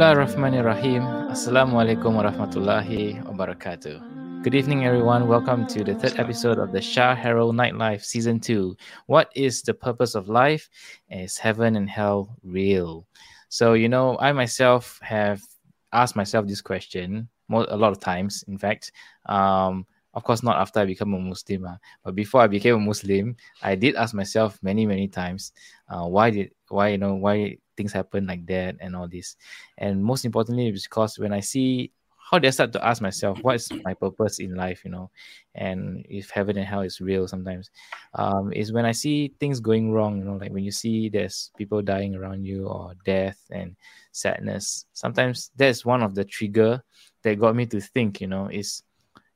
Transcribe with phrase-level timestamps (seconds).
[0.00, 1.28] Bismillahirrahmanirrahim.
[1.28, 4.00] Assalamualaikum warahmatullahi wabarakatuh.
[4.40, 5.28] Good evening, everyone.
[5.28, 8.72] Welcome to the third episode of the Shah Herald Nightlife Season 2.
[9.12, 10.72] What is the purpose of life?
[11.12, 13.04] Is heaven and hell real?
[13.52, 15.44] So, you know, I myself have
[15.92, 18.96] asked myself this question a lot of times, in fact.
[19.28, 22.80] Um, of course, not after I become a Muslim, uh, but before I became a
[22.80, 25.52] Muslim, I did ask myself many, many times,
[25.88, 29.36] uh, why did, why, you know, why things happen like that and all this.
[29.78, 31.92] And most importantly, it's because when I see
[32.30, 35.10] how did I start to ask myself, what is my purpose in life, you know,
[35.56, 37.70] and if heaven and hell is real sometimes,
[38.14, 41.50] um, is when I see things going wrong, you know, like when you see there's
[41.58, 43.74] people dying around you or death and
[44.12, 44.86] sadness.
[44.92, 46.84] Sometimes that's one of the trigger
[47.22, 48.84] that got me to think, you know, is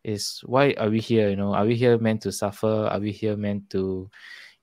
[0.04, 1.30] is why are we here?
[1.30, 2.88] You know, are we here meant to suffer?
[2.90, 4.08] Are we here meant to,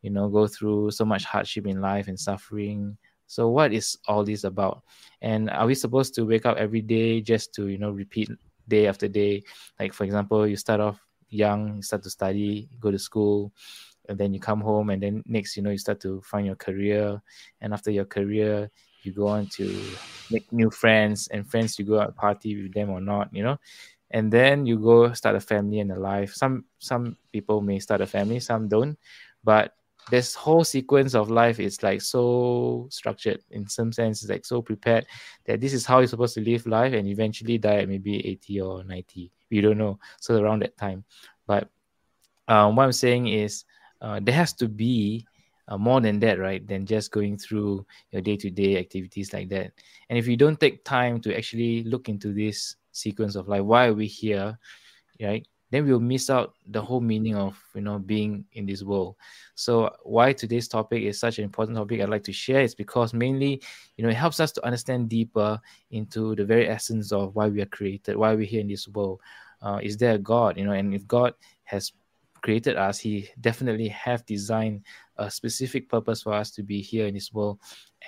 [0.02, 2.98] you know, go through so much hardship in life and suffering?
[3.28, 4.84] So what is all this about?
[5.22, 8.30] And are we supposed to wake up every day just to, you know, repeat
[8.68, 9.44] day after day?
[9.80, 13.52] Like for example, you start off young, you start to study, go to school,
[14.10, 16.56] and then you come home and then next, you know, you start to find your
[16.56, 17.22] career.
[17.62, 18.70] And after your career,
[19.04, 19.82] you go on to
[20.30, 23.58] make new friends and friends you go out party with them or not, you know
[24.12, 28.02] and then you go start a family and a life some some people may start
[28.02, 28.98] a family some don't
[29.44, 29.74] but
[30.10, 34.62] this whole sequence of life is like so structured in some sense, it's like so
[34.62, 35.06] prepared
[35.46, 38.62] that this is how you're supposed to live life and eventually die at maybe 80
[38.62, 39.32] or 90.
[39.52, 40.00] We don't know.
[40.20, 41.04] So around that time.
[41.46, 41.70] But
[42.48, 43.66] um, what I'm saying is
[44.02, 45.26] uh, there has to be
[45.68, 46.66] uh, more than that, right?
[46.68, 49.72] Than just going through your day to day activities like that.
[50.10, 53.88] And if you don't take time to actually look into this sequence of life, why
[53.88, 54.58] are we here,
[55.22, 55.46] right?
[55.72, 59.16] then we'll miss out the whole meaning of you know being in this world.
[59.56, 63.14] So why today's topic is such an important topic i'd like to share is because
[63.14, 63.62] mainly
[63.98, 65.60] you know it helps us to understand deeper
[65.90, 69.20] into the very essence of why we are created why we're here in this world.
[69.62, 71.94] Uh, is there a god you know and if god has
[72.42, 74.82] created us he definitely have designed
[75.18, 77.60] a specific purpose for us to be here in this world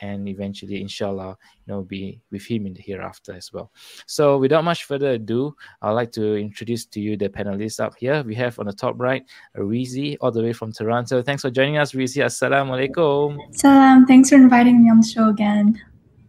[0.01, 3.71] and eventually inshallah you know be with him in the hereafter as well.
[4.07, 8.23] So without much further ado i'd like to introduce to you the panelists up here.
[8.23, 9.23] We have on the top right
[9.57, 12.23] Rizi all the way from Toronto thanks for joining us Rizi.
[12.23, 14.05] Assalamu alaikum salam.
[14.05, 15.79] Thanks for inviting me on the show again.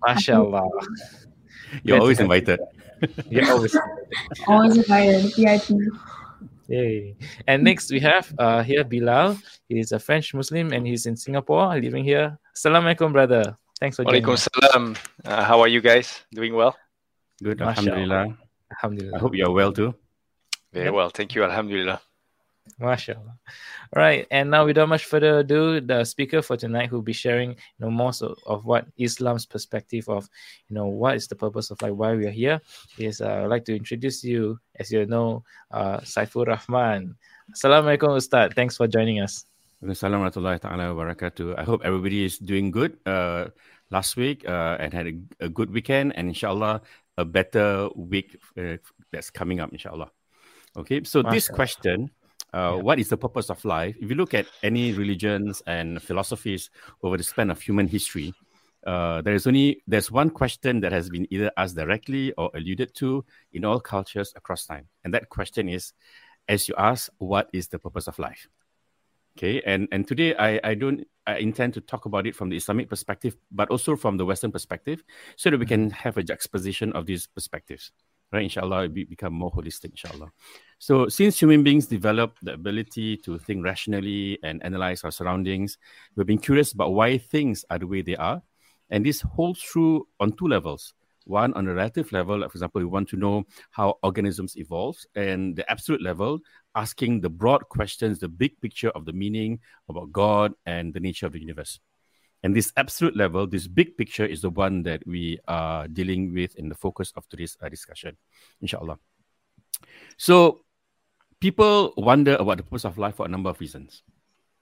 [0.07, 0.69] Mashallah.
[1.83, 2.61] You're always invited.
[3.29, 3.77] You're always
[4.47, 5.35] always invited.
[5.35, 5.71] VIP
[6.69, 7.17] Yay.
[7.47, 9.37] And next we have uh, here Bilal.
[9.69, 12.39] He's a French Muslim and he's in Singapore, living here.
[12.57, 13.57] Assalamualaikum, brother.
[13.81, 14.49] Thanks for joining us.
[14.49, 14.97] salam.
[15.25, 16.25] Uh, how are you guys?
[16.33, 16.77] Doing well?
[17.43, 18.33] Good, Alhamdulillah.
[18.73, 19.17] Alhamdulillah.
[19.17, 19.95] I hope you're well too.
[20.73, 21.11] Very well.
[21.11, 21.45] Thank you.
[21.45, 22.01] Alhamdulillah.
[22.81, 23.37] MashaAllah.
[23.95, 27.51] All right, and now without much further ado, the speaker for tonight who'll be sharing,
[27.51, 30.29] you know, most of, of what Islam's perspective of,
[30.69, 32.61] you know, what is the purpose of like why we are here
[32.99, 37.15] is uh, I'd like to introduce you, as you know, uh, Saifur Rahman.
[37.53, 38.55] Assalamualaikum Ustaz.
[38.55, 39.45] Thanks for joining us.
[39.85, 41.61] Assalamualaikum wabarakatuh.
[41.61, 43.53] I hope everybody is doing good uh,
[43.91, 45.15] last week uh, and had a,
[45.45, 46.81] a, good weekend and inshallah
[47.19, 48.81] a better week uh,
[49.13, 50.09] that's coming up inshallah.
[50.75, 51.35] Okay, so Mashallah.
[51.37, 52.11] this question
[52.55, 52.83] uh, yeah.
[52.83, 53.97] what is the purpose of life?
[54.01, 56.71] If you look at any religions and philosophies
[57.03, 58.33] over the span of human history,
[58.87, 62.95] uh, there is only there's one question that has been either asked directly or alluded
[62.95, 65.93] to in all cultures across time, and that question is,
[66.49, 68.47] as you ask, what is the purpose of life?
[69.37, 72.57] Okay, and and today I I don't I intend to talk about it from the
[72.57, 75.03] Islamic perspective, but also from the Western perspective,
[75.37, 75.97] so that we can mm-hmm.
[75.97, 77.91] have a juxtaposition of these perspectives
[78.35, 78.43] right?
[78.43, 80.31] Inshallah, it become more holistic, inshallah.
[80.79, 85.79] So, since human beings develop the ability to think rationally and analyze our surroundings,
[86.17, 88.43] we've been curious about why things are the way they are.
[88.91, 90.93] And this holds true on two levels.
[91.27, 95.57] One, on a relative level, for example, we want to know how organisms evolve, and
[95.57, 96.41] the absolute level,
[96.75, 101.25] asking the broad questions, the big picture of the meaning about God and the nature
[101.25, 101.81] of the universe.
[102.45, 106.55] And this absolute level, this big picture is the one that we are dealing with
[106.57, 108.19] in the focus of today's uh, discussion,
[108.61, 108.99] inshallah.
[110.19, 110.61] So,
[111.41, 114.03] people wonder about the purpose of life for a number of reasons.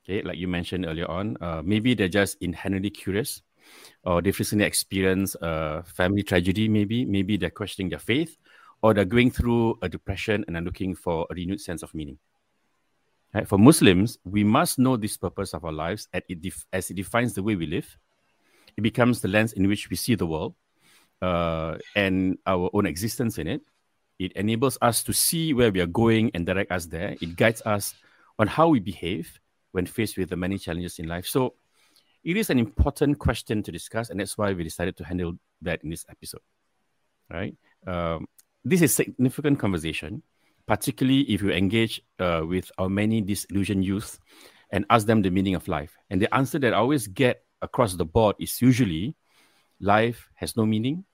[0.05, 3.43] Okay, like you mentioned earlier on, uh, maybe they're just inherently curious,
[4.05, 8.37] or they've recently experienced a family tragedy, maybe, maybe they're questioning their faith,
[8.83, 12.19] or they're going through a depression and are looking for a renewed sense of meaning.
[13.35, 13.49] Right?
[13.49, 16.95] For Muslims, we must know this purpose of our lives as it, def- as it
[16.95, 17.97] defines the way we live.
[18.77, 20.55] It becomes the lens in which we see the world
[21.21, 23.63] uh, and our own existence in it.
[24.19, 27.17] It enables us to see where we are going and direct us there.
[27.21, 27.95] It guides us
[28.39, 29.41] on how we behave
[29.73, 31.27] when faced with the many challenges in life.
[31.27, 31.55] So,
[32.25, 35.83] it is an important question to discuss, and that's why we decided to handle that
[35.83, 36.41] in this episode.
[37.29, 37.57] right?
[37.87, 38.27] Um,
[38.65, 40.23] this is a significant conversation,
[40.67, 44.19] particularly if you engage uh, with our many disillusioned youth
[44.71, 45.97] and ask them the meaning of life.
[46.11, 49.15] And the answer that I always get across the board is usually
[49.81, 51.05] life has no meaning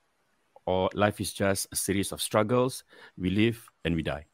[0.65, 2.83] or life is just a series of struggles.
[3.17, 4.25] We live and we die.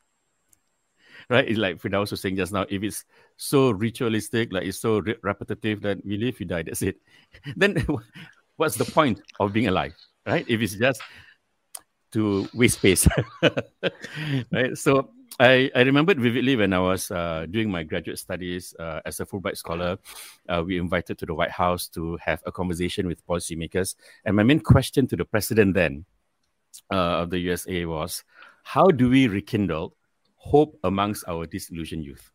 [1.30, 1.48] Right?
[1.48, 3.06] It's like Firdaus was saying just now, if it's
[3.38, 6.98] so ritualistic, like it's so re- repetitive that we live, we die, that's it.
[7.56, 7.86] then
[8.58, 9.96] what's the point of being alive?
[10.26, 10.46] Right?
[10.48, 11.02] If it's just
[12.16, 13.08] to waste space.
[14.52, 14.72] right?
[14.76, 19.20] So I, I remembered vividly when I was uh, doing my graduate studies uh, as
[19.20, 19.98] a Fulbright scholar,
[20.48, 23.96] uh, we invited to the White House to have a conversation with policymakers.
[24.24, 26.06] And my main question to the president then
[26.90, 28.24] uh, of the USA was,
[28.64, 29.98] how do we rekindle
[30.38, 32.32] hope amongst our disillusioned youth?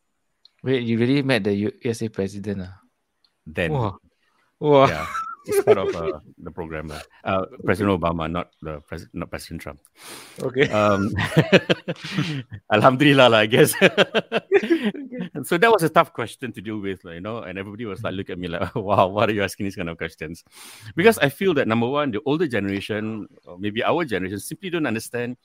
[0.63, 2.61] Wait, you really met the USA president?
[2.61, 2.67] Uh?
[3.47, 3.73] Then.
[3.73, 3.97] Wow.
[4.61, 4.87] wow.
[4.87, 5.07] Yeah
[5.47, 6.93] it's part of uh, the program.
[7.25, 9.81] Uh, President Obama, not the pres- not President Trump.
[10.41, 10.69] Okay.
[10.71, 11.15] Um,
[12.73, 13.73] Alhamdulillah, I guess.
[15.45, 18.15] so that was a tough question to deal with, you know, and everybody was like,
[18.15, 20.45] look at me like, wow, what are you asking these kind of questions?
[20.95, 24.87] Because I feel that number one, the older generation, or maybe our generation, simply don't
[24.87, 25.37] understand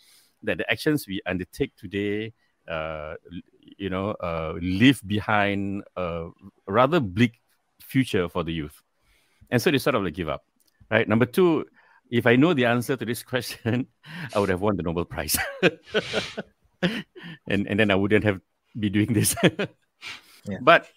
[0.43, 2.33] that the actions we undertake today,
[2.67, 3.15] uh,
[3.77, 6.29] you know, uh, leave behind a
[6.67, 7.39] rather bleak
[7.81, 8.81] future for the youth.
[9.49, 10.45] And so they sort of like give up,
[10.89, 11.07] right?
[11.07, 11.65] Number two,
[12.09, 13.87] if I know the answer to this question,
[14.35, 15.37] I would have won the Nobel Prize.
[16.81, 17.05] and,
[17.47, 18.39] and then I wouldn't have
[18.77, 19.35] be doing this.
[19.43, 20.57] yeah.
[20.61, 20.87] But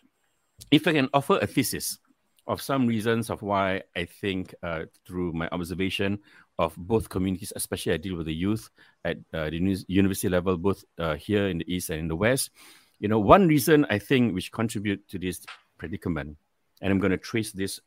[0.71, 1.99] if I can offer a thesis
[2.47, 6.19] of some reasons of why I think uh, through my observation
[6.59, 8.69] of both communities, especially I deal with the youth
[9.05, 12.50] at uh, the university level, both uh, here in the East and in the West.
[12.99, 15.45] You know, one reason I think which contribute to this
[15.79, 16.37] predicament,
[16.81, 17.81] and I'm going to trace this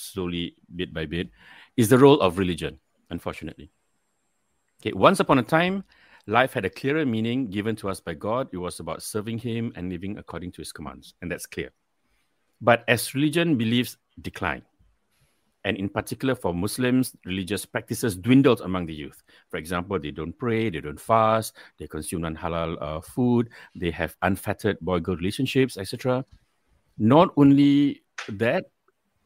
[0.00, 1.28] slowly, bit by bit,
[1.76, 2.78] is the role of religion,
[3.10, 3.70] unfortunately.
[4.80, 5.84] Okay, once upon a time,
[6.26, 8.48] life had a clearer meaning given to us by God.
[8.52, 11.70] It was about serving Him and living according to His commands, and that's clear.
[12.60, 14.62] But as religion beliefs decline,
[15.64, 19.22] and in particular for Muslims, religious practices dwindled among the youth.
[19.50, 24.16] For example, they don't pray, they don't fast, they consume non-halal uh, food, they have
[24.22, 26.24] unfettered boy-girl relationships, etc.
[26.98, 28.66] Not only that,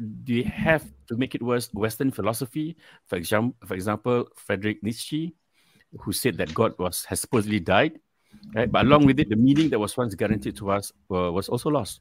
[0.03, 2.77] they have to make it worse Western philosophy.
[3.07, 5.35] For example, for example, Friedrich Nietzsche,
[6.01, 8.01] who said that God was has supposedly died,
[8.55, 8.71] right?
[8.71, 11.71] But along with it, the meaning that was once guaranteed to us uh, was also
[11.71, 12.01] lost.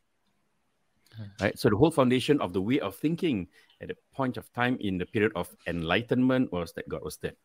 [1.42, 1.58] Right.
[1.60, 3.50] So the whole foundation of the way of thinking
[3.82, 7.36] at a point of time in the period of enlightenment was that God was dead.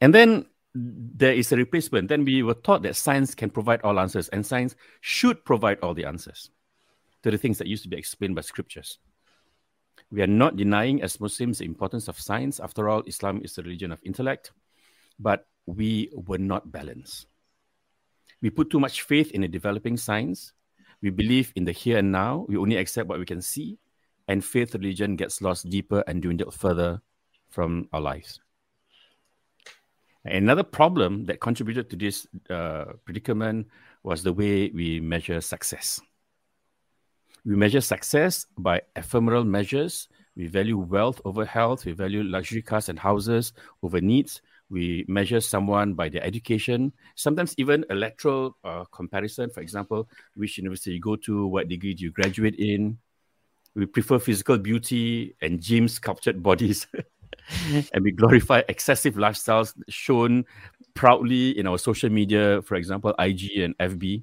[0.00, 2.08] And then there is a replacement.
[2.08, 5.94] Then we were taught that science can provide all answers, and science should provide all
[5.94, 6.50] the answers
[7.22, 8.98] to the things that used to be explained by scriptures.
[10.10, 12.58] We are not denying as Muslims the importance of science.
[12.58, 14.52] After all, Islam is a religion of intellect,
[15.18, 17.26] but we were not balanced.
[18.42, 20.52] We put too much faith in a developing science.
[21.02, 22.46] We believe in the here and now.
[22.48, 23.78] We only accept what we can see.
[24.28, 27.02] And faith religion gets lost deeper and dwindled further
[27.50, 28.40] from our lives.
[30.24, 33.68] Another problem that contributed to this uh, predicament
[34.02, 36.00] was the way we measure success.
[37.44, 40.08] We measure success by ephemeral measures.
[40.36, 41.84] We value wealth over health.
[41.84, 44.42] We value luxury cars and houses over needs.
[44.70, 49.50] We measure someone by their education, sometimes even electoral uh, comparison.
[49.50, 52.98] For example, which university you go to, what degree do you graduate in.
[53.74, 56.86] We prefer physical beauty and gym sculptured bodies.
[57.92, 60.44] and we glorify excessive lifestyles shown
[60.94, 64.22] proudly in our social media, for example, IG and FB.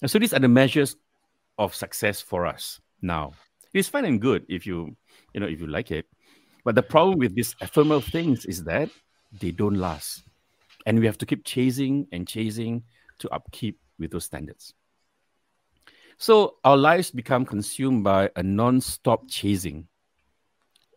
[0.00, 0.96] And so these are the measures
[1.58, 3.32] of success for us now.
[3.74, 4.96] It's fine and good if you,
[5.32, 6.06] you know, if you like it.
[6.64, 8.88] But the problem with these ephemeral things is that
[9.40, 10.22] they don't last.
[10.86, 12.82] And we have to keep chasing and chasing
[13.20, 14.74] to upkeep with those standards.
[16.18, 19.88] So our lives become consumed by a non-stop chasing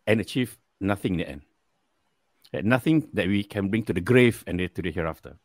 [0.06, 1.42] and achieve nothing in the end.
[2.64, 5.36] Nothing that we can bring to the grave and to the hereafter.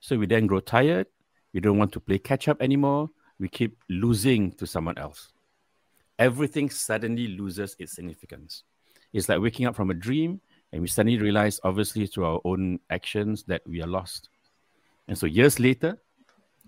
[0.00, 1.06] So we then grow tired.
[1.54, 5.32] We don't want to play catch up anymore we keep losing to someone else.
[6.18, 8.62] Everything suddenly loses its significance.
[9.12, 10.40] It's like waking up from a dream
[10.72, 14.28] and we suddenly realize, obviously, through our own actions, that we are lost.
[15.08, 15.98] And so, years later,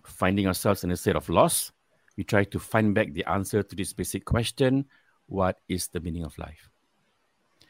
[0.04, 1.72] finding ourselves in a state of loss,
[2.16, 4.84] we try to find back the answer to this basic question
[5.26, 6.70] what is the meaning of life?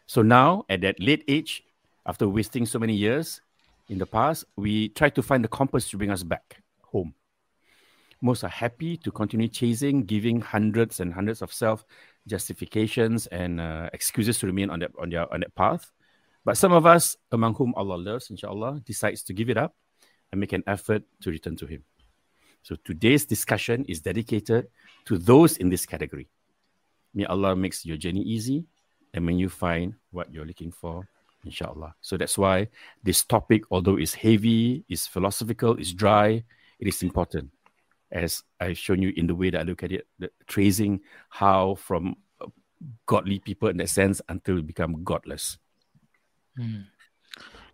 [0.07, 1.64] So, now at that late age,
[2.07, 3.40] after wasting so many years
[3.88, 7.14] in the past, we try to find the compass to bring us back home.
[8.21, 11.85] Most are happy to continue chasing, giving hundreds and hundreds of self
[12.27, 15.91] justifications and uh, excuses to remain on that on their on that path.
[16.45, 19.75] But some of us, among whom Allah loves, inshallah, decides to give it up
[20.33, 21.85] and make an effort to return to Him.
[22.63, 24.69] So today's discussion is dedicated
[25.07, 26.29] to those in this category.
[27.15, 28.65] May Allah makes your journey easy
[29.15, 31.09] and when you find what you're looking for,
[31.45, 31.95] inshallah.
[32.01, 32.69] So that's why
[33.03, 36.45] this topic, although it's heavy, it's philosophical, it's dry,
[36.79, 37.51] it is important.
[38.11, 41.75] As I've shown you in the way that I look at it, the, tracing how
[41.75, 42.17] from
[43.07, 45.59] godly people in that sense until we become godless.
[46.57, 46.83] Hmm.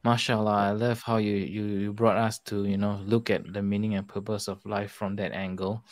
[0.05, 3.63] Mashallah, I love how you, you you brought us to you know look at the
[3.63, 5.83] meaning and purpose of life from that angle,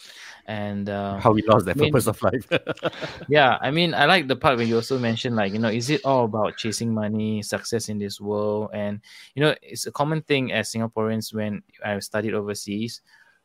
[0.45, 2.47] and uh, how we lost the I mean- purpose of life.
[3.31, 5.89] yeah, I mean I like the part when you also mentioned like you know is
[5.89, 9.01] it all about chasing money, success in this world, and
[9.35, 13.01] you know it's a common thing as Singaporeans when I've studied overseas.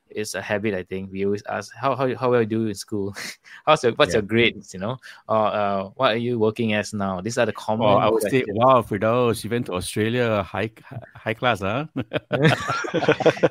[0.10, 1.12] It's a habit, I think.
[1.12, 3.16] We always ask, "How how how well do you in school?
[3.66, 4.18] How's your what's Yeah.
[4.20, 4.74] your grades?
[4.74, 4.98] You know,
[5.28, 7.22] or uh, what are you working as now?
[7.22, 7.88] These are the common.
[7.88, 10.72] oh, I would say, wow, Firdaus, you went to Australia, high
[11.16, 11.86] high class, huh?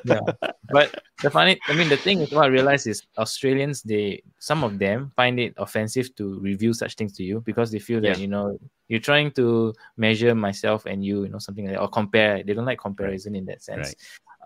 [0.05, 0.19] yeah.
[0.69, 4.63] But the funny, I mean, the thing is, what I realize is Australians, they some
[4.63, 8.17] of them find it offensive to review such things to you because they feel that
[8.17, 8.21] Yeah.
[8.21, 11.89] you know you're trying to measure myself and you, you know, something like that, or
[11.89, 12.41] compare.
[12.43, 13.95] They don't like comparison in that sense.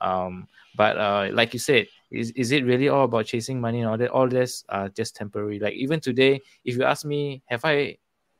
[0.02, 3.90] Um, but uh, like you said, is is it really all about chasing money and
[3.90, 4.10] all that?
[4.10, 5.60] All this are just temporary.
[5.60, 7.98] Like even today, if you ask me, have I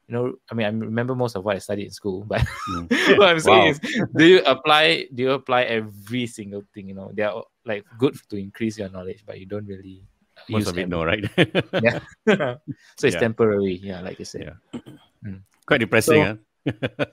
[0.08, 2.92] you know, I mean, I remember most of what I studied in school, but Mm.
[3.18, 3.70] what I'm saying Wow.
[3.72, 3.80] is,
[4.18, 5.08] do you apply?
[5.14, 6.90] Do you apply every single thing?
[6.90, 10.04] You know, they are like good to increase your knowledge, but you don't really
[10.50, 10.90] Most use of it, them.
[10.90, 11.24] no, right?
[11.80, 12.00] Yeah.
[13.00, 13.20] so it's Yeah.
[13.24, 13.80] temporary.
[13.80, 14.52] Yeah, like you said.
[14.52, 15.36] Yeah.
[15.66, 16.36] Quite depressing, So- huh?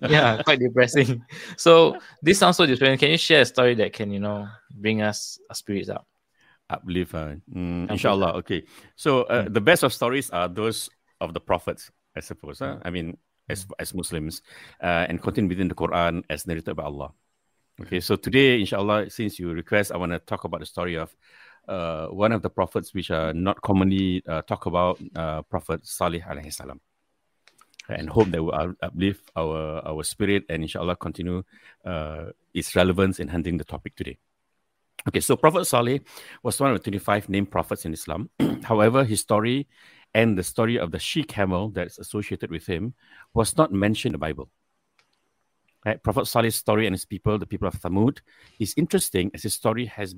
[0.09, 1.23] Yeah, quite depressing.
[1.57, 3.01] So this sounds so different.
[3.01, 6.07] Can you share a story that can you know bring us our spirits up?
[6.71, 7.15] uplift.
[7.15, 8.35] Uh, mm, inshallah.
[8.45, 8.63] Okay.
[8.97, 9.55] So uh, Mm.
[9.55, 10.91] the best of stories are those
[11.21, 12.59] of the prophets, I suppose.
[12.61, 12.79] Huh?
[12.85, 13.17] I mean,
[13.49, 13.73] as Mm.
[13.81, 14.43] as Muslims,
[14.83, 17.13] uh, and contained within the Quran as narrated by Allah.
[17.81, 18.01] Okay.
[18.01, 21.15] So today, inshallah, since you request, I want to talk about the story of
[21.69, 26.21] uh, one of the prophets which are not commonly uh, talked about, uh, Prophet Salih
[26.21, 26.81] alaihi salam.
[27.89, 31.43] And hope that up- uplift our our spirit and inshallah continue
[31.85, 34.19] uh, its relevance in handling the topic today.
[35.09, 36.01] Okay, so Prophet Saleh
[36.43, 38.29] was one of the 25 named prophets in Islam.
[38.65, 39.67] However, his story
[40.15, 42.95] and the story of the she camel that's associated with him
[43.33, 44.51] was not mentioned in the Bible.
[45.87, 46.03] Right?
[46.03, 48.19] Prophet Saleh's story and his people, the people of Thamud,
[48.59, 50.15] is interesting as his story has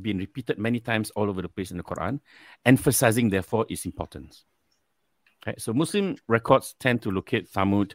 [0.00, 2.20] been repeated many times all over the place in the Quran,
[2.64, 4.44] emphasizing therefore its importance.
[5.46, 5.60] Right?
[5.60, 7.94] So Muslim records tend to locate Thamud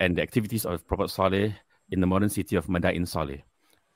[0.00, 1.52] and the activities of Prophet Saleh
[1.90, 3.42] in the modern city of Madain Saleh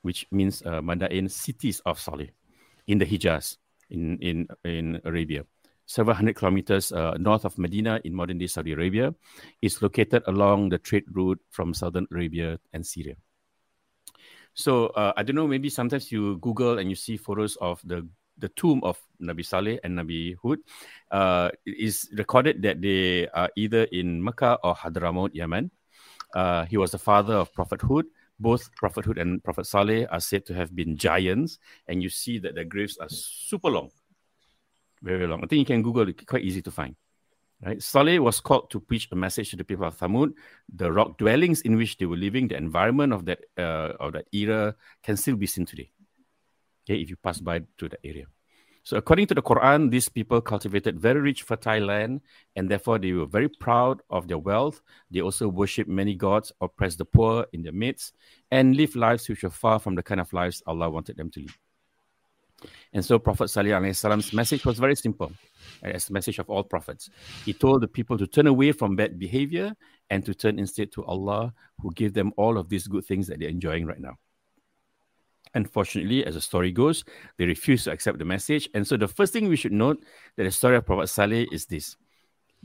[0.03, 2.29] which means uh, Madain cities of Saleh
[2.87, 3.57] in the Hijaz
[3.89, 5.43] in, in, in Arabia.
[5.85, 9.13] Several hundred kilometers uh, north of Medina in modern day Saudi Arabia,
[9.61, 13.15] is located along the trade route from southern Arabia and Syria.
[14.53, 18.07] So uh, I don't know, maybe sometimes you Google and you see photos of the
[18.43, 20.59] the tomb of Nabi Saleh and Nabi Hud.
[21.07, 25.71] Uh, is recorded that they are either in Mecca or Hadramaut, Yemen.
[26.35, 28.05] Uh, he was the father of Prophet Hud
[28.43, 32.39] both Prophet Hud and Prophet Saleh are said to have been giants, and you see
[32.39, 33.89] that their graves are super long,
[35.01, 35.43] very long.
[35.43, 36.95] I think you can Google it; quite easy to find.
[37.63, 37.81] Right?
[37.81, 40.33] Saleh was called to preach a message to the people of Thamud.
[40.75, 44.27] The rock dwellings in which they were living, the environment of that uh, of that
[44.33, 45.89] era, can still be seen today.
[46.83, 48.25] Okay, if you pass by to the area.
[48.85, 52.19] So, according to the Quran, these people cultivated very rich, fertile land,
[52.57, 54.81] and therefore they were very proud of their wealth.
[55.09, 58.15] They also worshipped many gods, oppressed the poor in their midst,
[58.51, 61.39] and live lives which were far from the kind of lives Allah wanted them to
[61.39, 61.57] live.
[62.91, 65.31] And so, Prophet Salih Alaihi Salam's message was very simple,
[65.81, 67.09] as the message of all prophets.
[67.45, 69.73] He told the people to turn away from bad behavior
[70.09, 73.39] and to turn instead to Allah, who gave them all of these good things that
[73.39, 74.17] they're enjoying right now.
[75.55, 77.03] Unfortunately, as the story goes,
[77.37, 78.67] they refuse to accept the message.
[78.73, 80.03] And so the first thing we should note
[80.35, 81.95] that the story of Prophet Saleh is this.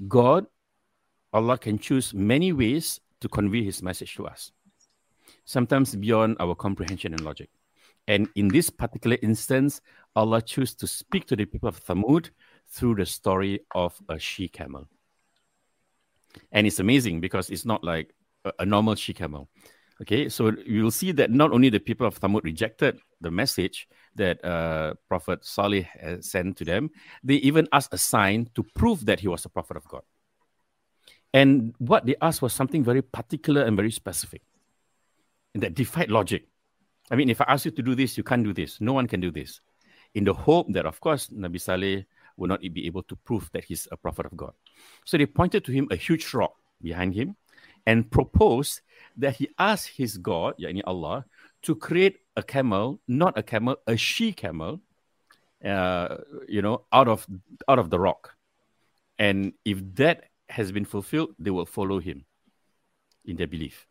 [0.07, 0.47] God,
[1.33, 4.52] Allah can choose many ways to convey his message to us,
[5.45, 7.50] sometimes beyond our comprehension and logic.
[8.07, 9.83] And in this particular instance,
[10.16, 12.30] Allah chose to speak to the people of Thamud
[12.71, 14.88] through the story of a she camel.
[16.52, 18.14] And it's amazing because it's not like
[18.45, 19.49] a, a normal she camel.
[20.00, 23.88] Okay, so you will see that not only the people of Thamud rejected the message
[24.14, 25.88] that uh, Prophet Salih
[26.21, 26.90] sent to them,
[27.25, 30.02] they even asked a sign to prove that he was a prophet of God.
[31.35, 34.43] And what they asked was something very particular and very specific,
[35.52, 36.47] and that defied logic.
[37.11, 38.81] I mean, if I ask you to do this, you can't do this.
[38.81, 39.61] No one can do this.
[40.14, 42.05] In the hope that, of course, Nabi Saleh
[42.37, 44.52] will not be able to prove that he's a prophet of God.
[45.05, 47.37] So they pointed to him a huge rock behind him
[47.88, 48.83] and proposed
[49.16, 51.25] that he asked his God, yani Allah,
[51.62, 54.80] to create a camel, not a camel, a she camel,
[55.64, 57.26] uh, you know, out of
[57.66, 58.37] out of the rock.
[59.18, 62.26] And if that has been fulfilled, they will follow him
[63.25, 63.87] in their belief.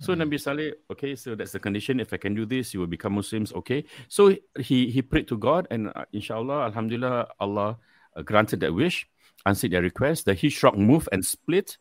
[0.00, 0.24] So mm.
[0.24, 2.00] Nabi Saleh, okay, so that's the condition.
[2.00, 3.52] If I can do this, you will become Muslims.
[3.52, 3.84] Okay.
[4.08, 7.76] So he he prayed to God, and uh, inshallah, Alhamdulillah, Allah
[8.16, 9.06] uh, granted that wish,
[9.44, 10.24] answered their request.
[10.24, 11.76] The huge rock moved and split,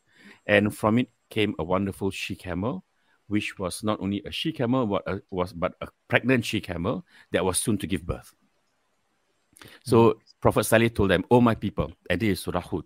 [0.45, 2.85] and from it came a wonderful she camel,
[3.27, 7.05] which was not only a she camel, but a, was but a pregnant she camel
[7.31, 8.33] that was soon to give birth.
[9.83, 10.13] So mm.
[10.41, 12.83] Prophet Saleh told them, "O my people, and this is Surah Hud,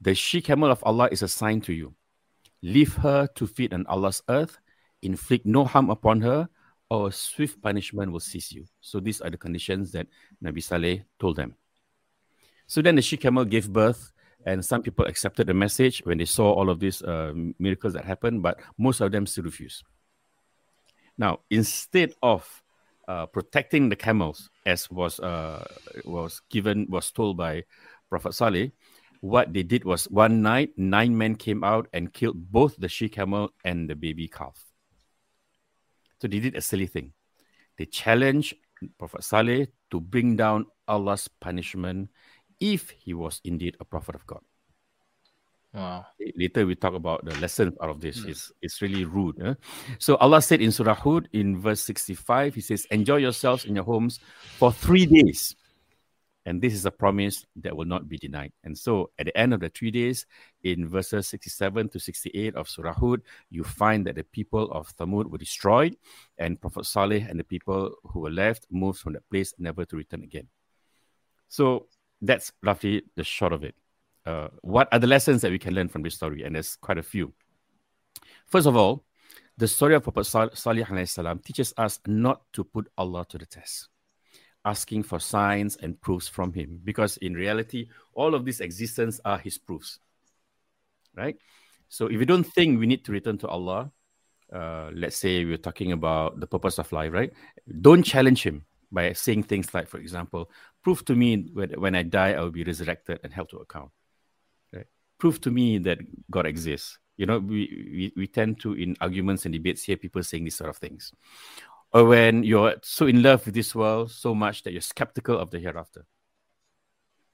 [0.00, 1.94] the she camel of Allah is a sign to you."
[2.62, 4.58] Leave her to feed on Allah's earth,
[5.02, 6.48] inflict no harm upon her,
[6.90, 8.64] or swift punishment will seize you.
[8.80, 10.06] So these are the conditions that
[10.42, 11.54] Nabi Saleh told them.
[12.66, 14.12] So then the she camel gave birth,
[14.46, 18.04] and some people accepted the message when they saw all of these uh, miracles that
[18.04, 19.82] happened, but most of them still refused.
[21.18, 22.62] Now, instead of
[23.08, 25.66] uh, protecting the camels, as was uh,
[26.04, 27.64] was given was told by
[28.08, 28.70] Prophet Saleh,
[29.20, 33.08] what they did was one night, nine men came out and killed both the she
[33.08, 34.62] camel and the baby calf.
[36.20, 37.12] So they did a silly thing.
[37.78, 38.54] They challenged
[38.98, 42.10] Prophet Saleh to bring down Allah's punishment
[42.60, 44.40] if he was indeed a prophet of God.
[45.76, 46.06] Wow.
[46.36, 48.20] Later we talk about the lesson out of this.
[48.20, 48.30] Mm.
[48.30, 49.40] It's, it's really rude.
[49.42, 49.54] Eh?
[49.98, 53.84] So Allah said in Surah Hud in verse 65, He says, Enjoy yourselves in your
[53.84, 54.18] homes
[54.58, 55.54] for three days.
[56.46, 58.52] And this is a promise that will not be denied.
[58.62, 60.26] And so at the end of the three days,
[60.62, 65.26] in verses 67 to 68 of Surah Hud, you find that the people of Thamud
[65.26, 65.96] were destroyed,
[66.38, 69.96] and Prophet Saleh and the people who were left moved from that place never to
[69.96, 70.46] return again.
[71.48, 71.88] So
[72.20, 73.74] that's roughly the short of it.
[74.24, 76.42] Uh, what are the lessons that we can learn from this story?
[76.42, 77.32] And there's quite a few.
[78.46, 79.04] First of all,
[79.56, 80.24] the story of Prophet
[80.54, 80.84] Salih
[81.44, 83.88] teaches us not to put Allah to the test
[84.66, 89.38] asking for signs and proofs from him because in reality all of these existence are
[89.38, 90.00] his proofs
[91.14, 91.36] right
[91.88, 93.90] so if you don't think we need to return to allah
[94.52, 97.32] uh, let's say we're talking about the purpose of life right
[97.80, 100.50] don't challenge him by saying things like for example
[100.86, 103.90] prove to me when, when i die i will be resurrected and held to account
[104.72, 104.86] right
[105.18, 105.98] prove to me that
[106.30, 107.60] god exists you know we,
[107.98, 111.12] we, we tend to in arguments and debates hear people saying these sort of things
[111.92, 115.50] or when you're so in love with this world so much that you're skeptical of
[115.50, 116.04] the hereafter.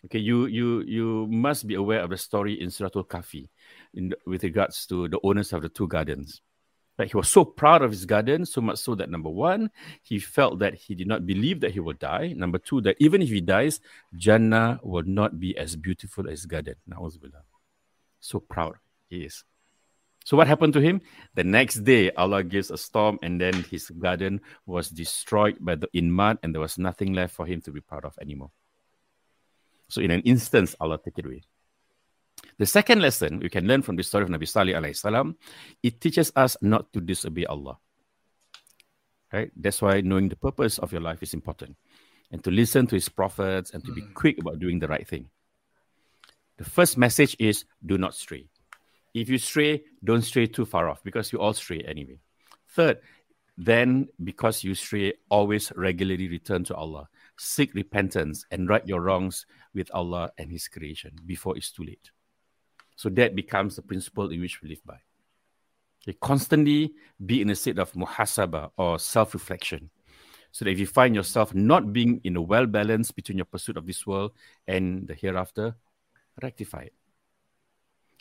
[0.04, 3.48] Okay, you you you must be aware of the story in Surah Al-Kahfi
[3.94, 6.42] in with regards to the owners of the two gardens.
[6.98, 9.70] Like he was so proud of his garden, so much so that number one,
[10.02, 12.34] he felt that he did not believe that he would die.
[12.36, 13.80] Number two, that even if he dies,
[14.14, 16.74] Jannah will not be as beautiful as his garden.
[16.88, 17.42] Na'uzubillah.
[18.20, 18.76] So proud
[19.08, 19.42] he is.
[20.24, 21.00] So what happened to him?
[21.34, 25.88] The next day, Allah gives a storm, and then his garden was destroyed by the
[25.92, 28.50] in mud, and there was nothing left for him to be proud of anymore.
[29.88, 31.42] So in an instance, Allah take it away.
[32.58, 35.36] The second lesson we can learn from the story of Nabi Salih alayhi salam,
[35.82, 37.78] it teaches us not to disobey Allah.
[39.32, 39.50] Right?
[39.56, 41.76] That's why knowing the purpose of your life is important.
[42.30, 44.14] And to listen to his prophets and to be mm.
[44.14, 45.28] quick about doing the right thing.
[46.58, 48.46] The first message is do not stray.
[49.14, 52.20] If you stray, don't stray too far off because you all stray anyway.
[52.68, 53.00] Third,
[53.58, 57.08] then because you stray, always regularly return to Allah.
[57.38, 62.10] Seek repentance and right your wrongs with Allah and His creation before it's too late.
[62.96, 64.98] So that becomes the principle in which we live by.
[66.06, 69.90] Okay, constantly be in a state of muhasabah or self reflection.
[70.50, 73.76] So that if you find yourself not being in a well balance between your pursuit
[73.76, 74.32] of this world
[74.66, 75.76] and the hereafter,
[76.42, 76.94] rectify it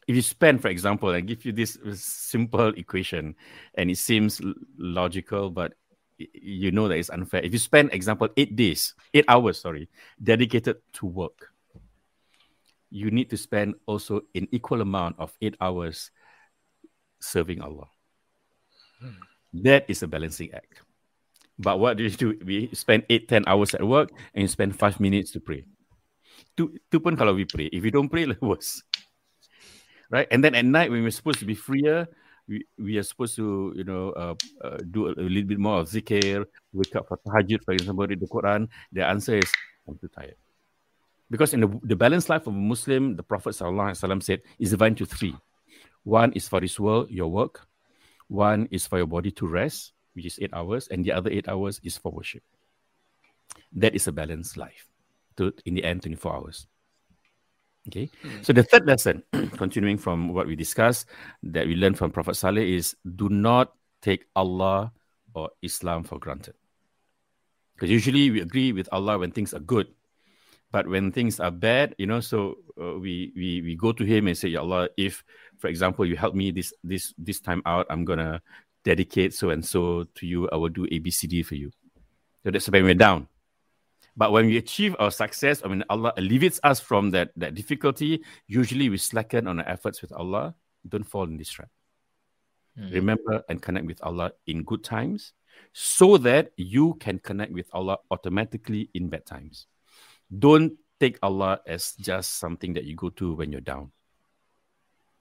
[0.08, 3.36] if you spend, for example, I give you this simple equation,
[3.76, 4.42] and it seems
[4.78, 5.74] logical, but
[6.18, 7.42] you know that it's unfair.
[7.42, 9.90] If you spend, example, eight days, eight hours, sorry,
[10.22, 11.51] dedicated to work,
[12.92, 16.12] you need to spend also an equal amount of eight hours
[17.20, 17.88] serving Allah.
[19.00, 19.18] Hmm.
[19.66, 20.84] That is a balancing act.
[21.58, 22.38] But what do you do?
[22.46, 25.66] We spend eight, ten hours at work, and you spend five minutes to pray.
[26.58, 27.70] Tu, tu pun kalau we pray.
[27.72, 28.84] If you don't pray, like worse
[30.12, 30.28] right?
[30.30, 32.08] And then at night when we're supposed to be freer,
[32.48, 35.80] we, we are supposed to, you know, uh, uh, do a, a, little bit more
[35.80, 38.68] of zikr, wake up for tahajjud, for example, read the Quran.
[38.92, 39.52] The answer is,
[39.88, 40.36] I'm too tired.
[41.32, 45.00] Because in the, the balanced life of a Muslim, the Prophet ﷺ said, is divided
[45.00, 45.34] into three.
[46.04, 47.66] One is for this world, your work.
[48.28, 50.90] One is for your body to rest, which is eight hours.
[50.90, 52.44] And the other eight hours is for worship.
[53.72, 54.90] That is a balanced life.
[55.38, 56.68] To, in the end, 24 hours.
[57.88, 58.10] Okay.
[58.22, 58.42] Hmm.
[58.42, 59.24] So the third lesson,
[59.56, 61.08] continuing from what we discussed,
[61.44, 64.92] that we learned from Prophet Saleh is do not take Allah
[65.34, 66.56] or Islam for granted.
[67.76, 69.88] Because usually we agree with Allah when things are good,
[70.72, 74.28] but when things are bad, you know, so uh, we we we go to Him
[74.28, 75.24] and say, Ya Allah, if,
[75.60, 78.42] for example, you help me this this this time out, I'm gonna
[78.84, 80.50] dedicate so and so to you.
[80.50, 81.72] I will do A B C D for you.
[82.44, 83.28] So that's when we're down.
[84.18, 88.24] But when we achieve our success, I mean, Allah alleviates us from that, that difficulty.
[88.48, 90.54] Usually we slacken on our efforts with Allah.
[90.88, 91.70] Don't fall in this trap.
[92.78, 92.94] Mm.
[92.94, 95.34] Remember and connect with Allah in good times
[95.72, 99.68] so that you can connect with Allah automatically in bad times.
[100.32, 103.92] Don't take Allah as just something that you go to when you're down.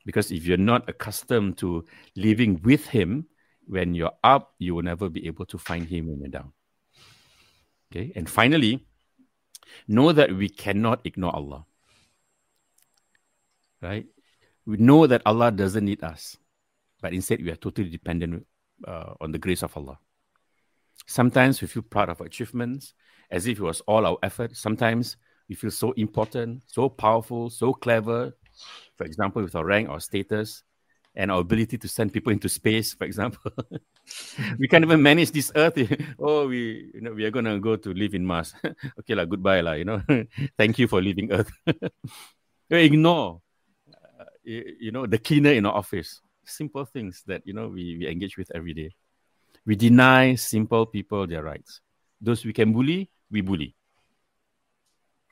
[0.05, 1.85] Because if you're not accustomed to
[2.17, 3.27] living with Him,
[3.67, 6.53] when you're up, you will never be able to find Him when you're down.
[7.91, 8.13] Okay.
[8.15, 8.87] And finally,
[9.89, 11.65] know that we cannot ignore Allah.
[13.83, 14.07] Right?
[14.67, 16.37] We know that Allah doesn't need us,
[17.01, 18.47] but instead we are totally dependent
[18.87, 19.99] uh, on the grace of Allah.
[21.07, 22.95] Sometimes we feel proud of our achievements
[23.31, 24.57] as if it was all our effort.
[24.57, 25.17] Sometimes
[25.49, 28.33] we feel so important, so powerful, so clever.
[28.97, 30.63] For example, with our rank or status,
[31.15, 33.53] and our ability to send people into space, for example.
[34.59, 35.79] we can't even manage this earth.
[36.19, 38.55] oh, we you know we are gonna go to live in Mars.
[39.01, 40.03] okay, lah, goodbye, lah, you know.
[40.57, 41.51] Thank you for leaving Earth.
[42.71, 43.43] ignore
[44.21, 46.21] uh, you know the cleaner in our office.
[46.45, 48.95] Simple things that you know we, we engage with every day.
[49.67, 51.81] We deny simple people their rights.
[52.21, 53.75] Those we can bully, we bully.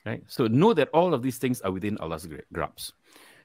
[0.05, 0.23] Right?
[0.27, 2.93] So know that all of these things are within Allah's grasp.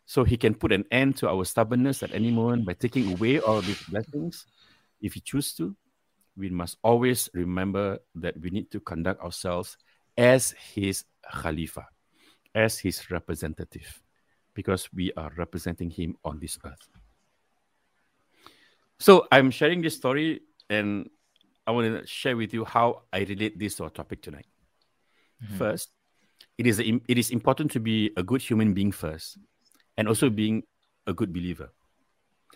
[0.06, 3.40] So he can put an end to our stubbornness at any moment by taking away
[3.40, 4.46] all these blessings.
[5.00, 5.76] If he chooses to,
[6.36, 9.76] we must always remember that we need to conduct ourselves
[10.16, 11.86] as his Khalifa,
[12.54, 14.02] as his representative,
[14.52, 16.88] because we are representing him on this earth.
[18.98, 21.08] So I'm sharing this story and
[21.66, 24.46] I want to share with you how I relate this to our topic tonight.
[25.42, 25.56] Mm-hmm.
[25.56, 25.90] First,
[26.58, 29.38] it is, a, it is important to be a good human being first
[29.96, 30.62] and also being
[31.06, 31.70] a good believer.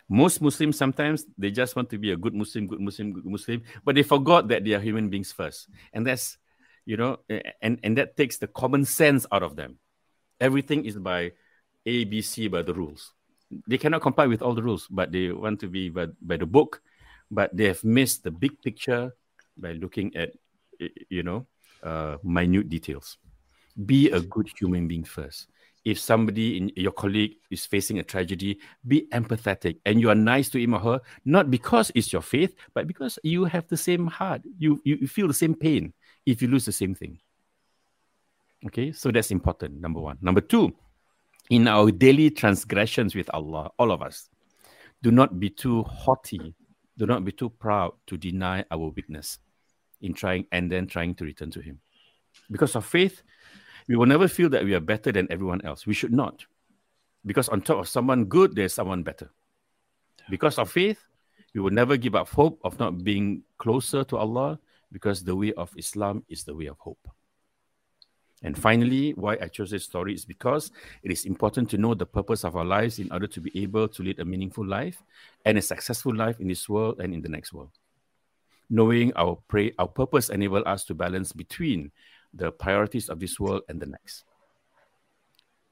[0.08, 3.62] Most Muslims sometimes they just want to be a good Muslim, good Muslim, good Muslim,
[3.84, 5.68] but they forgot that they are human beings first.
[5.92, 6.38] And that's,
[6.86, 7.18] you know,
[7.60, 9.78] and, and that takes the common sense out of them.
[10.40, 11.32] Everything is by
[11.84, 13.12] A, B, C by the rules.
[13.66, 16.46] They cannot comply with all the rules, but they want to be by, by the
[16.46, 16.80] book,
[17.30, 19.14] but they have missed the big picture
[19.56, 20.30] by looking at,
[21.08, 21.46] you know,
[21.82, 23.18] uh, minute details.
[23.86, 25.48] Be a good human being first
[25.88, 30.50] if somebody in your colleague is facing a tragedy, be empathetic and you are nice
[30.50, 34.06] to him or her, not because it's your faith, but because you have the same
[34.06, 34.42] heart.
[34.58, 35.94] You, you, you feel the same pain
[36.26, 37.18] if you lose the same thing.
[38.66, 40.18] Okay, so that's important, number one.
[40.20, 40.74] Number two,
[41.48, 44.28] in our daily transgressions with Allah, all of us,
[45.00, 46.54] do not be too haughty,
[46.98, 49.38] do not be too proud to deny our weakness
[50.02, 51.80] in trying and then trying to return to Him.
[52.50, 53.22] Because of faith,
[53.88, 55.86] we will never feel that we are better than everyone else.
[55.86, 56.44] We should not.
[57.24, 59.30] Because on top of someone good, there's someone better.
[60.28, 61.02] Because of faith,
[61.54, 64.58] we will never give up hope of not being closer to Allah
[64.92, 67.08] because the way of Islam is the way of hope.
[68.42, 70.70] And finally, why I chose this story is because
[71.02, 73.88] it is important to know the purpose of our lives in order to be able
[73.88, 75.02] to lead a meaningful life
[75.44, 77.70] and a successful life in this world and in the next world.
[78.70, 81.90] Knowing our pray, our purpose enable us to balance between
[82.32, 84.24] the priorities of this world and the next.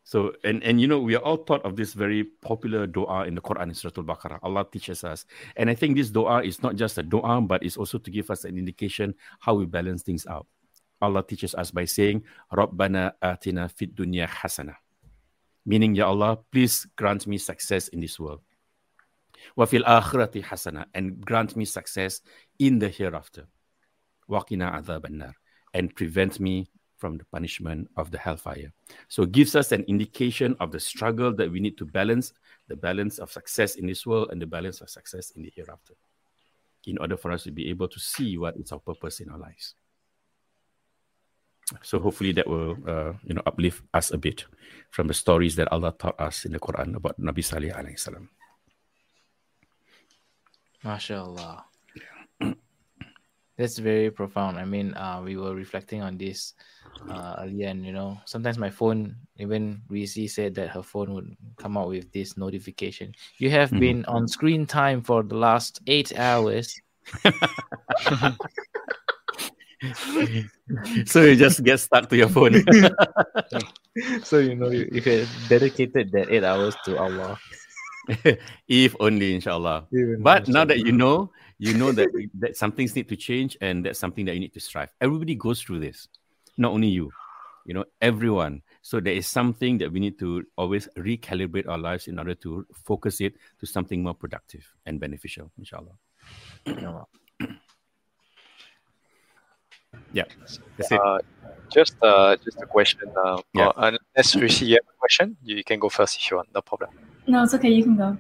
[0.03, 3.35] So, and, and you know, we are all taught of this very popular dua in
[3.35, 4.39] the Quran in Surah Al-Baqarah.
[4.43, 5.27] Allah teaches us.
[5.57, 8.31] And I think this dua is not just a dua, but it's also to give
[8.31, 10.47] us an indication how we balance things out.
[11.01, 14.75] Allah teaches us by saying, Rabbana atina fid dunya hasana.
[15.65, 18.41] Meaning, Ya Allah, please grant me success in this world.
[19.57, 20.87] Wa fil akhirati hasana.
[20.95, 22.21] And grant me success
[22.59, 23.47] in the hereafter.
[24.31, 25.35] Waqina adhab an-nar
[25.75, 28.73] and prevent me from the punishment of the hellfire.
[29.09, 32.33] So it gives us an indication of the struggle that we need to balance
[32.69, 35.95] the balance of success in this world and the balance of success in the hereafter
[36.87, 39.39] in order for us to be able to see what is our purpose in our
[39.39, 39.75] lives.
[41.83, 44.45] So hopefully that will uh, you know uplift us a bit
[44.91, 48.31] from the stories that Allah taught us in the Quran about Nabi Salih alayhi salam.
[50.85, 51.65] MashaAllah.
[53.57, 54.59] That's very profound.
[54.59, 56.53] I mean, uh, we were reflecting on this
[57.09, 61.37] uh, earlier, and you know, sometimes my phone, even Rizzi said that her phone would
[61.57, 63.15] come out with this notification.
[63.39, 63.81] You have mm-hmm.
[63.81, 66.79] been on screen time for the last eight hours.
[71.07, 72.65] so you just get stuck to your phone.
[74.23, 77.39] so you know you, you had dedicated that eight hours to Allah.
[78.69, 79.87] if only, inshallah.
[79.93, 82.09] Even but now that you know, you know that
[82.39, 84.93] that some things need to change and that's something that you need to strive.
[85.01, 86.09] Everybody goes through this,
[86.57, 87.11] not only you.
[87.67, 88.63] You know, everyone.
[88.81, 92.65] So there is something that we need to always recalibrate our lives in order to
[92.73, 95.99] focus it to something more productive and beneficial, inshallah.
[100.13, 100.25] Yeah,
[100.77, 101.01] that's it.
[101.01, 101.19] Uh,
[101.73, 103.11] just, uh, just a question.
[103.25, 103.69] Uh, yeah.
[103.69, 106.49] Uh, unless Rishi, you have a question, you can go first if you want.
[106.55, 106.91] No problem.
[107.27, 107.71] No, it's okay.
[107.71, 108.17] You can go.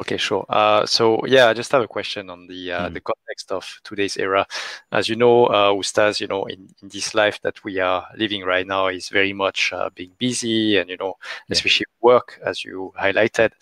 [0.00, 0.44] Okay, sure.
[0.48, 2.94] Uh, so yeah, I just have a question on the uh, mm.
[2.94, 4.46] the context of today's era.
[4.92, 8.42] As you know, uh, Ustaz, you know, in, in this life that we are living
[8.42, 11.52] right now is very much uh, being busy, and you know, yeah.
[11.52, 13.52] especially work, as you highlighted.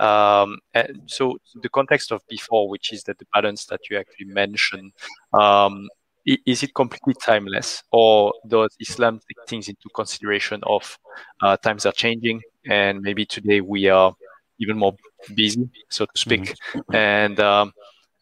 [0.00, 4.26] Um, and so the context of before, which is that the balance that you actually
[4.26, 4.92] mentioned.
[5.34, 5.90] Um,
[6.24, 10.98] is it completely timeless, or does Islam take things into consideration of
[11.42, 14.14] uh, times are changing, and maybe today we are
[14.58, 14.94] even more
[15.34, 16.54] busy, so to speak.
[16.74, 16.94] Mm-hmm.
[16.94, 17.72] And um,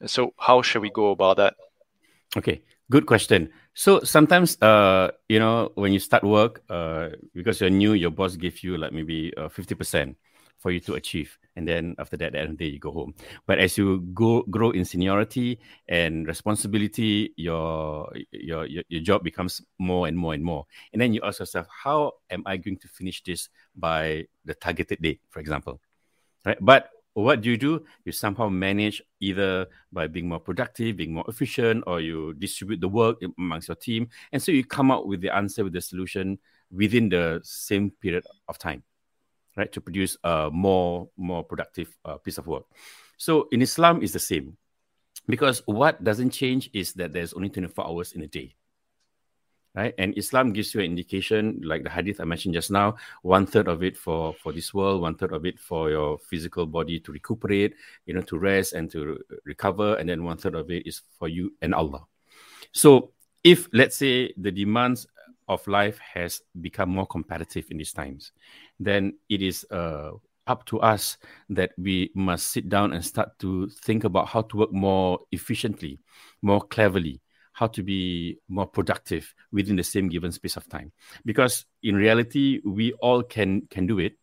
[0.07, 1.55] so, how should we go about that?
[2.37, 3.51] Okay, good question.
[3.75, 8.37] So sometimes, uh, you know, when you start work, uh, because you're new, your boss
[8.37, 10.17] gives you like maybe uh, fifty percent
[10.61, 12.79] for you to achieve, and then after that, at the end of the day, you
[12.79, 13.15] go home.
[13.47, 19.61] But as you go grow in seniority and responsibility, your your your, your job becomes
[19.79, 22.89] more and more and more, and then you ask yourself, how am I going to
[22.89, 25.81] finish this by the targeted date, for example?
[26.45, 26.59] right?
[26.61, 27.85] But what do you do?
[28.05, 32.89] You somehow manage either by being more productive, being more efficient, or you distribute the
[32.89, 34.09] work amongst your team.
[34.33, 36.39] And so you come up with the answer, with the solution
[36.71, 38.85] within the same period of time,
[39.57, 39.71] right?
[39.73, 42.65] To produce a more, more productive uh, piece of work.
[43.17, 44.57] So in Islam, it's the same.
[45.29, 48.57] Because what doesn't change is that there's only 24 hours in a day
[49.75, 49.95] right?
[49.99, 53.69] And Islam gives you an indication, like the hadith I mentioned just now, one third
[53.69, 57.13] of it for for this world, one third of it for your physical body to
[57.13, 57.75] recuperate,
[58.07, 61.29] you know, to rest and to recover, and then one third of it is for
[61.29, 62.07] you and Allah.
[62.73, 63.13] So,
[63.45, 65.07] if let's say the demands
[65.51, 68.33] of life has become more competitive in these times,
[68.79, 70.13] then it is uh,
[70.47, 74.57] up to us that we must sit down and start to think about how to
[74.57, 75.99] work more efficiently,
[76.41, 77.21] more cleverly,
[77.53, 80.93] how to be more productive within the same given space of time.
[81.25, 84.15] Because in reality we all can can do it.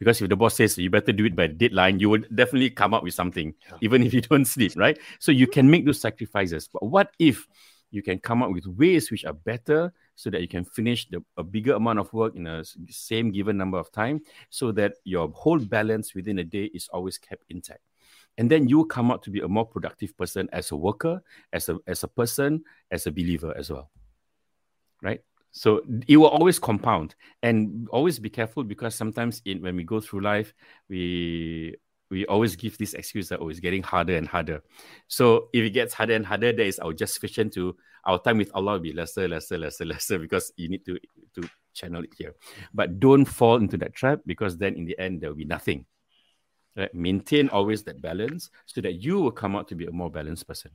[0.00, 2.92] Because if the boss says you better do it by deadline you would definitely come
[2.92, 3.78] up with something yeah.
[3.80, 4.98] even if you don't sleep right?
[5.20, 6.68] So you can make those sacrifices.
[6.68, 7.46] But what if
[7.92, 11.22] you can come up with ways which are better so that you can finish the,
[11.36, 15.28] a bigger amount of work in a same given number of time so that your
[15.30, 17.80] whole balance within a day is always kept intact.
[18.38, 21.22] And then you come out to be a more productive person as a worker
[21.52, 23.90] as a as a person as a believer as well.
[25.02, 25.20] Right?
[25.52, 27.14] So it will always compound.
[27.42, 30.52] And always be careful because sometimes in when we go through life
[30.88, 31.76] we
[32.10, 34.62] we always give this excuse that oh it's getting harder and harder.
[35.06, 38.50] So if it gets harder and harder there is our justification to our time with
[38.54, 40.98] allah will be lesser lesser lesser lesser because you need to
[41.34, 42.34] to channel it here
[42.72, 45.84] but don't fall into that trap because then in the end there will be nothing
[46.76, 46.92] Right?
[46.92, 50.48] Maintain always that balance so that you will come out to be a more balanced
[50.48, 50.72] person.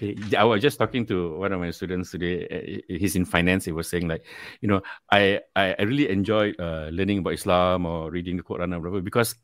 [0.00, 2.46] Okay, I was just talking to one of my students today.
[2.46, 3.64] Uh, he's in finance.
[3.64, 4.24] He was saying like,
[4.60, 8.78] you know, I I, really enjoy uh, learning about Islam or reading the Quran or
[8.78, 9.34] whatever because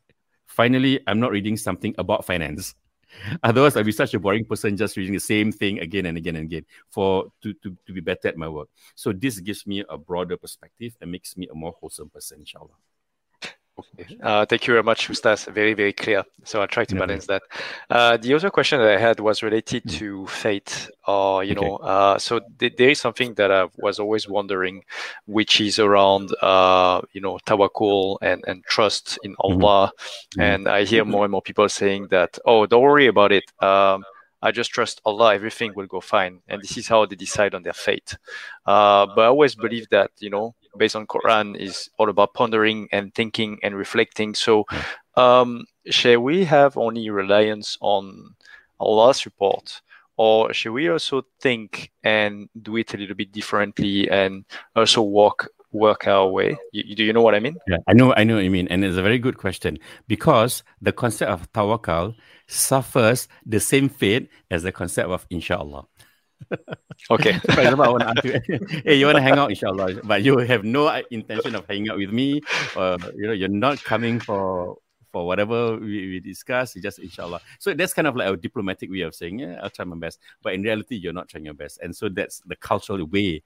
[0.45, 2.73] finally I'm not reading something about finance.
[3.43, 6.35] Otherwise, I'd be such a boring person just reading the same thing again and again
[6.35, 8.69] and again for to, to, to be better at my work.
[8.95, 12.75] So this gives me a broader perspective and makes me a more wholesome person, inshallah.
[13.77, 14.17] Okay.
[14.23, 15.51] Uh, thank you very much, Ustaz.
[15.53, 16.23] Very, very clear.
[16.45, 17.43] So I'll try to balance that.
[17.89, 19.91] Uh, the other question that I had was related mm.
[19.97, 21.65] to fate, or, you okay.
[21.65, 24.85] know, uh, so th- there is something that I was always wondering,
[25.25, 29.63] which is around, uh, you know, tawakkul and, and trust in mm-hmm.
[29.63, 29.91] Allah.
[29.97, 30.41] Mm-hmm.
[30.41, 33.43] And I hear more and more people saying that, oh, don't worry about it.
[33.61, 34.03] Um,
[34.41, 36.41] I just trust Allah, everything will go fine.
[36.47, 38.15] And this is how they decide on their fate.
[38.65, 42.87] Uh, but I always believe that, you know, based on Quran is all about pondering
[42.91, 44.35] and thinking and reflecting.
[44.35, 44.65] So,
[45.15, 48.35] um, shall we have only reliance on
[48.79, 49.81] Allah's report,
[50.17, 55.47] or shall we also think and do it a little bit differently and also walk
[55.71, 56.57] work our way?
[56.71, 57.57] You, do you know what I mean?
[57.67, 60.63] Yeah, I know, I know what you mean, and it's a very good question because
[60.81, 62.15] the concept of tawakal
[62.47, 65.85] suffers the same fate as the concept of inshallah
[67.11, 67.39] okay.
[67.53, 70.23] For example, I want to ask you, hey, you want to hang out, inshallah, but
[70.23, 72.41] you have no intention of hanging out with me,
[72.75, 74.77] or you know, you're not coming for
[75.15, 77.39] for whatever we, we discuss, you just inshallah.
[77.59, 80.19] So that's kind of like a diplomatic way of saying, yeah, I'll try my best.
[80.43, 81.79] But in reality, you're not trying your best.
[81.81, 83.41] And so that's the cultural way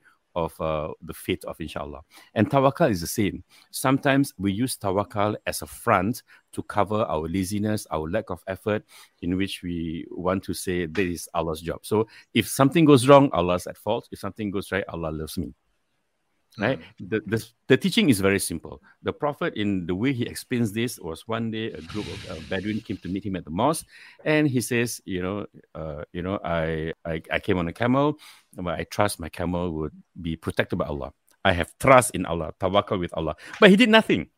[0.46, 2.02] of uh, the faith of inshallah.
[2.34, 3.44] And tawakal is the same.
[3.72, 6.24] Sometimes we use tawakal as a front
[6.54, 8.84] to cover our laziness, our lack of effort,
[9.22, 11.80] in which we want to say this is Allah's job.
[11.84, 14.08] So if something goes wrong, Allah's at fault.
[14.12, 15.54] If something goes right, Allah loves me
[16.58, 16.80] right?
[16.80, 17.10] Mm.
[17.10, 18.82] the, the, the teaching is very simple.
[19.04, 22.36] The prophet in the way he explains this was one day a group of uh,
[22.50, 23.86] bedouin came to meet him at the mosque
[24.26, 28.18] and he says you know uh, you know I, I i came on a camel
[28.54, 31.14] but i trust my camel would be protected by allah.
[31.46, 33.36] I have trust in allah tawakkul with allah.
[33.60, 34.30] But he did nothing.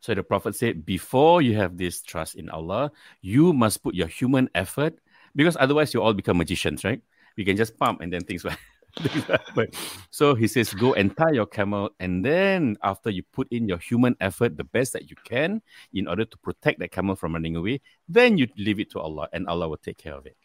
[0.00, 4.08] So the prophet said before you have this trust in allah you must put your
[4.08, 4.94] human effort
[5.34, 7.00] because otherwise you all become magicians right?
[7.36, 8.52] We can just pump and then things will
[9.54, 9.74] but,
[10.10, 13.78] so he says, go and tie your camel, and then after you put in your
[13.78, 17.56] human effort, the best that you can, in order to protect that camel from running
[17.56, 20.36] away, then you leave it to Allah, and Allah will take care of it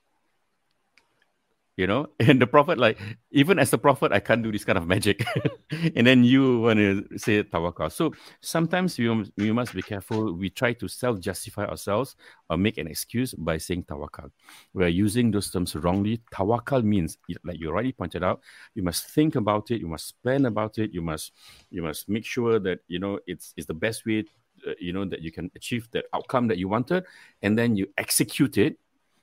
[1.77, 2.07] you know?
[2.19, 2.99] And the prophet like
[3.31, 5.25] even as a prophet i can't do this kind of magic.
[5.95, 7.91] And then you want to say tawakal.
[7.91, 10.33] So sometimes we, we must be careful.
[10.33, 12.15] We try to self-justify ourselves
[12.49, 14.31] or make an excuse by saying tawakal.
[14.73, 16.21] We're using those terms wrongly.
[16.33, 18.41] Tawakal means like you already pointed out
[18.73, 21.31] you must think about it you must plan about it you must
[21.69, 24.23] you must make sure that you know it's it's the best way
[24.67, 27.03] uh, you know that you can achieve that outcome that you wanted
[27.41, 28.77] and then you execute it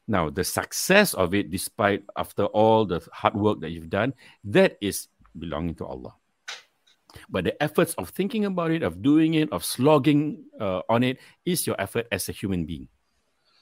[0.07, 4.13] now, the success of it, despite after all the hard work that you've done,
[4.45, 6.15] that is belonging to Allah.
[7.31, 11.19] But the efforts of thinking about it, of doing it, of slogging uh, on it,
[11.47, 12.89] is your effort as a human being.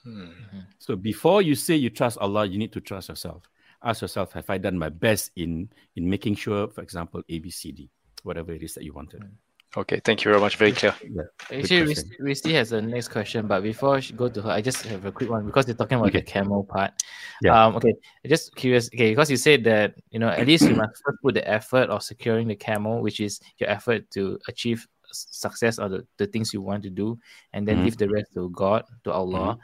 [0.06, 0.60] Mm-hmm.
[0.78, 3.48] So before you say you trust Allah, you need to trust yourself.
[3.84, 7.50] Ask yourself, have I done my best in in making sure, for example, A, B,
[7.50, 7.90] C, D,
[8.22, 9.20] whatever it is that you wanted.
[9.20, 9.41] Mm-hmm.
[9.74, 10.56] Okay, thank you very much.
[10.56, 10.94] Very clear.
[11.02, 11.22] Yeah.
[11.50, 15.06] Actually, Risty has a next question, but before I go to her, I just have
[15.06, 16.20] a quick one because you're talking about okay.
[16.20, 16.92] the camel part.
[17.40, 17.56] Yeah.
[17.56, 17.94] Um, okay,
[18.26, 18.88] just curious.
[18.88, 21.88] Okay, because you said that you know at least you must first put the effort
[21.88, 26.52] of securing the camel, which is your effort to achieve success or the, the things
[26.52, 27.18] you want to do,
[27.54, 27.84] and then mm-hmm.
[27.84, 29.56] leave the rest to God, to Allah.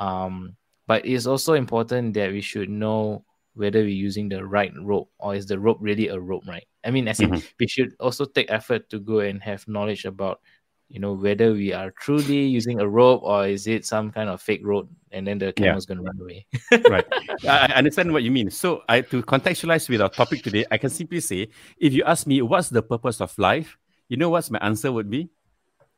[0.00, 0.06] Mm-hmm.
[0.06, 5.10] Um, but it's also important that we should know whether we're using the right rope
[5.18, 6.66] or is the rope really a rope, right?
[6.86, 7.34] I mean, as mm-hmm.
[7.34, 10.40] in, we should also take effort to go and have knowledge about,
[10.88, 14.40] you know, whether we are truly using a rope or is it some kind of
[14.40, 15.94] fake rope, and then the camel's yeah.
[15.94, 16.46] going to run away.
[16.90, 17.04] right.
[17.48, 18.50] I understand what you mean.
[18.50, 22.26] So, I to contextualize with our topic today, I can simply say, if you ask
[22.26, 23.76] me what's the purpose of life,
[24.08, 25.28] you know what my answer would be?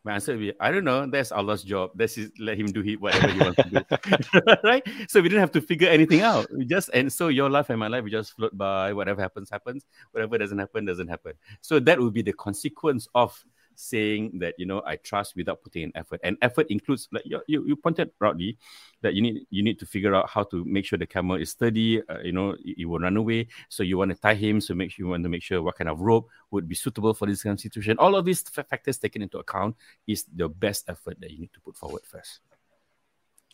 [0.05, 1.07] My answer would be, I don't know.
[1.07, 1.91] That's Allah's job.
[1.95, 4.55] That's his, let him do whatever he wants to do.
[4.65, 4.87] right?
[5.09, 6.47] So we don't have to figure anything out.
[6.57, 8.93] We just and so your life and my life, we just float by.
[8.93, 9.85] Whatever happens, happens.
[10.13, 11.33] Whatever doesn't happen, doesn't happen.
[11.61, 13.45] So that would be the consequence of
[13.79, 16.21] saying that you know I trust without putting in effort.
[16.25, 18.59] And effort includes like you, you, you pointed proudly
[19.03, 21.51] that you need you need to figure out how to make sure the camel is
[21.51, 22.03] sturdy.
[22.09, 23.49] Uh, you know, it, it will run away.
[23.69, 24.61] So you want to tie him.
[24.61, 27.15] So make sure you want to make sure what kind of rope would be suitable
[27.15, 27.97] for this kind of situation.
[27.99, 31.61] All of these factors taken into account is the best effort that you need to
[31.61, 32.41] put forward first.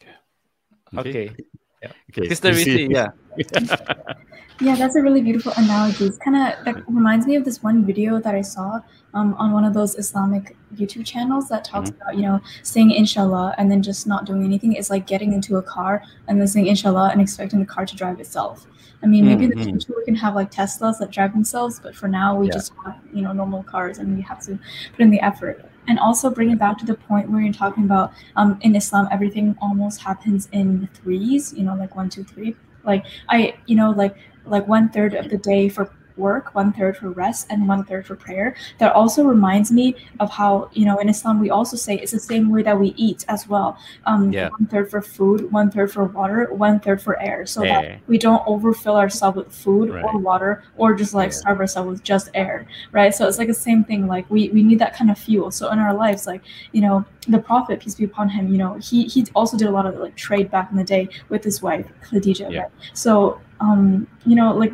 [0.00, 0.98] Okay.
[0.98, 1.36] okay.
[1.84, 1.92] Yeah.
[2.18, 2.28] Okay.
[2.28, 3.10] Sister Risi, yeah.
[4.60, 6.06] yeah, that's a really beautiful analogy.
[6.06, 8.80] It's kind of that reminds me of this one video that I saw
[9.12, 12.02] um, on one of those Islamic YouTube channels that talks mm-hmm.
[12.02, 15.56] about, you know, saying inshallah and then just not doing anything is like getting into
[15.56, 18.66] a car and then saying inshallah and expecting the car to drive itself.
[19.02, 19.44] I mean, maybe mm-hmm.
[19.44, 19.78] in the mm-hmm.
[19.78, 22.52] future we can have like Teslas that drive themselves, but for now we yeah.
[22.52, 24.58] just have, you know, normal cars and we have to
[24.92, 25.68] put in the effort.
[25.86, 29.08] And also bring it back to the point where you're talking about um, in Islam,
[29.10, 32.56] everything almost happens in threes, you know, like one, two, three.
[32.84, 34.16] Like I, you know, like
[34.46, 38.06] like one third of the day for work, one third for rest, and one third
[38.06, 38.54] for prayer.
[38.78, 42.20] That also reminds me of how, you know, in Islam, we also say it's the
[42.20, 43.78] same way that we eat as well.
[44.06, 44.48] Um, yeah.
[44.50, 47.46] One third for food, one third for water, one third for air.
[47.46, 50.04] So that we don't overfill ourselves with food right.
[50.04, 53.14] or water or just like starve ourselves with just air, right?
[53.14, 54.06] So it's like the same thing.
[54.06, 55.50] Like we, we need that kind of fuel.
[55.50, 56.42] So in our lives, like,
[56.72, 59.70] you know, the Prophet, peace be upon him, you know, he, he also did a
[59.70, 62.60] lot of like trade back in the day with his wife, Khadija, yeah.
[62.62, 62.70] right?
[62.92, 64.72] So, um, you know, like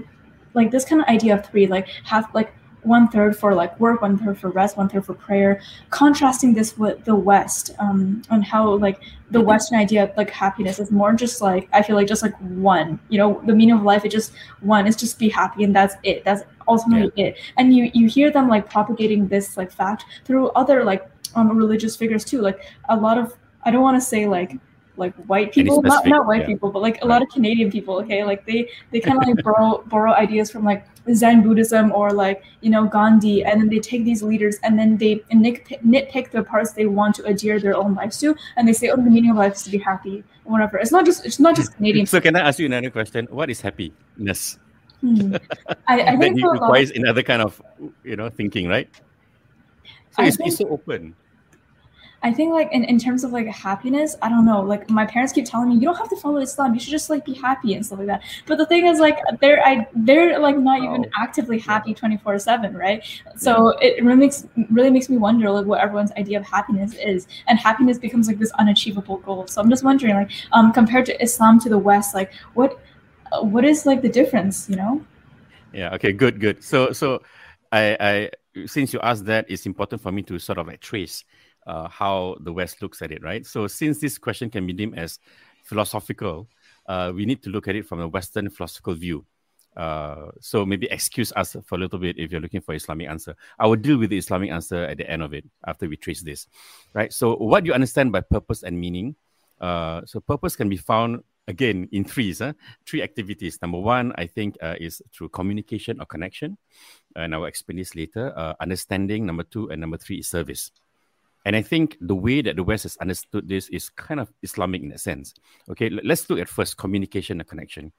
[0.54, 4.02] like this kind of idea of three, like half like one third for like work,
[4.02, 5.60] one third for rest, one third for prayer.
[5.90, 10.78] Contrasting this with the West, um, on how like the Western idea of like happiness
[10.78, 12.98] is more just like I feel like just like one.
[13.08, 14.86] You know, the meaning of life is just one.
[14.86, 16.24] It's just be happy and that's it.
[16.24, 17.26] That's ultimately yeah.
[17.26, 17.38] it.
[17.56, 21.96] And you you hear them like propagating this like fact through other like um religious
[21.96, 22.40] figures too.
[22.40, 24.58] Like a lot of I don't want to say like
[25.00, 26.46] like white people, not not white yeah.
[26.46, 27.96] people, but like a lot of Canadian people.
[28.00, 32.12] Okay, like they they kind of like borrow borrow ideas from like Zen Buddhism or
[32.12, 36.30] like you know Gandhi, and then they take these leaders and then they nitpick, nitpick
[36.30, 39.10] the parts they want to adhere their own lives to, and they say, "Oh, the
[39.10, 40.78] meaning of life is to be happy." Whatever.
[40.78, 42.06] It's not just it's not just Canadian.
[42.06, 43.26] So can I ask you another question?
[43.30, 44.58] What is happiness?
[45.00, 45.34] Hmm.
[45.88, 47.60] I, I think that requires another kind of
[48.04, 48.88] you know thinking, right?
[50.12, 51.14] So it's, think, it's so open.
[52.22, 54.60] I think like in, in terms of like happiness, I don't know.
[54.60, 56.74] Like my parents keep telling me you don't have to follow Islam.
[56.74, 58.22] You should just like be happy and stuff like that.
[58.46, 60.84] But the thing is like they're I they're like not oh.
[60.84, 63.02] even actively happy twenty four seven, right?
[63.36, 67.26] So it really makes really makes me wonder like what everyone's idea of happiness is,
[67.48, 69.46] and happiness becomes like this unachievable goal.
[69.46, 72.78] So I'm just wondering like um compared to Islam to the West, like what
[73.40, 74.68] what is like the difference?
[74.68, 75.04] You know?
[75.72, 75.94] Yeah.
[75.94, 76.12] Okay.
[76.12, 76.38] Good.
[76.38, 76.62] Good.
[76.62, 77.22] So so
[77.72, 78.30] I I
[78.66, 81.24] since you asked that, it's important for me to sort of like trace
[81.66, 83.46] uh, how the West looks at it, right?
[83.46, 85.18] So, since this question can be deemed as
[85.64, 86.48] philosophical,
[86.86, 89.24] uh, we need to look at it from a Western philosophical view.
[89.76, 93.36] Uh, so maybe excuse us for a little bit if you're looking for Islamic answer.
[93.58, 96.22] I will deal with the Islamic answer at the end of it after we trace
[96.22, 96.48] this,
[96.92, 97.12] right?
[97.12, 99.14] So, what you understand by purpose and meaning?
[99.60, 102.52] Uh, so, purpose can be found again in threes, huh?
[102.86, 103.58] three activities.
[103.62, 106.58] Number one, I think, uh, is through communication or connection,
[107.14, 108.32] and I will explain this later.
[108.36, 110.72] Uh, understanding, number two, and number three is service.
[111.44, 114.82] And I think the way that the West has understood this is kind of Islamic
[114.82, 115.34] in a sense.
[115.70, 117.92] Okay, let's look at first communication and connection.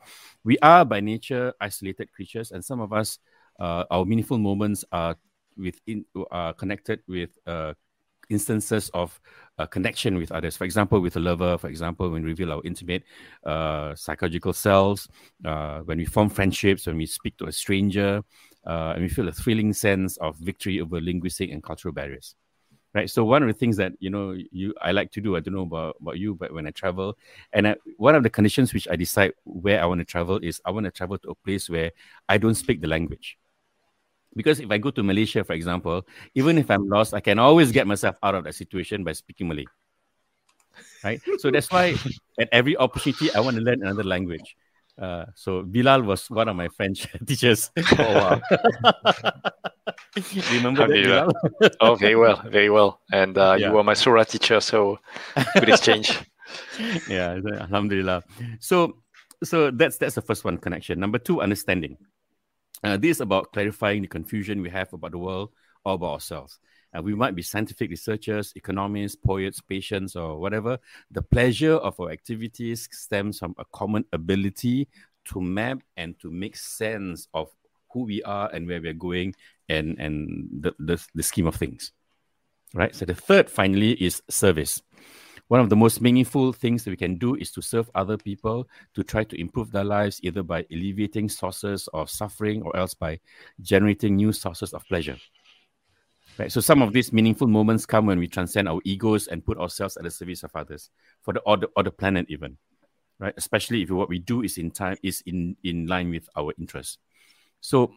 [0.43, 3.17] We are by nature isolated creatures, and some of us,
[3.59, 5.15] uh, our meaningful moments are
[5.57, 7.73] within are connected with uh,
[8.29, 9.19] instances of
[9.57, 10.55] uh, connection with others.
[10.55, 11.57] For example, with a lover.
[11.57, 13.03] For example, when we reveal our intimate
[13.45, 15.07] uh, psychological selves,
[15.43, 18.21] uh, when we form friendships, when we speak to a stranger,
[18.67, 22.35] uh, and we feel a thrilling sense of victory over linguistic and cultural barriers
[22.93, 25.39] right so one of the things that you know you i like to do i
[25.39, 27.17] don't know about, about you but when i travel
[27.53, 30.61] and I, one of the conditions which i decide where i want to travel is
[30.65, 31.91] i want to travel to a place where
[32.27, 33.37] i don't speak the language.
[34.35, 37.71] Because if i go to malaysia for example even if i'm lost i can always
[37.71, 39.65] get myself out of that situation by speaking malay.
[41.03, 41.21] Right?
[41.39, 41.95] So that's why
[42.39, 44.55] at every opportunity i want to learn another language
[45.01, 47.71] uh, so Bilal was one of my French teachers.
[47.97, 48.41] Oh wow!
[50.53, 53.01] remember that, oh, very well, very well.
[53.11, 53.67] And uh, yeah.
[53.67, 54.99] you were my Surah teacher, so
[55.55, 56.19] good exchange.
[57.09, 58.23] yeah, Alhamdulillah.
[58.59, 59.01] So,
[59.43, 60.99] so that's that's the first one connection.
[60.99, 61.97] Number two, understanding.
[62.83, 65.49] Uh, this is about clarifying the confusion we have about the world
[65.83, 66.59] or about ourselves.
[66.95, 70.77] Uh, we might be scientific researchers, economists, poets, patients, or whatever.
[71.11, 74.87] The pleasure of our activities stems from a common ability
[75.25, 77.49] to map and to make sense of
[77.91, 79.35] who we are and where we're going
[79.69, 81.91] and, and the, the, the scheme of things.
[82.73, 82.95] Right?
[82.95, 84.81] So the third, finally, is service.
[85.49, 88.69] One of the most meaningful things that we can do is to serve other people,
[88.93, 93.19] to try to improve their lives, either by alleviating sources of suffering or else by
[93.61, 95.17] generating new sources of pleasure.
[96.37, 96.51] Right.
[96.51, 99.97] So some of these meaningful moments come when we transcend our egos and put ourselves
[99.97, 100.89] at the service of others,
[101.21, 102.57] for the or the, or the planet even.
[103.19, 103.33] Right.
[103.37, 106.97] Especially if what we do is in time is in in line with our interests.
[107.59, 107.93] So,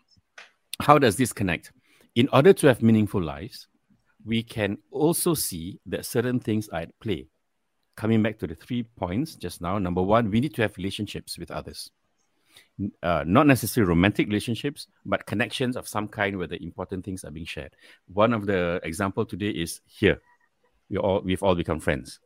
[0.80, 1.72] how does this connect?
[2.14, 3.66] In order to have meaningful lives,
[4.24, 7.28] we can also see that certain things are at play.
[7.96, 11.38] Coming back to the three points just now, number one, we need to have relationships
[11.38, 11.90] with others
[13.02, 17.30] uh, not necessarily romantic relationships, but connections of some kind where the important things are
[17.30, 17.76] being shared.
[18.06, 20.20] One of the example today is here.
[20.90, 22.20] We all we've all become friends,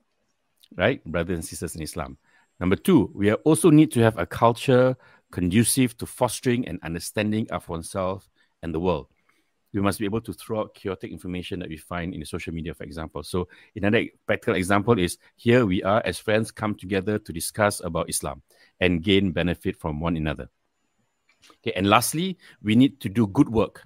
[0.76, 2.18] right, brothers and sisters in Islam.
[2.60, 4.96] Number two, we also need to have a culture
[5.30, 8.28] conducive to fostering and understanding of oneself
[8.62, 9.06] and the world.
[9.72, 12.54] We must be able to throw out chaotic information that we find in the social
[12.54, 13.22] media, for example.
[13.22, 18.08] So, another practical example is here we are as friends come together to discuss about
[18.08, 18.42] Islam
[18.80, 20.48] and gain benefit from one another.
[21.62, 23.84] Okay, and lastly, we need to do good work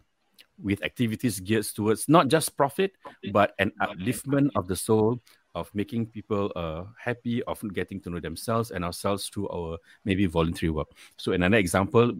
[0.59, 2.93] with activities geared towards not just profit,
[3.33, 5.21] but an upliftment of the soul,
[5.55, 10.27] of making people uh, happy, of getting to know themselves and ourselves through our maybe
[10.27, 10.89] voluntary work.
[11.19, 12.13] So, another example,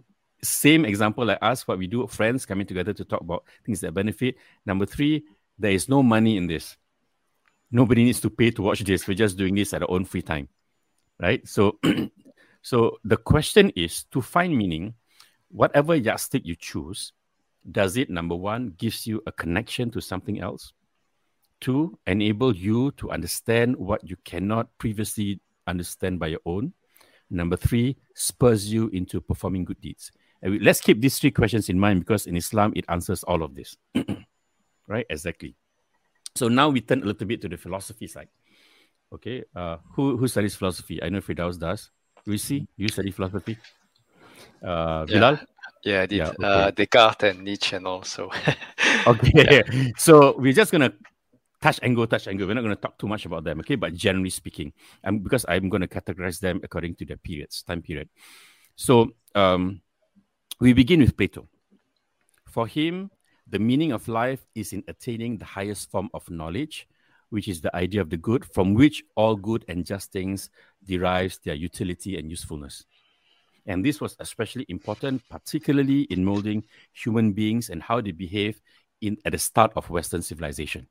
[0.43, 3.93] same example like us, what we do, friends coming together to talk about things that
[3.93, 4.35] benefit.
[4.65, 5.23] Number three,
[5.57, 6.77] there is no money in this.
[7.71, 9.07] Nobody needs to pay to watch this.
[9.07, 10.47] We're just doing this at our own free time,
[11.19, 11.47] right?
[11.47, 11.79] So
[12.63, 14.95] So the question is to find meaning,
[15.49, 17.11] whatever yardstick you choose,
[17.69, 20.71] does it number one gives you a connection to something else?
[21.59, 26.71] Two, enable you to understand what you cannot previously understand by your own.
[27.29, 30.11] Number three, spurs you into performing good deeds.
[30.43, 33.77] Let's keep these three questions in mind because in Islam it answers all of this.
[34.87, 35.05] right?
[35.09, 35.55] Exactly.
[36.35, 38.27] So now we turn a little bit to the philosophy side.
[39.13, 39.43] Okay.
[39.55, 41.01] Uh, who who studies philosophy?
[41.01, 41.91] I know Firdaus does.
[42.27, 43.57] Risi, you study philosophy.
[44.63, 45.39] Uh, Bilal?
[45.83, 46.17] Yeah, I did.
[46.17, 46.43] Yeah, okay.
[46.47, 48.31] uh, Descartes and Nietzsche and also.
[49.07, 49.91] okay, yeah.
[49.97, 50.93] so we're just gonna
[51.61, 52.47] touch and go, touch and go.
[52.47, 53.75] We're not gonna talk too much about them, okay?
[53.75, 54.71] But generally speaking,
[55.03, 58.07] um, because I'm gonna categorize them according to their periods, time period.
[58.75, 59.81] So um,
[60.59, 61.47] we begin with Plato.
[62.47, 63.09] For him,
[63.47, 66.87] the meaning of life is in attaining the highest form of knowledge,
[67.29, 70.49] which is the idea of the good, from which all good and just things
[70.85, 72.85] derives their utility and usefulness.
[73.65, 78.61] And this was especially important, particularly in molding human beings and how they behave
[79.01, 80.87] in, at the start of Western civilization.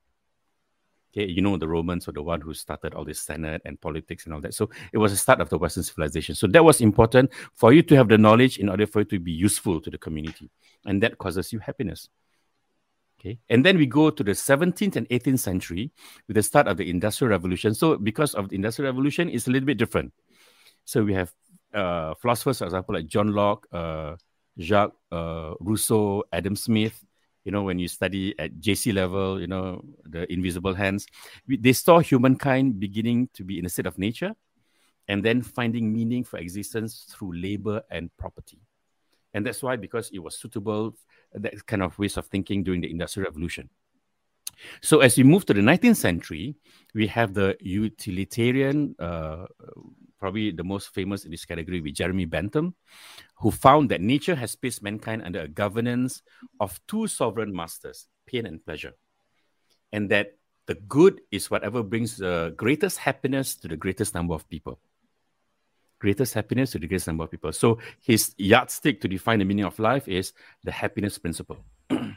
[1.15, 4.25] Okay, you know, the Romans were the one who started all this Senate and politics
[4.25, 4.55] and all that.
[4.55, 6.35] So it was the start of the Western civilization.
[6.35, 9.19] So that was important for you to have the knowledge in order for it to
[9.19, 10.51] be useful to the community.
[10.87, 12.09] And that causes you happiness.
[13.21, 13.39] Okay.
[13.51, 15.93] And then we go to the 17th and 18th century
[16.27, 17.75] with the start of the Industrial Revolution.
[17.75, 20.13] So because of the Industrial Revolution, it's a little bit different.
[20.87, 21.33] So we have
[21.75, 24.17] uh, philosophers, for example, like John Locke, uh,
[24.59, 27.05] Jacques uh, Rousseau, Adam Smith.
[27.45, 31.07] You know, when you study at JC level, you know, the invisible hands,
[31.47, 34.35] they saw humankind beginning to be in a state of nature
[35.09, 38.61] and then finding meaning for existence through labor and property.
[39.35, 40.95] And that's why, because it was suitable,
[41.33, 43.71] that kind of ways of thinking during the Industrial Revolution.
[44.81, 46.55] So as we move to the 19th century,
[46.95, 49.47] we have the utilitarian uh,
[50.23, 52.77] probably the most famous in this category with Jeremy Bentham,
[53.43, 56.23] who found that nature has placed mankind under a governance
[56.61, 58.93] of two sovereign masters, pain and pleasure,
[59.93, 64.49] and that the good is whatever brings the greatest happiness to the greatest number of
[64.49, 64.79] people.
[65.99, 67.53] Greatest happiness to the greatest number of people.
[67.53, 70.33] So his yardstick to define the meaning of life is
[70.63, 71.59] the happiness principle.
[71.91, 72.17] and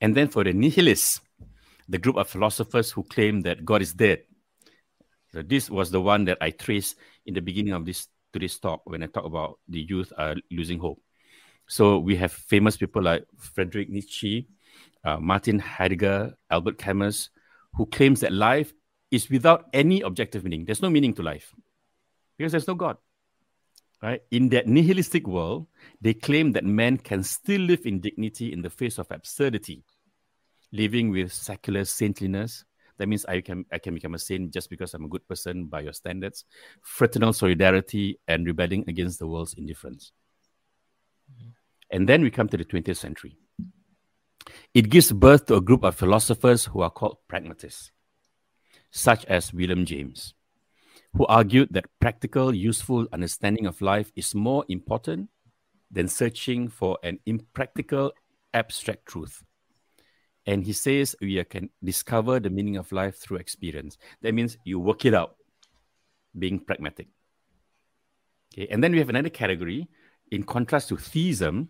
[0.00, 1.20] then for the nihilists,
[1.88, 4.22] the group of philosophers who claim that God is dead
[5.32, 8.82] so this was the one that I traced in the beginning of this today's talk
[8.84, 11.00] when I talk about the youth are losing hope.
[11.66, 14.48] So we have famous people like Friedrich Nietzsche,
[15.04, 17.30] uh, Martin Heidegger, Albert Camus,
[17.74, 18.72] who claims that life
[19.10, 20.64] is without any objective meaning.
[20.64, 21.54] There's no meaning to life
[22.36, 22.96] because there's no God.
[24.02, 24.22] Right?
[24.30, 25.66] In that nihilistic world,
[26.00, 29.82] they claim that man can still live in dignity in the face of absurdity,
[30.72, 32.64] living with secular saintliness,
[32.98, 35.66] that means I can I can become a saint just because I'm a good person
[35.66, 36.44] by your standards.
[36.82, 40.12] Fraternal solidarity and rebelling against the world's indifference.
[41.32, 41.50] Mm-hmm.
[41.90, 43.36] And then we come to the 20th century.
[44.74, 47.90] It gives birth to a group of philosophers who are called pragmatists,
[48.90, 50.34] such as William James,
[51.14, 55.30] who argued that practical, useful understanding of life is more important
[55.90, 58.12] than searching for an impractical,
[58.52, 59.42] abstract truth.
[60.48, 63.98] And he says we can discover the meaning of life through experience.
[64.22, 65.36] That means you work it out,
[66.38, 67.08] being pragmatic.
[68.54, 69.86] Okay, and then we have another category
[70.30, 71.68] in contrast to theism,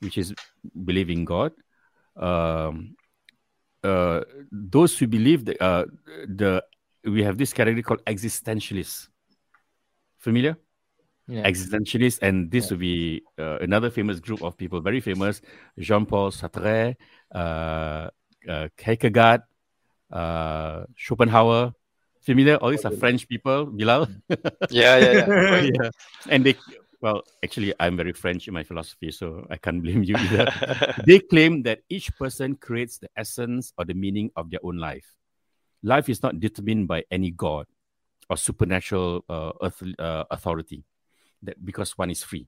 [0.00, 0.34] which is
[0.84, 1.52] believing God.
[2.16, 2.96] Um,
[3.84, 5.84] uh, those who believe uh,
[6.26, 6.64] the
[7.04, 9.06] we have this category called existentialists.
[10.18, 10.58] Familiar?
[11.30, 11.48] Yeah.
[11.48, 12.70] Existentialists, and this yeah.
[12.70, 15.40] will be uh, another famous group of people, very famous,
[15.78, 16.96] Jean-Paul Sartre,
[17.32, 18.10] uh,
[18.48, 19.42] uh, Kierkegaard,
[20.10, 21.72] uh, Schopenhauer.
[22.20, 22.56] Familiar?
[22.56, 24.08] All these are French people, Bilal.
[24.70, 25.70] yeah, yeah, yeah.
[25.72, 25.90] yeah.
[26.28, 26.56] And they,
[27.00, 30.46] well, actually, I'm very French in my philosophy, so I can't blame you either.
[31.06, 35.06] they claim that each person creates the essence or the meaning of their own life.
[35.82, 37.66] Life is not determined by any god
[38.28, 40.84] or supernatural uh, earth, uh, authority,
[41.42, 42.46] that because one is free.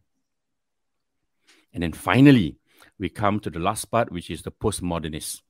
[1.73, 2.57] And then finally,
[2.99, 5.41] we come to the last part, which is the postmodernists.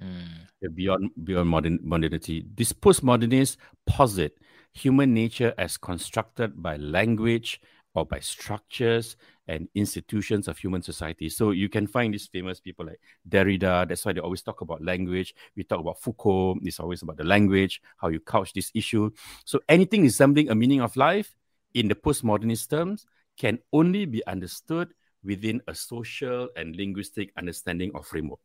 [0.00, 0.74] Mm.
[0.74, 3.56] Beyond beyond modern modernity, this postmodernists
[3.86, 4.38] posit
[4.72, 7.60] human nature as constructed by language
[7.94, 9.16] or by structures
[9.48, 11.28] and institutions of human society.
[11.28, 13.88] So you can find these famous people like Derrida.
[13.88, 15.34] That's why they always talk about language.
[15.56, 16.60] We talk about Foucault.
[16.62, 19.10] It's always about the language, how you couch this issue.
[19.44, 21.34] So anything resembling a meaning of life
[21.74, 23.06] in the postmodernist terms
[23.38, 24.92] can only be understood
[25.22, 28.40] within a social and linguistic understanding of framework.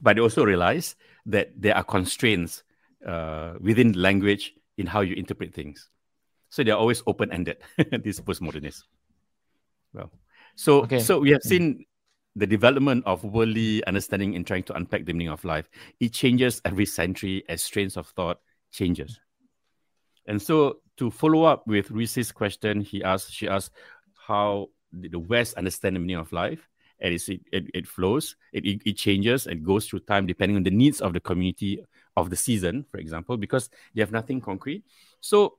[0.00, 2.62] But they also realize that there are constraints
[3.06, 5.90] uh, within language in how you interpret things.
[6.50, 7.58] So they're always open-ended,
[8.02, 8.84] these postmodernists.
[9.92, 10.10] Well,
[10.54, 11.00] so okay.
[11.00, 11.84] so we have seen
[12.36, 15.68] the development of worldly understanding in trying to unpack the meaning of life.
[16.00, 19.18] It changes every century as strains of thought changes.
[20.26, 23.72] And so to follow up with Reese's question, he asked, she asked,
[24.26, 26.68] how the West understand the meaning of life,
[27.00, 30.70] and it, it, it flows, it, it changes, and goes through time depending on the
[30.70, 31.84] needs of the community
[32.16, 34.84] of the season, for example, because they have nothing concrete.
[35.20, 35.58] So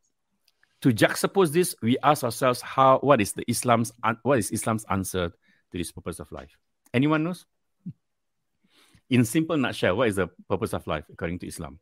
[0.82, 5.30] to juxtapose this, we ask ourselves how what is the Islam's what is Islam's answer
[5.30, 6.58] to this purpose of life?
[6.94, 7.46] Anyone knows?
[9.10, 11.80] In simple nutshell, what is the purpose of life according to Islam?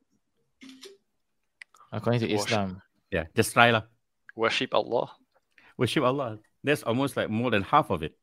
[1.92, 2.82] According to Islam.
[3.12, 3.84] Yeah, just try lah.
[4.36, 5.12] Worship Allah.
[5.78, 6.40] Worship Allah.
[6.64, 8.16] That's almost like more than half of it.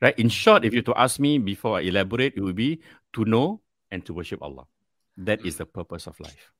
[0.00, 0.18] Right?
[0.18, 2.82] In short, if you to ask me before I elaborate, it would be
[3.14, 3.60] to know
[3.90, 4.66] and to worship Allah.
[5.16, 6.52] That is the purpose of life.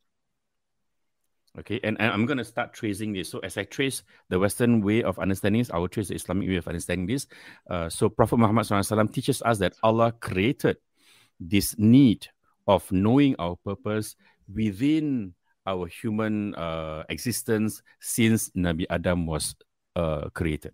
[1.59, 3.31] Okay, and, and I'm going to start tracing this.
[3.31, 6.49] So as I trace the Western way of understanding this, I will trace the Islamic
[6.49, 7.27] way of understanding this.
[7.69, 10.77] Uh, so Prophet Muhammad SAW teaches us that Allah created
[11.41, 12.29] this need
[12.67, 14.15] of knowing our purpose
[14.53, 15.35] within
[15.69, 19.53] our human uh, existence since Nabi Adam was
[19.97, 20.73] uh, created.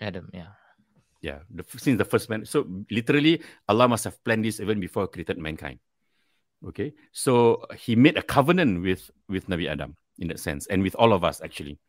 [0.00, 0.52] Adam, yeah.
[1.22, 2.44] Yeah, the, since the first man.
[2.44, 5.80] So literally, Allah must have planned this even before created mankind.
[6.60, 10.94] Okay, so he made a covenant with with Nabi Adam in that sense, and with
[10.96, 11.80] all of us actually.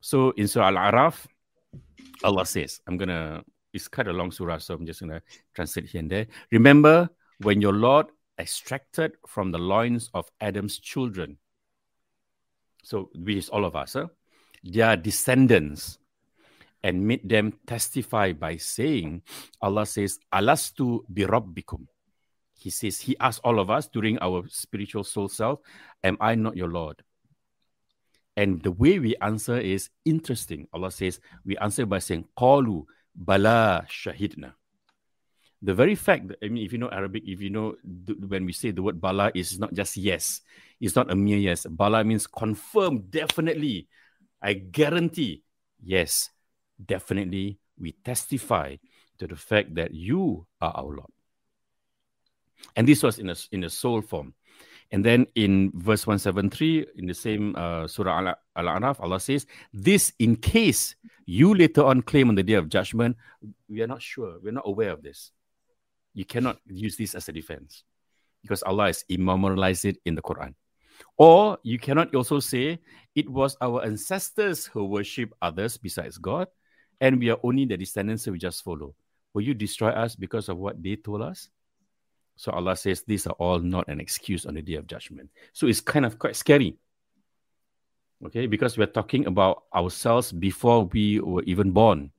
[0.00, 1.24] So in Surah Al-Araf,
[2.22, 3.42] Allah says, I'm gonna.
[3.72, 5.20] It's quite a long surah, so I'm just gonna
[5.56, 6.26] translate here and there.
[6.52, 7.08] Remember
[7.40, 8.06] when your Lord
[8.38, 11.38] extracted from the loins of Adam's children.
[12.84, 14.06] So which is all of us, huh?
[14.62, 15.98] their descendants,
[16.82, 19.22] and made them testify by saying,
[19.60, 21.24] Allah says, Alastu bi
[22.64, 25.60] he says, He asked all of us during our spiritual soul self,
[26.02, 27.02] Am I not your Lord?
[28.38, 30.66] And the way we answer is interesting.
[30.72, 34.54] Allah says, We answer by saying, Qalu bala shahidna.
[35.64, 37.74] The very fact that, I mean, if you know Arabic, if you know
[38.28, 40.42] when we say the word bala, is not just yes,
[40.78, 41.64] it's not a mere yes.
[41.64, 43.88] Bala means confirm, definitely.
[44.42, 45.42] I guarantee,
[45.82, 46.28] yes,
[46.84, 48.76] definitely, we testify
[49.16, 51.10] to the fact that you are our Lord.
[52.76, 54.34] And this was in a, in a soul form.
[54.92, 60.12] And then in verse 173, in the same uh, Surah Al Araf, Allah says, This
[60.18, 60.94] in case
[61.24, 63.16] you later on claim on the day of judgment,
[63.68, 65.32] we are not sure, we're not aware of this.
[66.14, 67.82] You cannot use this as a defense
[68.42, 70.54] because Allah has immortalized it in the Quran.
[71.18, 72.78] Or you cannot also say
[73.14, 76.48] it was our ancestors who worship others besides God,
[77.00, 78.94] and we are only the descendants who we just follow.
[79.32, 81.50] Will you destroy us because of what they told us?
[82.36, 85.30] So Allah says these are all not an excuse on the day of judgment.
[85.52, 86.78] So it's kind of quite scary.
[88.26, 92.10] Okay, because we're talking about ourselves before we were even born.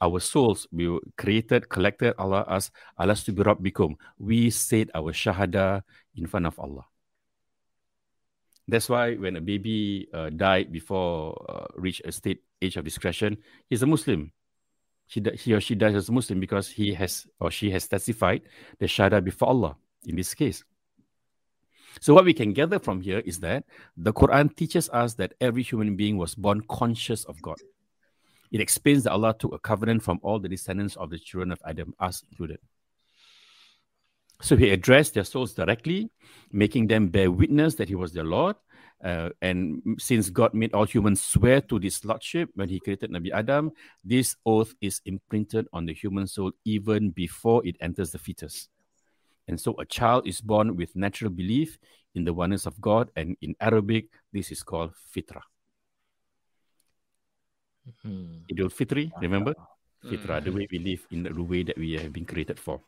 [0.00, 2.44] Our souls, we were created, collected, Allah
[2.98, 3.96] Allah to be become.
[4.18, 5.82] We said our shahada
[6.16, 6.86] in front of Allah.
[8.66, 13.36] That's why when a baby uh, died before uh, reach a state age of discretion,
[13.68, 14.32] he's a Muslim
[15.06, 18.42] he, he or she dies as a Muslim because he has or she has testified
[18.78, 19.76] the Shahada before Allah
[20.06, 20.64] in this case.
[22.00, 23.64] So, what we can gather from here is that
[23.96, 27.56] the Quran teaches us that every human being was born conscious of God.
[28.54, 31.60] It explains that Allah took a covenant from all the descendants of the children of
[31.66, 32.60] Adam, us included.
[34.40, 36.10] So, He addressed their souls directly,
[36.52, 38.56] making them bear witness that He was their Lord
[39.04, 43.30] uh, and since God made all humans swear to this lordship when He created Nabi
[43.32, 43.70] Adam,
[44.02, 48.68] this oath is imprinted on the human soul even before it enters the fetus.
[49.46, 51.78] And so a child is born with natural belief
[52.14, 55.42] in the oneness of God, and in Arabic, this is called fitra.
[57.88, 58.52] Mm-hmm.
[58.52, 59.54] Idul Fitri, remember?
[60.04, 62.80] Fitra, the way we live in the way that we have been created for.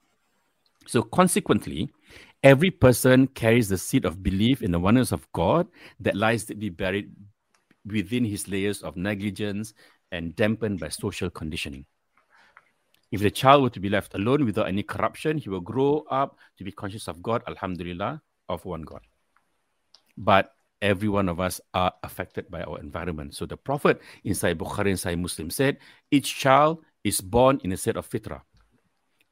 [0.87, 1.91] So, consequently,
[2.43, 5.67] every person carries the seed of belief in the oneness of God
[6.01, 7.11] that lies deeply buried
[7.87, 9.73] within his layers of negligence
[10.13, 11.87] and dampened by social conditioning.
[13.11, 16.39] If the child were to be left alone without any corruption, he will grow up
[16.59, 19.01] to be conscious of God, Alhamdulillah, of one God.
[20.17, 23.35] But every one of us are affected by our environment.
[23.35, 25.79] So the Prophet inside Bukhari and Sahih Muslim said,
[26.11, 28.43] each child is born in a state of fitrah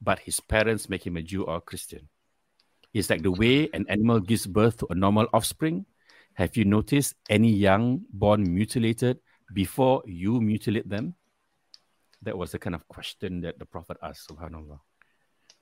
[0.01, 2.07] but his parents make him a Jew or a Christian.
[2.93, 5.85] It's like the way an animal gives birth to a normal offspring.
[6.35, 9.19] Have you noticed any young born mutilated
[9.53, 11.15] before you mutilate them?
[12.21, 14.79] That was the kind of question that the Prophet asked, subhanAllah.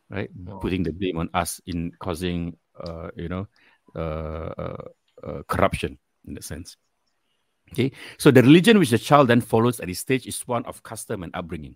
[0.10, 0.30] Right?
[0.36, 0.60] Wow.
[0.60, 3.48] Putting the blame on us in causing, uh, you know,
[3.96, 4.84] uh, uh
[5.48, 5.98] corruption
[6.28, 6.78] in that sense.
[7.72, 10.84] Okay, so the religion which the child then follows at this stage is one of
[10.84, 11.76] custom and upbringing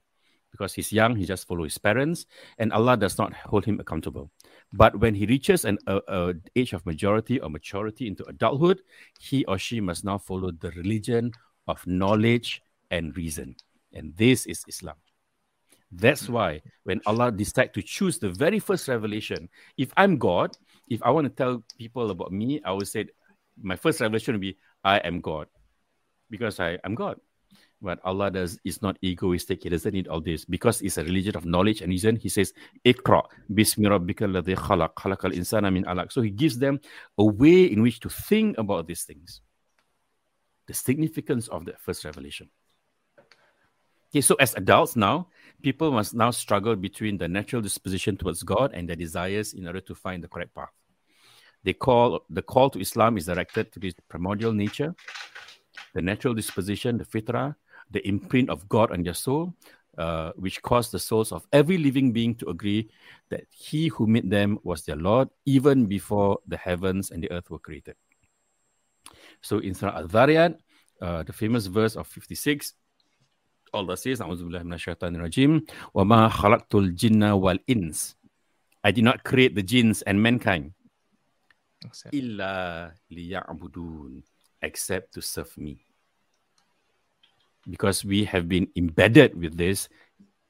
[0.51, 2.25] because he's young, he just follows his parents,
[2.57, 4.31] and Allah does not hold him accountable.
[4.73, 8.81] But when he reaches an uh, uh, age of majority or maturity into adulthood,
[9.19, 11.31] he or she must now follow the religion
[11.67, 12.61] of knowledge
[12.91, 13.55] and reason.
[13.93, 14.95] And this is Islam.
[15.91, 20.57] That's why when Allah decided to choose the very first revelation, if I'm God,
[20.89, 23.05] if I want to tell people about me, I will say
[23.61, 25.47] my first revelation would be, I am God.
[26.29, 27.19] because I, I'm God.
[27.81, 29.63] But Allah does is not egoistic.
[29.63, 32.15] He doesn't need all this because it's a religion of knowledge and reason.
[32.15, 32.51] He says,
[32.83, 36.79] "Ikra khalaq khalaqal insana min alaq." So he gives them
[37.17, 39.41] a way in which to think about these things,
[40.65, 42.49] the significance of the first revelation.
[44.09, 45.27] Okay, so as adults now,
[45.61, 49.81] people must now struggle between the natural disposition towards God and their desires in order
[49.81, 50.73] to find the correct path.
[51.63, 54.95] They call the call to Islam is directed to this primordial nature,
[55.93, 57.55] the natural disposition, the fitrah,
[57.91, 59.53] the imprint of God on their soul,
[59.97, 62.89] uh, which caused the souls of every living being to agree
[63.29, 67.49] that He who made them was their Lord, even before the heavens and the earth
[67.49, 67.95] were created.
[69.41, 70.57] So in Surah Al-Dhariyat,
[71.01, 72.73] uh, the famous verse of 56,
[73.73, 78.15] Allah says, rajim, khalaqtul jinna wal ins.
[78.83, 80.73] I did not create the jinns and mankind.
[82.11, 84.23] Illa liya'budun.
[84.61, 85.85] Except to serve me
[87.69, 89.89] because we have been embedded with this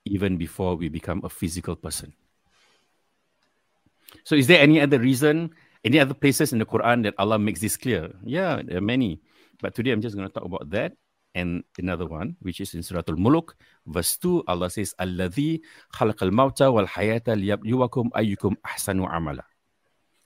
[0.06, 2.14] even before we become a physical person.
[4.24, 5.52] So, is there any other reason,
[5.84, 8.14] any other places in the Quran that Allah makes this clear?
[8.24, 9.20] Yeah, there are many.
[9.60, 10.94] But today I'm just going to talk about that
[11.36, 15.62] and another one, which is in Surah Al-Mulk, verse 2, Allah says, Alladhi
[15.94, 19.44] khalaqal mawta wal hayata liyabluwakum ayyukum ahsanu amala.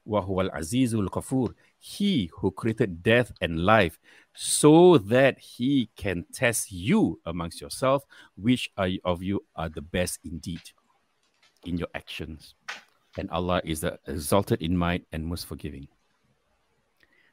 [0.05, 1.53] Wa huwa al-azizul ghafur.
[1.77, 3.99] He who created death and life
[4.33, 10.61] so that he can test you amongst yourself, which of you are the best indeed
[11.65, 12.55] in your actions.
[13.17, 15.87] And Allah is the exalted in might and most forgiving.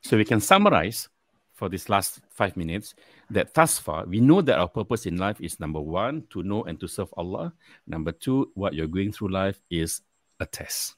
[0.03, 1.09] So we can summarize
[1.55, 2.95] for this last five minutes
[3.31, 6.64] that thus far we know that our purpose in life is number one, to know
[6.64, 7.53] and to serve Allah.
[7.87, 10.03] Number two, what you're going through life is
[10.41, 10.95] a test.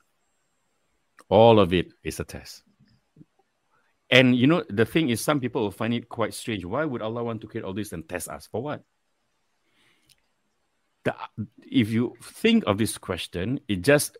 [1.30, 2.62] All of it is a test.
[4.10, 6.64] And you know, the thing is, some people will find it quite strange.
[6.64, 8.48] Why would Allah want to create all this and test us?
[8.50, 8.82] For what?
[11.04, 11.14] The,
[11.62, 14.18] if you think of this question, it just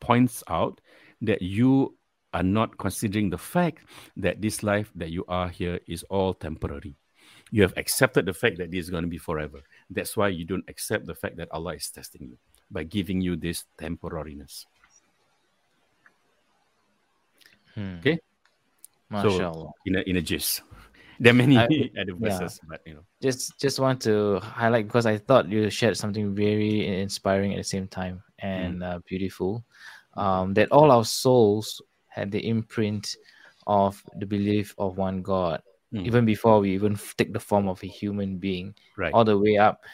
[0.00, 0.80] points out
[1.22, 1.96] that you
[2.34, 3.84] are not considering the fact
[4.16, 6.96] that this life that you are here is all temporary.
[7.50, 9.60] You have accepted the fact that this is going to be forever.
[9.90, 12.38] That's why you don't accept the fact that Allah is testing you
[12.70, 14.64] by giving you this temporariness.
[17.74, 17.98] Hmm.
[17.98, 18.18] Okay.
[19.10, 20.62] So in a in a gist.
[21.20, 21.64] There are many I,
[22.00, 22.66] other verses, yeah.
[22.68, 23.04] but you know.
[23.20, 27.64] Just just want to highlight because I thought you shared something very inspiring at the
[27.64, 28.94] same time and mm.
[28.94, 29.64] uh, beautiful.
[30.14, 33.16] Um, that all our souls had the imprint
[33.66, 35.62] of the belief of one God.
[35.92, 36.06] Mm.
[36.06, 39.12] Even before we even take the form of a human being, right.
[39.12, 39.84] all the way up,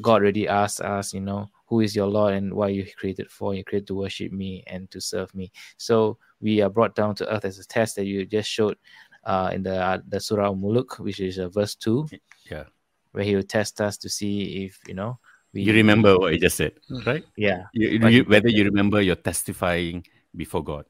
[0.00, 3.54] God already asked us, you know, who is your Lord and why you created for?
[3.54, 5.52] You created to worship me and to serve me.
[5.76, 8.76] So we are brought down to earth as a test that you just showed
[9.24, 12.08] uh, in the uh, the Surah Al Muluk, which is uh, verse two.
[12.50, 12.64] Yeah,
[13.12, 15.18] where he will test us to see if you know.
[15.52, 16.72] We, you remember what you just said,
[17.06, 17.24] right?
[17.36, 17.64] Yeah.
[17.72, 20.06] You, you, whether you remember you're testifying
[20.36, 20.84] before God.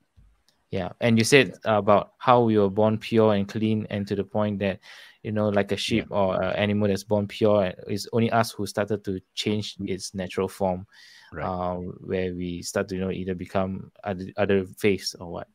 [0.70, 4.24] Yeah, and you said about how we were born pure and clean, and to the
[4.24, 4.80] point that
[5.22, 6.16] you know, like a sheep yeah.
[6.16, 10.48] or an animal that's born pure, it's only us who started to change its natural
[10.48, 10.86] form
[11.32, 11.44] right.
[11.44, 15.48] um, where we start to you know either become other, other faiths or what.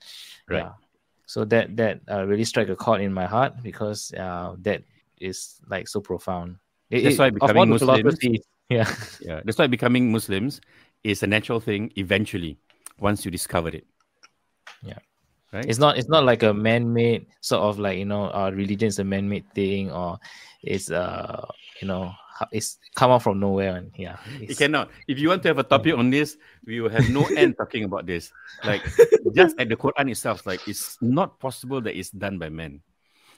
[0.48, 0.60] Right.
[0.60, 0.72] Yeah.
[1.26, 4.84] So that that uh, really struck a chord in my heart because uh, that
[5.20, 6.58] is like so profound.
[6.90, 8.20] It, that's why becoming Muslims.
[8.70, 8.90] Yeah,
[9.20, 9.42] yeah.
[9.44, 10.62] That's why becoming Muslims
[11.04, 11.92] is a natural thing.
[11.98, 12.58] Eventually,
[12.98, 13.86] once you discover it.
[14.82, 14.98] Yeah.
[15.54, 15.66] Right?
[15.68, 15.98] It's not.
[15.98, 19.46] It's not like a man-made sort of like you know, uh, religion is a man-made
[19.54, 20.18] thing, or
[20.64, 21.46] it's uh,
[21.80, 22.12] you know,
[22.52, 24.18] it's come out from nowhere and yeah.
[24.42, 24.90] It cannot.
[25.08, 27.84] If you want to have a topic on this we will have no end talking
[27.84, 28.32] about this.
[28.64, 28.84] Like
[29.34, 32.82] just at the quran itself like it's not possible that it's done by men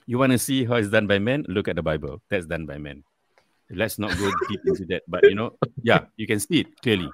[0.05, 2.21] you want to see how it's done by men look at the bible.
[2.29, 3.03] That's done by men
[3.71, 7.09] let's not go deep into that but you know yeah you can see it clearly.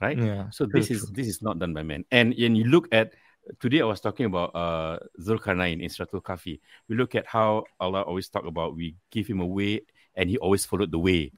[0.00, 0.18] Right?
[0.18, 3.12] Yeah so this is this is not done by men and when you look at
[3.58, 6.60] today I was talking about uh Zulkarnain in Suratul Kahfi.
[6.88, 9.82] We look at how Allah always talk about we give him a way
[10.14, 11.32] and he always followed the way.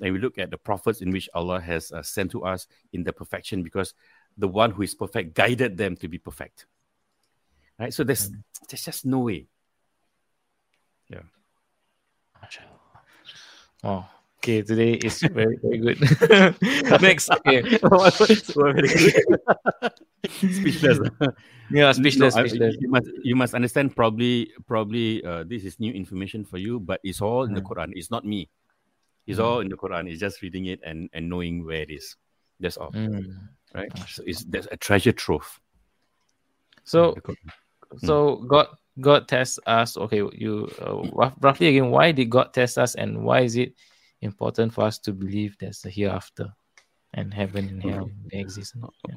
[0.00, 3.04] And we look at the prophets in which Allah has uh, sent to us in
[3.04, 3.94] the perfection because
[4.36, 6.66] the one who is perfect guided them to be perfect.
[7.78, 7.94] Right?
[7.94, 8.42] So there's mm.
[8.68, 9.46] there's just no way.
[11.08, 11.22] Yeah.
[13.84, 14.08] Oh,
[14.44, 14.60] okay.
[14.62, 15.98] Today is very very good.
[17.00, 17.62] Next, okay.
[17.64, 19.24] very good.
[20.28, 20.98] speechless.
[21.72, 22.36] Yeah, speechless.
[22.36, 22.76] No, speechless.
[22.76, 23.96] I, you must you must understand.
[23.96, 27.56] Probably probably uh, this is new information for you, but it's all in mm.
[27.56, 27.92] the Quran.
[27.96, 28.50] It's not me.
[29.26, 29.44] It's mm.
[29.44, 30.10] all in the Quran.
[30.10, 32.16] It's just reading it and and knowing where it is.
[32.60, 32.92] That's all.
[32.92, 33.48] Mm.
[33.74, 33.90] Right.
[34.08, 35.60] So it's there's a treasure trove.
[36.84, 37.16] So,
[38.04, 38.68] so God
[39.00, 39.96] God tests us?
[39.96, 43.72] Okay, you uh, roughly again, why did God test us, and why is it
[44.24, 46.52] important for us to believe there's a hereafter
[47.12, 48.74] and heaven and hell they exist?
[49.08, 49.14] Yeah.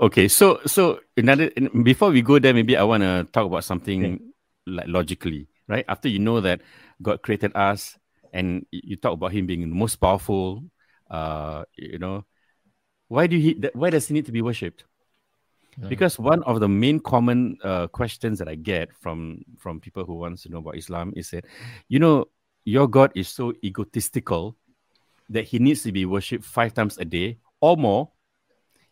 [0.00, 1.50] Okay, so so another
[1.82, 4.32] before we go there, maybe I want to talk about something
[4.66, 5.84] like logically, right?
[5.88, 6.62] After you know that
[7.02, 7.98] God created us,
[8.32, 10.64] and you talk about Him being the most powerful,
[11.10, 12.24] uh, you know,
[13.08, 13.60] why do he?
[13.74, 14.84] Why does He need to be worshipped?
[15.88, 20.14] Because one of the main common uh, questions that I get from from people who
[20.14, 21.46] wants to know about Islam is that,
[21.88, 22.26] you know,
[22.64, 24.56] your God is so egotistical
[25.28, 28.10] that he needs to be worshipped five times a day or more,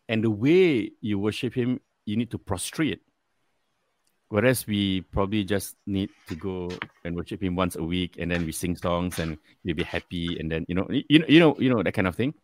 [0.09, 3.01] and the way you worship him, you need to prostrate.
[4.31, 6.71] Whereas we probably just need to go
[7.05, 10.39] and worship him once a week, and then we sing songs and we'll be happy,
[10.39, 12.35] and then you know, you know, you know, you know that kind of thing.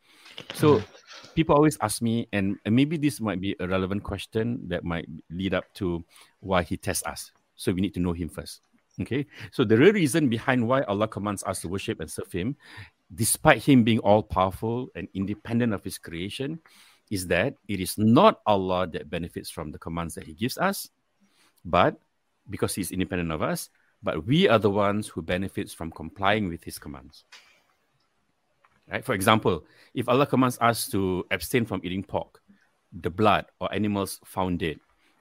[0.54, 0.84] So mm.
[1.34, 5.06] people always ask me, and, and maybe this might be a relevant question that might
[5.30, 6.04] lead up to
[6.40, 7.30] why he tests us.
[7.54, 8.60] So we need to know him first.
[9.00, 9.26] Okay.
[9.50, 12.56] So the real reason behind why Allah commands us to worship and serve him,
[13.14, 16.60] despite him being all powerful and independent of his creation,
[17.10, 20.88] is that it is not Allah that benefits from the commands that he gives us,
[21.64, 21.98] but
[22.48, 23.70] because he's independent of us,
[24.02, 27.24] but we are the ones who benefits from complying with his commands.
[28.90, 29.04] Right?
[29.04, 29.64] For example,
[29.94, 32.42] if Allah commands us to abstain from eating pork,
[32.92, 34.78] the blood, or animals found dead,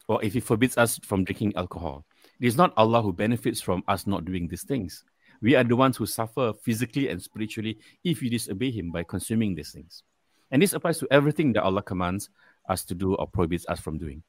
[0.07, 2.05] or if He forbids us from drinking alcohol,
[2.44, 5.06] it is not Allah who benefits from us not doing these things.
[5.41, 9.56] We are the ones who suffer physically and spiritually if we disobey Him by consuming
[9.56, 10.04] these things.
[10.52, 12.30] And this applies to everything that Allah commands
[12.68, 14.24] us to do or prohibits us from doing.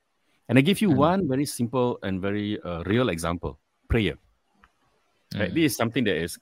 [0.49, 0.97] And I give you mm.
[0.97, 3.59] one very simple and very uh, real example
[3.89, 4.15] prayer.
[5.35, 5.41] Mm.
[5.41, 5.55] Right?
[5.55, 6.39] This is something that is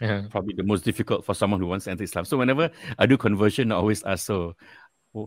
[0.00, 0.22] yeah.
[0.30, 2.24] probably the most difficult for someone who wants to enter Islam.
[2.24, 2.70] So whenever
[3.00, 4.54] I do conversion, I always ask, so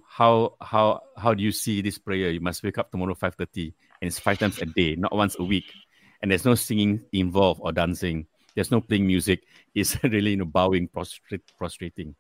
[0.08, 2.30] how how how do you see this prayer?
[2.30, 5.36] You must wake up tomorrow five thirty, and it's five times a day, not once
[5.39, 5.66] a week,
[6.22, 8.28] and there's no singing involved or dancing.
[8.55, 9.43] There's no playing music.
[9.76, 12.15] It's really you know bowing, prostrate, prostrating,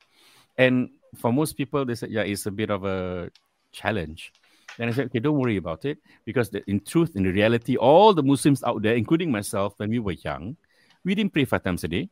[0.57, 3.31] and for most people, they said, yeah, it's a bit of a
[3.71, 4.33] challenge.
[4.77, 8.13] Then I said, okay, don't worry about it, because the, in truth, in reality, all
[8.13, 10.55] the Muslims out there, including myself, when we were young,
[11.03, 12.09] we didn't pray five times a day.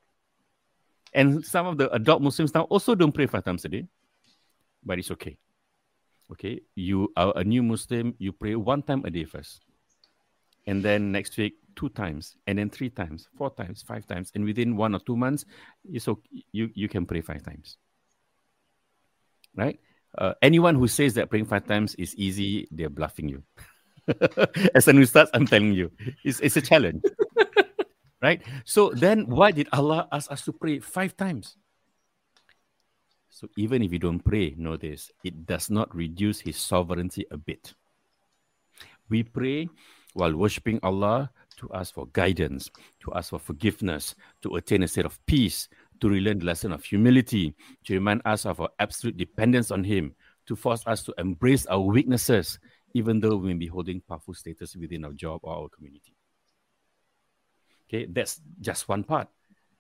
[1.13, 3.88] And some of the adult Muslims now also don't pray five times a day,
[4.83, 5.38] but it's okay.
[6.31, 9.61] Okay, you are a new Muslim, you pray one time a day first.
[10.65, 14.32] And then next week, two times, and then three times, four times, five times.
[14.36, 15.45] And within one or two months,
[15.88, 17.78] okay, you, you can pray five times.
[19.55, 19.80] Right?
[20.17, 23.43] Uh, anyone who says that praying five times is easy, they're bluffing you.
[24.75, 25.91] As an ustad, I'm telling you,
[26.23, 27.03] it's, it's a challenge
[28.21, 28.41] right?
[28.65, 31.55] So then why did Allah ask us to pray five times?
[33.30, 37.38] So even if you don't pray, know this, it does not reduce his sovereignty a
[37.38, 37.73] bit.
[39.09, 39.69] We pray
[40.13, 42.69] while worshiping Allah to ask for guidance,
[43.01, 45.67] to ask for forgiveness, to attain a state of peace,
[45.99, 47.53] to relearn the lesson of humility,
[47.85, 51.81] to remind us of our absolute dependence on Him, to force us to embrace our
[51.81, 52.59] weaknesses,
[52.93, 56.15] even though we may be holding powerful status within our job or our community.
[57.89, 59.27] Okay, that's just one part.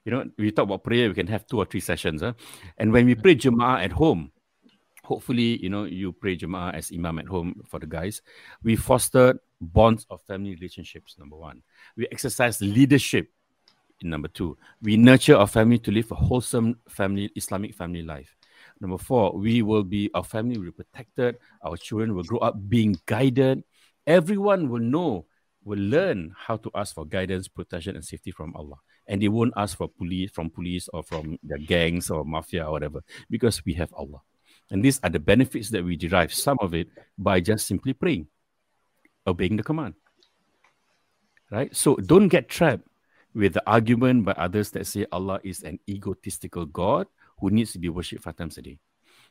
[0.05, 2.21] You know, we talk about prayer, we can have two or three sessions.
[2.21, 2.33] Huh?
[2.77, 4.31] And when we pray Jama'ah at home,
[5.03, 8.21] hopefully, you know, you pray Jama'ah as Imam at home for the guys.
[8.63, 11.61] We foster bonds of family relationships, number one.
[11.95, 13.31] We exercise leadership,
[14.01, 14.57] number two.
[14.81, 18.35] We nurture our family to live a wholesome family, Islamic family life.
[18.79, 21.37] Number four, we will be, our family will be protected.
[21.63, 23.63] Our children will grow up being guided.
[24.05, 25.25] Everyone will know
[25.63, 28.77] will learn how to ask for guidance, protection, and safety from Allah.
[29.07, 32.71] And they won't ask for police from police or from their gangs or mafia or
[32.71, 34.21] whatever, because we have Allah.
[34.71, 36.87] And these are the benefits that we derive, some of it
[37.17, 38.27] by just simply praying,
[39.27, 39.93] obeying the command.
[41.51, 41.73] Right?
[41.75, 42.87] So don't get trapped
[43.33, 47.07] with the argument by others that say Allah is an egotistical God
[47.39, 48.79] who needs to be worshipped five times a day.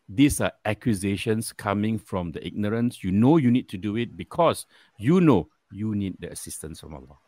[0.08, 3.02] These are accusations coming from the ignorance.
[3.02, 4.66] You know you need to do it because
[4.98, 7.18] you know you need the assistance from Allah.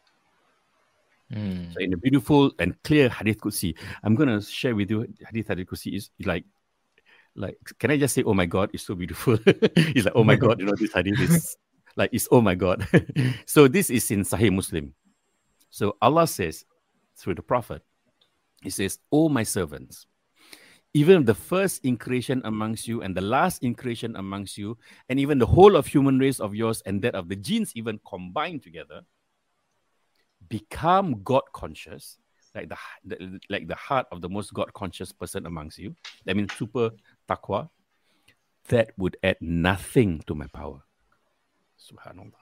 [1.33, 1.75] Mm.
[1.75, 5.67] So in a beautiful and clear Hadith Qudsi, I'm gonna share with you Hadith Hadith
[5.67, 6.45] Qudsi is like
[7.35, 10.37] like can I just say oh my god it's so beautiful it's like oh my
[10.45, 11.57] god you know this hadith is
[11.99, 12.87] like it's oh my god
[13.47, 14.95] so this is in Sahih Muslim
[15.69, 16.65] so Allah says
[17.17, 17.83] through the Prophet
[18.63, 20.07] He says oh my servants
[20.95, 24.79] even the first increation amongst you and the last increation amongst you,
[25.09, 28.01] and even the whole of human race of yours and that of the jinns even
[28.09, 29.03] combined together,
[30.49, 32.19] become God conscious,
[32.55, 35.95] like the, the like the heart of the most God conscious person amongst you.
[36.25, 36.91] That means super
[37.29, 37.69] taqwa.
[38.69, 40.83] That would add nothing to my power.
[41.79, 42.33] Subhanallah.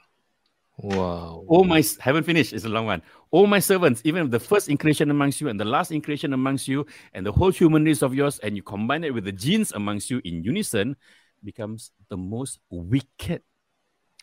[0.78, 1.46] Wow.
[1.48, 3.02] Oh my haven't finished, it's a long one.
[3.30, 6.86] All my servants, even the first increation amongst you and the last increation amongst you,
[7.14, 10.10] and the whole human race of yours, and you combine it with the jinns amongst
[10.10, 10.96] you in unison,
[11.42, 13.42] becomes the most wicked,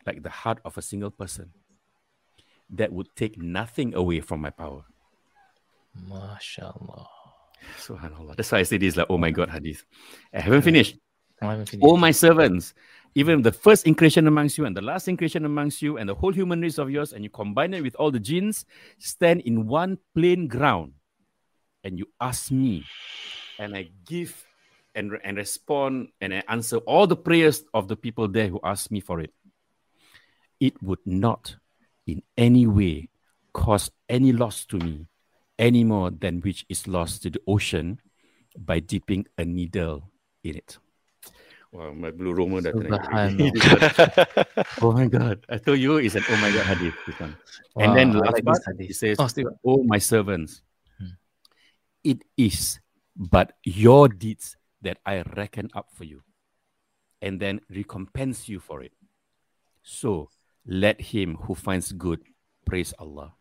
[0.06, 1.52] like the heart of a single person,
[2.70, 4.84] that would take nothing away from my power.
[6.08, 7.08] MashaAllah.
[7.80, 8.36] Subhanallah.
[8.36, 9.86] That's why I say this like, oh my God, hadith.
[10.34, 10.98] I haven't finished.
[11.42, 11.84] I haven't finished.
[11.84, 12.74] All my servants,
[13.16, 16.34] even the first increation amongst you and the last increation amongst you and the whole
[16.34, 18.66] human race of yours, and you combine it with all the jinns,
[18.98, 20.94] stand in one plain ground,
[21.84, 22.86] and you ask me,
[23.60, 24.44] and I give
[24.96, 28.92] and, and respond and I answer all the prayers of the people there who ask
[28.92, 29.34] me for it.
[30.60, 31.56] It would not
[32.08, 33.10] in any way
[33.54, 35.08] cause any loss to me
[35.60, 38.00] any more than which is lost to the ocean
[38.58, 40.12] by dipping a needle
[40.44, 40.78] in it.
[41.74, 43.50] Wow, my blue Roma datang.
[44.86, 45.42] oh my God.
[45.50, 46.94] I told you it's an oh my God hadith.
[47.10, 47.34] This one.
[47.74, 49.26] Wow, and then the last like part, he says, oh,
[49.66, 50.62] oh my servants,
[51.02, 51.18] hmm.
[52.06, 52.78] it is
[53.18, 54.54] but your deeds
[54.86, 56.22] that I reckon up for you
[57.26, 58.94] and then recompense you for it.
[59.82, 60.30] So
[60.70, 62.22] let him who finds good
[62.70, 63.34] praise Allah,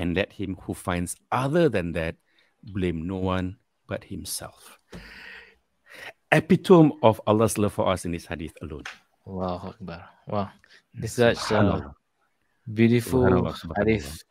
[0.00, 2.16] and let him who finds other than that
[2.64, 4.80] blame no one but himself
[6.32, 8.84] epitome of Allah's love for us in this hadith alone.
[9.24, 10.08] Wow, Akbar.
[10.26, 10.50] Wow.
[10.94, 11.94] This is such a
[12.72, 14.22] beautiful hadith.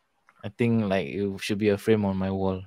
[0.44, 2.62] I think like it should be a frame on my wall.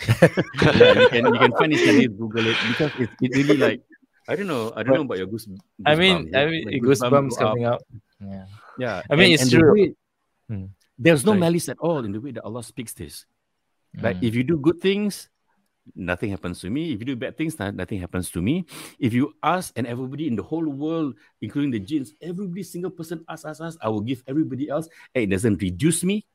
[0.08, 3.82] yeah, you can you can find this hadith, Google it because it, it really like
[4.28, 4.72] I don't know.
[4.74, 5.46] I don't know about your goose.
[5.46, 7.82] goose I mean, I mean, like goosebumps coming up.
[8.20, 8.46] Yeah,
[8.78, 9.02] yeah.
[9.10, 9.94] I mean, and, it's and true.
[10.48, 10.68] The way,
[10.98, 11.40] there's no Sorry.
[11.40, 13.26] malice at all in the way that Allah speaks this.
[13.94, 14.28] Like mm.
[14.28, 15.28] if you do good things,
[15.94, 16.92] nothing happens to me.
[16.92, 18.64] If you do bad things, nothing happens to me.
[18.98, 23.24] If you ask and everybody in the whole world, including the jinns, every single person
[23.28, 26.26] asks, asks, asks, I will give everybody else, and it doesn't reduce me.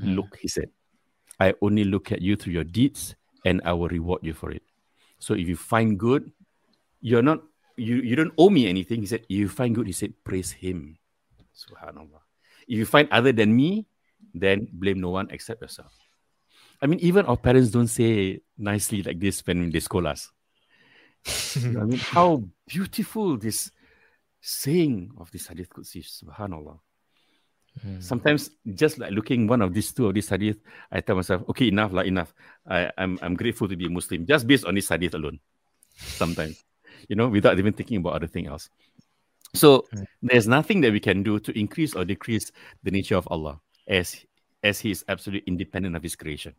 [0.00, 0.16] Mm.
[0.16, 0.70] Look, he said,
[1.38, 3.14] I only look at you through your deeds,
[3.44, 4.62] and I will reward you for it.
[5.18, 6.30] So if you find good,
[7.00, 7.42] you're not
[7.76, 9.00] you you don't owe me anything.
[9.00, 10.98] He said, if you find good, he said, praise him.
[11.54, 12.22] Subhanallah.
[12.66, 13.86] If you find other than me,
[14.32, 15.92] then blame no one except yourself.
[16.84, 20.30] I mean, even our parents don't say nicely like this when they scold us.
[21.56, 23.70] I mean, how beautiful this
[24.42, 26.78] saying of this hadith could see, subhanallah.
[27.86, 28.02] Mm.
[28.02, 30.58] Sometimes just like looking one of these two of these hadith,
[30.92, 32.34] I tell myself, okay, enough, like enough.
[32.68, 35.40] I, I'm I'm grateful to be a Muslim just based on this hadith alone.
[35.96, 36.62] Sometimes,
[37.08, 38.68] you know, without even thinking about other thing else.
[39.54, 40.04] So mm.
[40.20, 43.58] there's nothing that we can do to increase or decrease the nature of Allah
[43.88, 44.20] as
[44.62, 46.54] as He is absolutely independent of His creation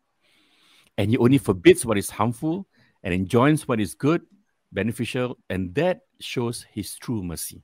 [0.98, 2.68] and he only forbids what is harmful
[3.04, 4.22] and enjoins what is good,
[4.72, 7.64] beneficial, and that shows his true mercy.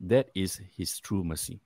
[0.00, 1.60] That is his true mercy.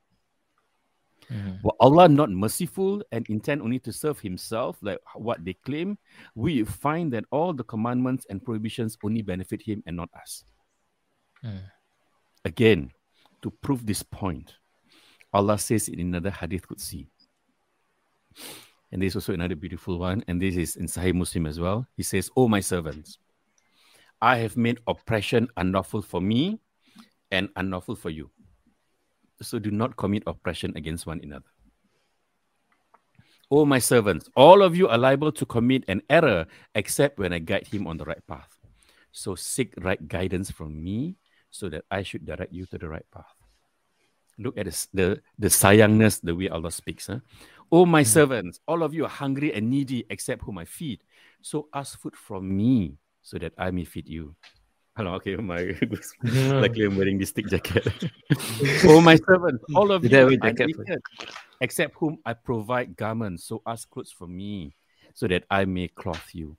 [1.33, 1.63] Mm-hmm.
[1.63, 5.97] Were Allah not merciful and intend only to serve himself, like what they claim,
[6.35, 10.45] we find that all the commandments and prohibitions only benefit him and not us.
[11.45, 11.61] Mm.
[12.45, 12.91] Again,
[13.43, 14.57] to prove this point,
[15.33, 17.07] Allah says in another hadith Qudsi,
[18.93, 21.87] and there's also another beautiful one, and this is in Sahih Muslim as well.
[21.97, 23.19] He says, Oh, my servants,
[24.21, 26.61] I have made oppression unlawful for me
[27.31, 28.31] and unlawful for you.
[29.43, 31.47] So do not commit oppression against one another.
[33.51, 37.39] Oh, my servants, all of you are liable to commit an error except when I
[37.39, 38.57] guide him on the right path.
[39.13, 41.17] So seek right guidance from me
[41.51, 43.35] so that I should direct you to the right path.
[44.39, 47.09] Look at this, the, the sayangness, the way Allah speaks.
[47.09, 47.19] Huh?
[47.73, 48.07] Oh, my mm.
[48.07, 51.05] servants, all of you are hungry and needy except whom I feed.
[51.41, 54.35] So ask food from me so that I may feed you.
[54.97, 55.79] Hello, okay, my
[56.23, 57.87] luckily I'm wearing this thick jacket.
[58.85, 60.73] oh, my servant, all of you are naked,
[61.61, 63.45] except whom I provide garments.
[63.45, 64.75] So ask clothes from me
[65.15, 66.57] so that I may clothe you.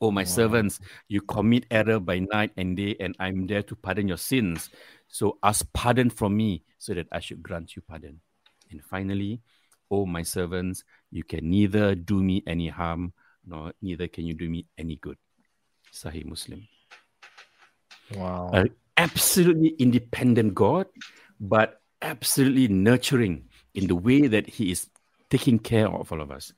[0.00, 0.26] Oh, my wow.
[0.26, 4.70] servants, you commit error by night and day, and I'm there to pardon your sins.
[5.08, 8.20] So ask pardon from me so that I should grant you pardon.
[8.70, 9.42] And finally,
[9.90, 13.12] O my servants, you can neither do me any harm,
[13.46, 15.16] nor neither can you do me any good.
[15.92, 16.66] Sahih Muslim.
[18.14, 18.50] Wow.
[18.52, 20.86] An absolutely independent God,
[21.40, 24.88] but absolutely nurturing in the way that He is
[25.30, 26.52] taking care of all of us.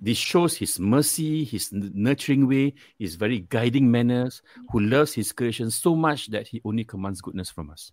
[0.00, 5.70] This shows His mercy, His nurturing way, His very guiding manners, who loves His creation
[5.70, 7.92] so much that He only commands goodness from us.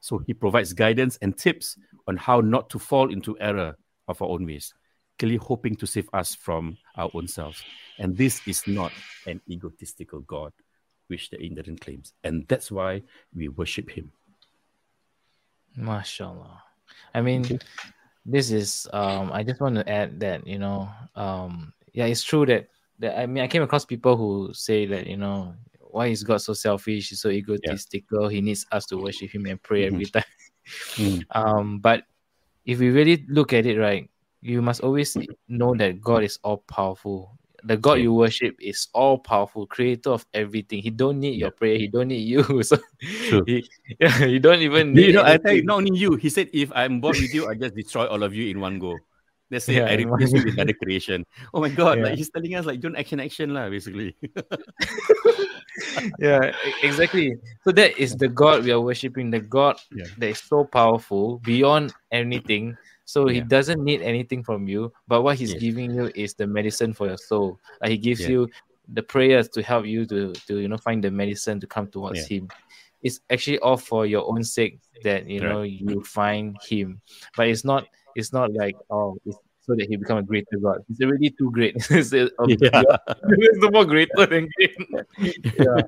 [0.00, 1.76] So He provides guidance and tips
[2.06, 3.76] on how not to fall into error
[4.08, 4.74] of our own ways,
[5.18, 7.62] clearly hoping to save us from our own selves.
[7.98, 8.92] And this is not
[9.26, 10.52] an egotistical God,
[11.08, 12.12] which the Indian claims.
[12.24, 13.02] And that's why
[13.34, 14.12] we worship him.
[15.78, 16.58] MashaAllah.
[17.14, 17.58] I mean, okay.
[18.24, 22.46] this is um I just want to add that, you know, um yeah, it's true
[22.46, 26.24] that that I mean I came across people who say that, you know, why is
[26.24, 28.36] God so selfish, He's so egotistical, yeah.
[28.36, 29.94] he needs us to worship him and pray mm-hmm.
[29.94, 30.24] every time.
[30.94, 31.24] mm.
[31.30, 32.04] Um, but
[32.66, 34.10] if we really look at it right,
[34.42, 35.16] you must always
[35.48, 40.24] know that God is all powerful the God you worship is all powerful, creator of
[40.32, 40.80] everything.
[40.82, 41.76] He don't need your prayer.
[41.76, 42.42] He don't need you.
[42.62, 42.78] So
[43.46, 45.06] he, yeah, you don't even need.
[45.06, 46.14] You know, I tell you, not only you.
[46.14, 48.78] He said, if I'm bored with you, I just destroy all of you in one
[48.78, 48.98] go.
[49.50, 51.24] Let's say yeah, I replace you with other creation.
[51.54, 51.98] Oh my God!
[51.98, 52.04] Yeah.
[52.04, 54.16] Like he's telling us, like don't action, action lah, basically.
[56.18, 56.50] yeah,
[56.82, 57.36] exactly.
[57.62, 59.30] So that is the God we are worshiping.
[59.30, 60.06] The God yeah.
[60.18, 62.76] that is so powerful beyond anything
[63.06, 66.92] so he doesn't need anything from you, but what he's giving you is the medicine
[66.92, 67.58] for your soul.
[67.80, 68.50] Like he gives you
[68.92, 72.26] the prayers to help you to to you know find the medicine to come towards
[72.26, 72.48] him.
[73.02, 77.00] It's actually all for your own sake that you know you find him.
[77.36, 77.86] But it's not
[78.16, 80.78] it's not like oh it's so that he become a greater God.
[80.86, 81.74] He's already too great.
[81.90, 82.82] it's, a, yeah.
[83.08, 84.76] it's more greater than great.
[85.58, 85.82] yeah.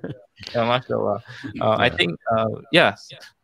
[0.52, 1.22] yeah, mashallah.
[1.60, 2.96] Uh, I think uh, yeah,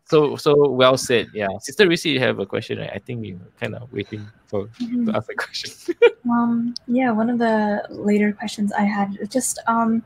[0.07, 1.29] so so well said.
[1.35, 2.91] Yeah, Sister Risi, you have a question, right?
[2.93, 5.07] I think we are kind of waiting for mm-hmm.
[5.07, 5.95] to ask a question.
[6.29, 10.03] um, yeah, one of the later questions I had just um,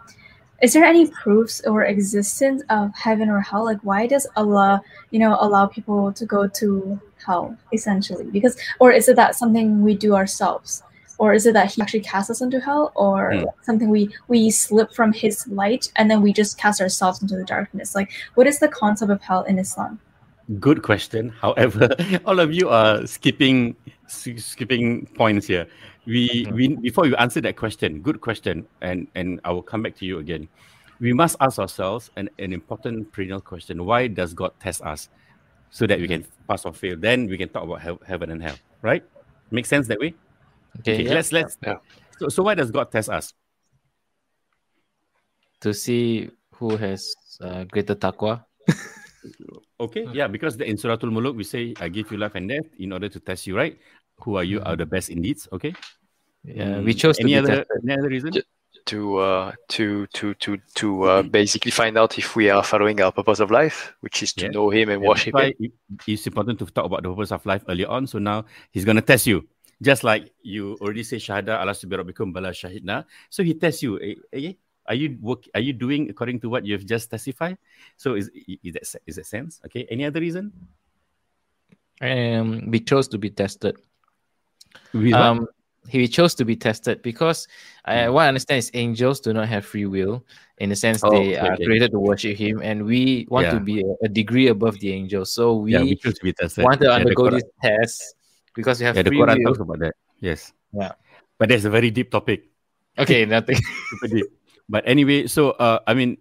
[0.60, 3.64] is there any proofs or existence of heaven or hell?
[3.64, 8.24] Like, why does Allah, you know, allow people to go to hell essentially?
[8.24, 10.82] Because, or is it that something we do ourselves?
[11.18, 13.44] or is it that he actually casts us into hell or mm.
[13.62, 17.44] something we we slip from his light and then we just cast ourselves into the
[17.44, 19.98] darkness like what is the concept of hell in islam
[20.60, 21.88] good question however
[22.24, 23.76] all of you are skipping
[24.06, 25.66] skipping points here
[26.06, 26.54] we mm-hmm.
[26.54, 30.06] we before you answer that question good question and and i will come back to
[30.06, 30.48] you again
[31.00, 35.08] we must ask ourselves an, an important perennial question why does god test us
[35.70, 38.56] so that we can pass or fail then we can talk about heaven and hell
[38.82, 39.04] right
[39.50, 40.14] make sense that way
[40.80, 41.56] Okay, okay let's let's.
[41.62, 41.82] Yeah.
[42.18, 43.32] So, so why does God test us?
[45.62, 48.44] To see who has uh, greater taqwa.
[49.80, 52.66] okay, yeah, because the, in Suratul Muluk we say, "I give you life and death
[52.78, 53.78] in order to test you." Right?
[54.22, 54.58] Who are you?
[54.60, 54.68] Mm-hmm.
[54.68, 55.48] Are the best in deeds?
[55.50, 55.74] Okay.
[56.44, 57.82] Yeah, we chose any other tested.
[57.82, 58.32] any other reason.
[58.88, 63.12] To uh, to to to to uh, basically find out if we are following our
[63.12, 64.50] purpose of life, which is to yeah.
[64.50, 65.72] know Him and yeah, worship Him.
[66.06, 68.06] It's important to talk about the purpose of life earlier on.
[68.06, 69.46] So now He's going to test you
[69.82, 73.04] just like you already say shahada ala subirabikum bala shahidna.
[73.30, 73.98] So he tests you.
[74.00, 74.52] Eh, eh,
[74.86, 75.44] are you work?
[75.54, 77.58] Are you doing according to what you've just testified?
[77.96, 79.60] So is is that is that sense?
[79.66, 79.86] Okay.
[79.90, 80.52] Any other reason?
[82.00, 83.76] Um, we chose to be tested.
[85.12, 85.46] um,
[85.88, 87.48] he chose to be tested because
[87.84, 88.12] I, hmm.
[88.12, 90.24] what I understand is angels do not have free will
[90.58, 93.52] in the sense oh, they okay, are created to worship him, and we want yeah.
[93.52, 95.32] to be a, a, degree above the angels.
[95.32, 96.64] So we, yeah, we choose to be tested.
[96.64, 98.14] want to undergo this test
[98.54, 99.94] because you have yeah, the Quran talks about that.
[100.20, 100.52] Yes.
[100.72, 100.92] Yeah.
[101.38, 102.50] But that's a very deep topic.
[102.98, 103.56] Okay, nothing.
[103.90, 104.26] Super deep.
[104.68, 106.18] But anyway, so uh, I mean,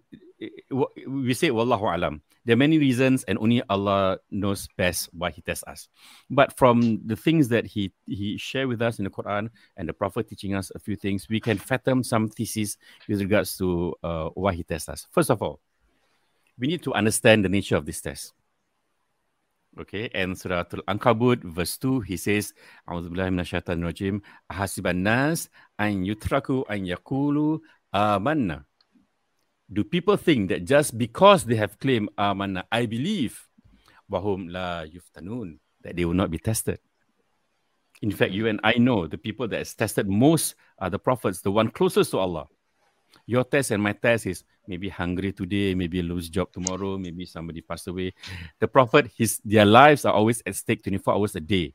[1.06, 2.22] we say wallahu alam.
[2.44, 5.88] There are many reasons, and only Allah knows best why He tests us.
[6.30, 9.92] But from the things that He He shared with us in the Quran and the
[9.92, 12.78] Prophet teaching us a few things, we can fathom some theses
[13.08, 15.06] with regards to uh, why He tests us.
[15.10, 15.60] First of all,
[16.58, 18.32] we need to understand the nature of this test.
[19.78, 22.52] Okay, and Surah Al-Ankabut, verse 2, he says,
[22.88, 25.48] A'udzubillahi minasyaitanir rajim, Ahasiban nas
[25.78, 27.60] an yutraku an yakulu
[27.94, 28.64] amanna.
[29.70, 33.48] Do people think that just because they have claimed amanna, I believe,
[34.08, 36.78] wahum la yuftanun, that they will not be tested?
[38.00, 41.40] In fact, you and I know the people that is tested most are the prophets,
[41.40, 42.46] the one closest to Allah.
[43.26, 47.60] Your test and my test is maybe hungry today, maybe lose job tomorrow, maybe somebody
[47.60, 48.14] passed away.
[48.60, 51.74] The Prophet, his their lives are always at stake 24 hours a day.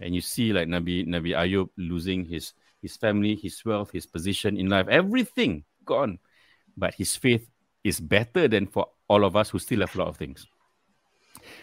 [0.00, 4.56] And you see like Nabi Nabi Ayub losing his his family, his wealth, his position
[4.56, 6.18] in life, everything gone.
[6.80, 7.46] But his faith
[7.84, 10.46] is better than for all of us who still have a lot of things.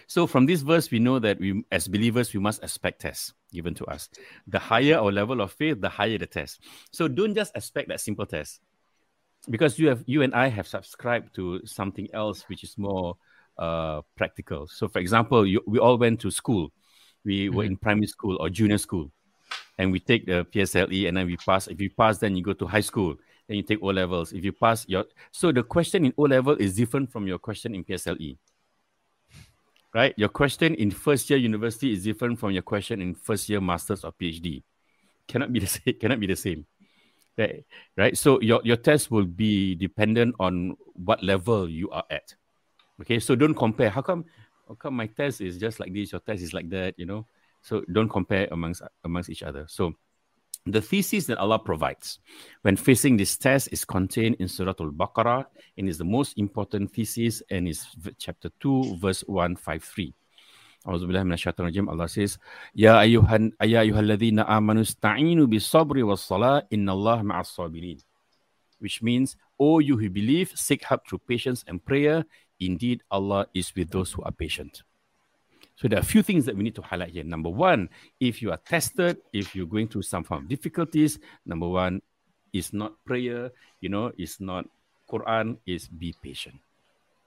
[0.06, 3.74] So from this verse, we know that we, as believers, we must expect tests given
[3.74, 4.08] to us.
[4.46, 6.60] The higher our level of faith, the higher the test.
[6.92, 8.60] So don't just expect that simple test
[9.50, 13.16] because you have you and I have subscribed to something else which is more
[13.58, 14.66] uh, practical.
[14.68, 16.70] So, for example, you, we all went to school.
[17.24, 17.56] We mm-hmm.
[17.56, 19.10] were in primary school or junior school,
[19.78, 21.66] and we take the PSLE, and then we pass.
[21.66, 23.16] If you pass, then you go to high school.
[23.48, 24.32] Then you take O levels.
[24.32, 27.74] If you pass, your so the question in O level is different from your question
[27.74, 28.36] in PSLE.
[29.94, 33.60] Right, your question in first year university is different from your question in first year
[33.60, 34.62] masters or PhD.
[35.26, 35.94] Cannot be the same.
[35.98, 36.66] Cannot be the same
[37.96, 38.16] right?
[38.16, 42.34] So your, your test will be dependent on what level you are at.
[43.00, 43.90] Okay, so don't compare.
[43.90, 44.24] How come
[44.68, 47.26] How come my test is just like this, your test is like that, you know?
[47.62, 49.66] So don't compare amongst amongst each other.
[49.68, 49.94] So
[50.66, 52.18] the thesis that Allah provides
[52.62, 57.42] when facing this test is contained in Surah Al-Baqarah and is the most important thesis
[57.50, 57.86] and is
[58.18, 60.14] chapter 2 verse 153.
[60.86, 62.38] Auzubillah minasyaitonir Allah says,
[62.72, 68.00] "Ya ayuhan ya ayyuhalladzina amanu ista'inu bis-sabri was-salah innallaha ma'as sabirin."
[68.78, 72.24] Which means, "O you who believe, seek help through patience and prayer.
[72.60, 74.82] Indeed, Allah is with those who are patient."
[75.78, 77.22] So there are a few things that we need to highlight here.
[77.22, 77.88] Number one,
[78.18, 82.02] if you are tested, if you're going through some form of difficulties, number one
[82.52, 84.66] is not prayer, you know, it's not
[85.08, 86.56] Quran, is be patient.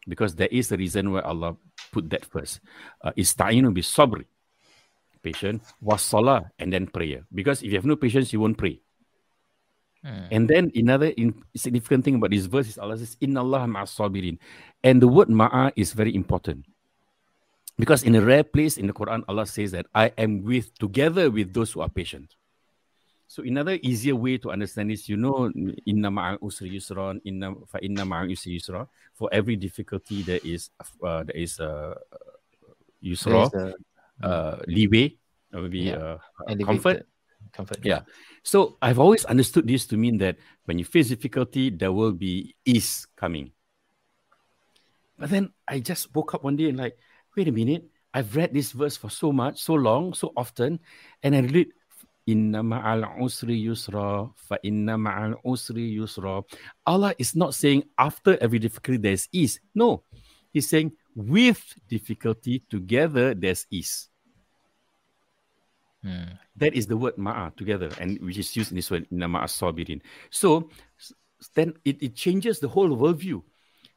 [0.05, 1.55] Because there is a reason why Allah
[1.93, 2.59] put that first.
[3.01, 4.25] Uh, Ista'inu be sabri,
[5.23, 7.23] patient, was salah, and then prayer.
[7.33, 8.81] Because if you have no patience, you won't pray.
[10.03, 10.27] Hmm.
[10.29, 11.13] And then another
[11.55, 14.39] significant thing about this verse is Allah says, Inna Allah ma'as sabirin.
[14.83, 16.65] And the word ma'a is very important.
[17.77, 21.31] Because in a rare place in the Quran, Allah says that I am with together
[21.31, 22.35] with those who are patient.
[23.27, 25.49] So another easier way to understand is, you know,
[25.87, 28.87] inna ma'al usri yusra, inna fa inna ma'al usri yusra.
[29.15, 30.69] For every difficulty, there is
[31.01, 31.95] uh, there is a uh,
[33.01, 33.47] yusra,
[34.21, 35.15] uh, leeway,
[35.53, 36.19] or maybe yeah.
[36.43, 37.07] uh, comfort.
[37.53, 37.79] Comfort.
[37.83, 38.01] Yeah.
[38.43, 40.35] So I've always understood this to mean that
[40.65, 43.51] when you face difficulty, there will be ease coming.
[45.17, 46.97] But then I just woke up one day and like,
[47.35, 50.79] wait a minute, I've read this verse for so much, so long, so often,
[51.23, 51.67] and I read
[52.27, 56.43] Inna ma'al usri yusra fa inna ma'al usri yusra.
[56.85, 59.59] Allah is not saying after every difficulty there's ease.
[59.73, 60.03] No,
[60.53, 64.09] He's saying with difficulty together there's ease.
[66.03, 66.35] Hmm.
[66.57, 69.57] That is the word ma'a together, and which is used in this word inna ma'as
[69.57, 70.01] sabirin.
[70.29, 70.69] So
[71.55, 73.41] then it, it changes the whole worldview.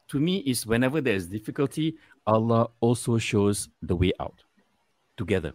[0.09, 1.97] To me, is whenever there's difficulty,
[2.27, 4.45] Allah also shows the way out
[5.17, 5.53] together.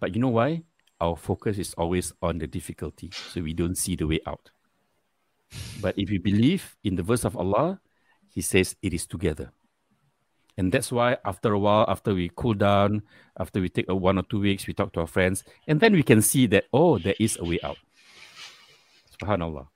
[0.00, 0.62] But you know why?
[1.00, 4.50] Our focus is always on the difficulty, so we don't see the way out.
[5.80, 7.80] But if we believe in the verse of Allah,
[8.28, 9.52] He says it is together.
[10.56, 13.02] And that's why after a while, after we cool down,
[13.38, 15.92] after we take a one or two weeks, we talk to our friends, and then
[15.92, 17.78] we can see that, oh, there is a way out.
[19.20, 19.66] Subhanallah.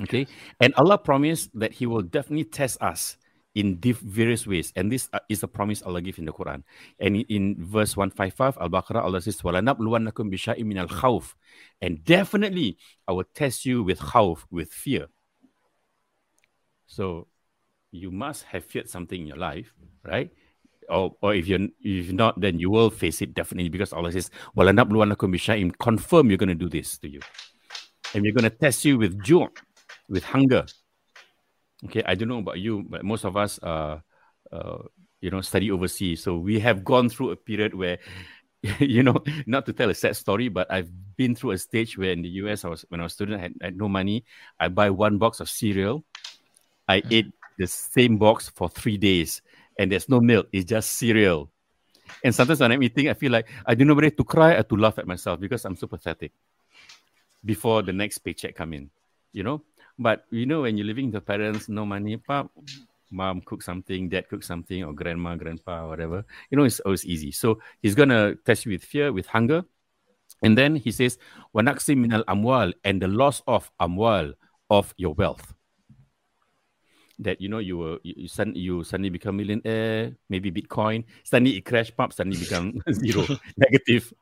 [0.00, 0.26] Okay.
[0.60, 3.16] And Allah promised that He will definitely test us
[3.57, 4.71] in diff- various ways.
[4.75, 6.61] And this uh, is a promise Allah gives in the Quran.
[6.99, 11.33] And in, in verse 155, Al Baqarah, Allah says, وَلَنَبْلُوَنَّكُمْ بِشَيْءٍ مِنَ الْخَوْفِ
[11.81, 12.77] And definitely,
[13.07, 15.07] I will test you with khawf, with fear.
[16.85, 17.27] So,
[17.91, 19.73] you must have feared something in your life,
[20.03, 20.29] right?
[20.87, 24.29] Or, or if you're if not, then you will face it definitely because Allah says,
[24.55, 27.21] وَلَنَبْلُوَنَّكُمْ بِشَيْءٍ Confirm you're going to do this to you.
[28.13, 29.47] And we're going to test you with joy,
[30.07, 30.67] with hunger,
[31.86, 33.98] Okay, I don't know about you, but most of us, uh,
[34.52, 34.78] uh,
[35.20, 36.22] you know, study overseas.
[36.22, 37.98] So we have gone through a period where,
[38.78, 42.12] you know, not to tell a sad story, but I've been through a stage where
[42.12, 43.88] in the US, I was when I was a student, I had, I had no
[43.88, 44.24] money.
[44.60, 46.04] I buy one box of cereal.
[46.86, 47.12] I mm-hmm.
[47.12, 49.42] ate the same box for three days,
[49.78, 50.48] and there's no milk.
[50.52, 51.50] It's just cereal.
[52.24, 54.62] And sometimes when I'm eating, I feel like I don't know whether to cry or
[54.62, 56.32] to laugh at myself because I'm so pathetic.
[57.44, 58.90] Before the next paycheck come in,
[59.32, 59.62] you know.
[59.98, 62.50] But you know, when you're living with the parents, no money, pop,
[63.10, 66.24] mom cook something, dad cook something, or grandma, grandpa, whatever.
[66.50, 67.30] You know, it's always easy.
[67.30, 69.62] So he's gonna test you with fear, with hunger,
[70.42, 71.18] and then he says,
[71.54, 74.32] "Wanaksi minal amwal," and the loss of amwal
[74.70, 75.54] of your wealth.
[77.18, 81.64] That you know you were you, you, you suddenly become millionaire, maybe Bitcoin, suddenly it
[81.64, 84.12] crash, pop, suddenly become zero, negative.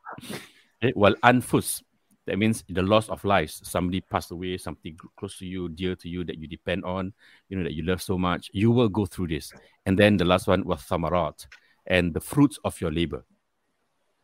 [0.83, 1.81] Eh, well, anfus
[2.27, 3.61] that means the loss of lives.
[3.63, 7.13] Somebody passed away, something close to you, dear to you that you depend on,
[7.49, 8.49] you know, that you love so much.
[8.53, 9.51] You will go through this.
[9.85, 11.47] And then the last one was thamarat
[11.87, 13.25] and the fruits of your labor.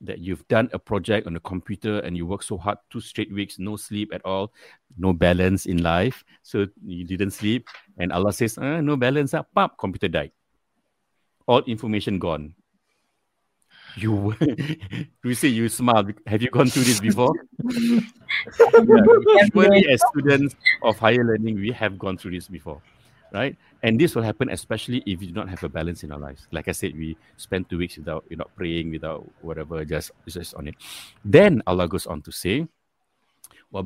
[0.02, 3.34] That you've done a project on a computer and you work so hard, two straight
[3.34, 4.54] weeks, no sleep at all,
[4.96, 6.24] no balance in life.
[6.44, 7.68] So you didn't sleep.
[7.98, 10.32] And Allah says, ah, no balance, ah, pop, computer died.
[11.48, 12.54] All information gone
[13.98, 14.36] you
[15.24, 16.08] you say you smile.
[16.26, 17.34] Have you gone through this before?
[17.64, 18.02] yeah,
[19.56, 22.82] usually, as students of higher learning, we have gone through this before,
[23.34, 23.56] right?
[23.84, 26.48] And this will happen especially if you do not have a balance in our lives.
[26.52, 30.56] Like I said, we spend two weeks without you know praying, without whatever, just just
[30.56, 30.76] on it.
[31.26, 32.68] Then Allah goes on to say.
[33.70, 33.84] For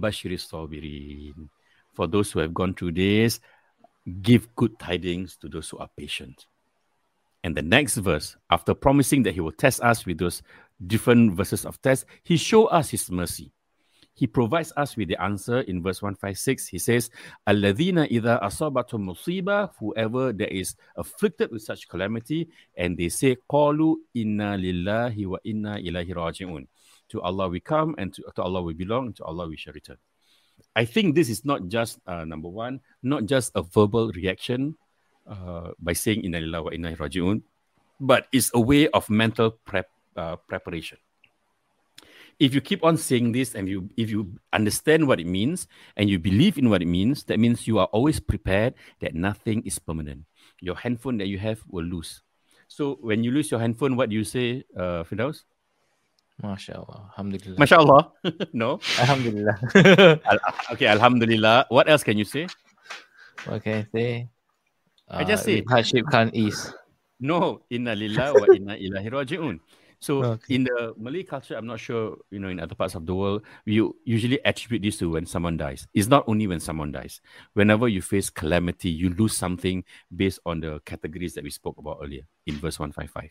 [2.07, 3.39] those who have gone through this,
[4.21, 6.45] give good tidings to those who are patient.
[7.43, 10.43] And the next verse, after promising that he will test us with those
[10.85, 13.51] different verses of test, he show us his mercy.
[14.13, 16.67] he provides us with the answer in verse 156.
[16.67, 17.09] He says,
[17.47, 22.47] Alladhina idha asabatum musiba, whoever that is afflicted with such calamity,
[22.77, 26.67] and they say, Qalu inna lillahi wa inna ilahi raji'un.
[27.09, 29.97] To Allah we come, and to, to Allah we belong, to Allah we shall return.
[30.75, 34.75] I think this is not just, uh, number one, not just a verbal reaction
[35.27, 37.41] uh, by saying inna lillahi wa inna raji'un,
[37.99, 40.97] but it's a way of mental prep, uh, preparation
[42.41, 46.09] if you keep on saying this and you if you understand what it means and
[46.09, 49.77] you believe in what it means that means you are always prepared that nothing is
[49.77, 50.25] permanent
[50.59, 52.25] your handphone that you have will lose
[52.67, 55.45] so when you lose your handphone what do you say uh Fidaus?
[56.41, 57.13] MashaAllah.
[57.13, 57.57] Alhamdulillah.
[57.61, 58.01] MashaAllah.
[58.53, 58.79] no.
[58.97, 59.61] Alhamdulillah.
[60.73, 61.67] okay, Alhamdulillah.
[61.69, 62.47] What else can you say?
[63.45, 64.29] What can I say?
[65.11, 66.73] I just uh, say hardship can't ease.
[67.23, 69.59] No, inna lillah wa inna ilahi raji'un.
[70.01, 70.55] So okay.
[70.55, 73.43] in the Malay culture, I'm not sure, you know, in other parts of the world,
[73.67, 75.87] we usually attribute this to when someone dies.
[75.93, 77.21] It's not only when someone dies.
[77.53, 79.83] Whenever you face calamity, you lose something
[80.15, 83.29] based on the categories that we spoke about earlier in verse 155.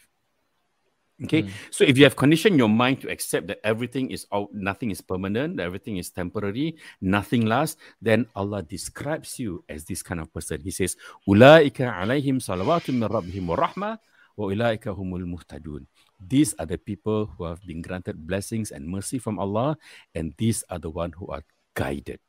[1.24, 1.51] Okay, mm.
[1.68, 5.05] so if you have conditioned your mind to accept that everything is out, nothing is
[5.05, 10.32] permanent, that everything is temporary, nothing lasts, then Allah describes you as this kind of
[10.32, 10.64] person.
[10.64, 10.97] He says,
[11.28, 14.01] "Ulaika alaihim salawatun min rabbihim wa rahmah,
[14.36, 15.84] wa ulaika humul muhtadun."
[16.16, 19.76] These are the people who have been granted blessings and mercy from Allah,
[20.14, 21.44] and these are the ones who are
[21.76, 22.20] guided.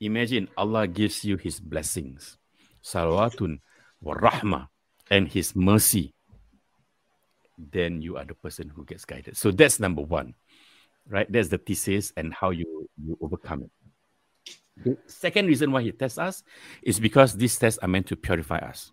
[0.00, 2.40] Imagine Allah gives you His blessings,
[2.80, 3.60] salawatun
[4.00, 4.68] wa rahmah,
[5.12, 6.14] and His mercy.
[7.58, 9.36] Then you are the person who gets guided.
[9.36, 10.34] So that's number one,
[11.08, 11.30] right?
[11.30, 13.70] That's the thesis and how you, you overcome it.
[14.84, 16.44] The second reason why He tests us
[16.82, 18.92] is because these tests are meant to purify us.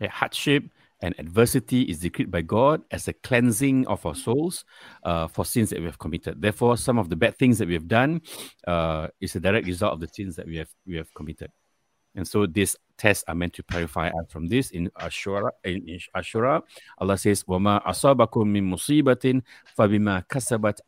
[0.00, 0.64] Okay, hardship,
[1.00, 4.64] and adversity is decreed by God as a cleansing of our souls
[5.04, 6.40] uh, for sins that we have committed.
[6.40, 8.22] Therefore, some of the bad things that we have done
[8.66, 11.50] uh, is a direct result of the sins that we have we have committed.
[12.14, 14.70] And so these tests are meant to purify us from this.
[14.70, 16.62] In Ashura, in Ashura,
[16.98, 19.42] Allah says, "Wama asabakum min musibatin,
[19.78, 20.80] fabima kasabat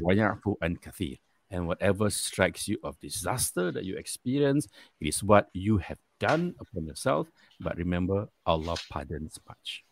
[0.00, 1.20] wa ya'fu an kathir."
[1.50, 4.66] And whatever strikes you of disaster that you experience,
[5.00, 7.28] it is what you have done upon yourself.
[7.60, 9.84] But remember, Allah pardons much.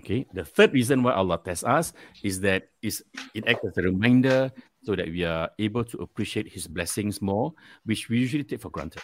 [0.00, 0.26] Okay.
[0.34, 1.92] The third reason why Allah tests us
[2.22, 3.02] is that it
[3.46, 4.50] acts as a reminder
[4.82, 7.52] so that we are able to appreciate His blessings more,
[7.84, 9.02] which we usually take for granted.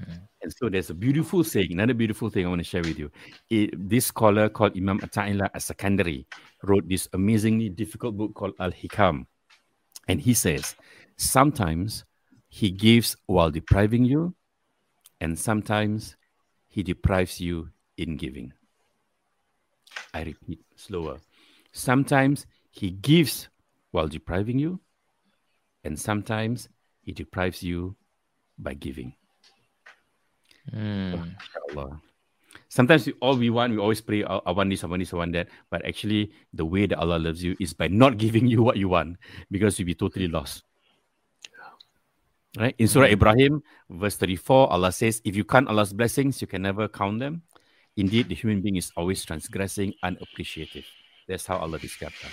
[0.00, 0.12] Mm-hmm.
[0.42, 3.10] And so there's a beautiful saying, another beautiful thing I want to share with you.
[3.48, 6.24] It, this scholar called Imam Ata'illah as-Sakandari
[6.64, 9.26] wrote this amazingly difficult book called Al-Hikam.
[10.08, 10.74] And he says,
[11.16, 12.04] sometimes
[12.48, 14.34] he gives while depriving you,
[15.20, 16.16] and sometimes
[16.66, 18.52] he deprives you in giving.
[20.12, 21.18] I repeat slower.
[21.70, 23.48] Sometimes he gives
[23.92, 24.80] while depriving you,
[25.84, 26.68] and sometimes
[27.02, 27.94] he deprives you
[28.58, 29.14] by giving.
[30.70, 31.32] Mm.
[32.68, 35.12] Sometimes we, all we want, we always pray, I, I want this, I want this,
[35.12, 35.48] I want that.
[35.70, 38.88] But actually, the way that Allah loves you is by not giving you what you
[38.88, 39.18] want
[39.50, 40.64] because you'll be totally lost.
[42.58, 42.74] Right?
[42.78, 43.12] In Surah mm.
[43.12, 47.42] Ibrahim, verse 34, Allah says, If you count Allah's blessings, you can never count them.
[47.96, 50.84] Indeed, the human being is always transgressing, unappreciative.
[51.28, 52.32] That's how Allah describes that.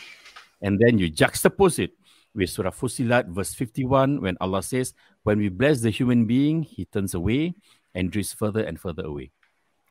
[0.62, 1.92] And then you juxtapose it
[2.36, 6.86] with Surah Fussilat, verse 51, when Allah says, When we bless the human being, he
[6.86, 7.56] turns away
[7.96, 9.32] and drifts further and further away.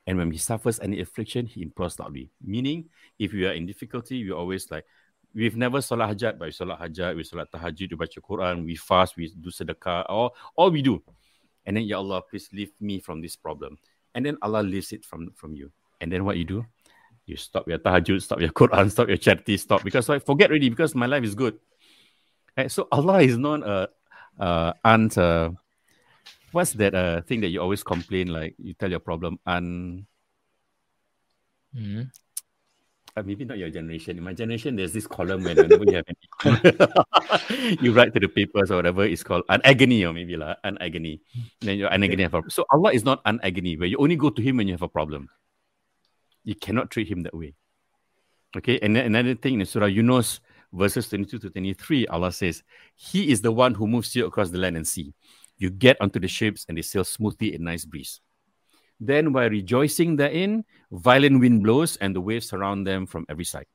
[0.06, 2.30] And when he suffers any affliction, he implores loudly.
[2.42, 2.88] Meaning,
[3.18, 4.84] if you are in difficulty, we always like,
[5.34, 8.76] we've never salat hajat, but we salat hajat, we salat tahajud, we baca Quran, we
[8.76, 11.02] fast, we do sedekah, all, all we do.
[11.66, 13.76] And then, Ya Allah, please lift me from this problem.
[14.14, 15.70] And then Allah lifts it from, from you.
[16.00, 16.64] And then what you do?
[17.28, 19.84] You stop your tahajud, stop your Quran, stop your charity, stop.
[19.84, 21.58] Because I forget already, because my life is good.
[22.56, 22.70] Right?
[22.70, 23.88] So Allah is not a,
[24.38, 25.50] uh, and uh,
[26.52, 30.06] what's that uh, thing that you always complain, like you tell your problem, and
[31.76, 32.02] mm-hmm
[33.18, 34.16] uh, maybe not your generation.
[34.16, 38.28] In my generation, there's this column where whenever you have any, you write to the
[38.28, 41.20] papers or whatever it's called an agony or maybe like an agony.
[41.60, 44.16] Then your an agony have a, so Allah is not an agony where you only
[44.16, 45.28] go to Him when you have a problem.
[46.48, 47.52] You cannot treat Him that way.
[48.56, 50.40] Okay, and then another thing in Surah Yunus,
[50.72, 52.62] verses 22 to 23, Allah says,
[52.96, 55.12] He is the one who moves you across the land and sea.
[55.58, 58.22] You get onto the ships and they sail smoothly in a nice breeze.
[58.98, 63.66] Then, while rejoicing therein, violent wind blows and the waves surround them from every side.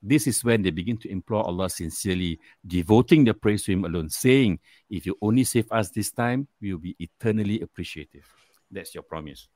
[0.00, 4.10] This is when they begin to implore Allah sincerely, devoting their praise to Him alone,
[4.10, 8.32] saying, If you only save us this time, we will be eternally appreciative.
[8.70, 9.48] That's your promise.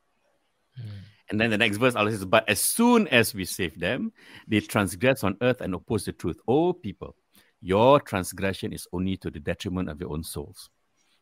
[0.77, 1.15] Mm.
[1.29, 4.13] And then the next verse, Allah says, But as soon as we save them,
[4.47, 6.39] they transgress on earth and oppose the truth.
[6.47, 7.17] O people,
[7.61, 10.71] your transgression is only to the detriment of your own souls.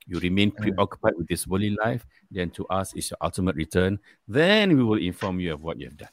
[0.07, 3.99] You remain preoccupied with this worldly life, then to us is your ultimate return.
[4.29, 6.11] Then we will inform you of what you have done.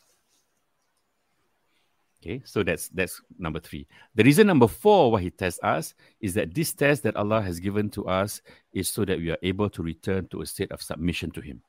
[2.22, 3.88] Okay, so that's that's number three.
[4.14, 7.60] The reason number four, why he tests us, is that this test that Allah has
[7.60, 8.42] given to us
[8.74, 11.62] is so that we are able to return to a state of submission to Him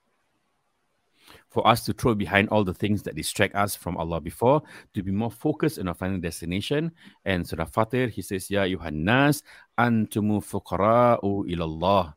[1.48, 4.62] for us to throw behind all the things that distract us from Allah before,
[4.94, 6.92] to be more focused on our final destination.
[7.24, 9.42] And Surah Fatir, he says, Ya Yuhannas,
[9.78, 12.14] antumu fuqara'u ilallah.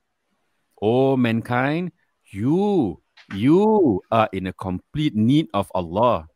[0.81, 1.91] O mankind,
[2.31, 3.01] you,
[3.33, 6.27] you are in a complete need of Allah.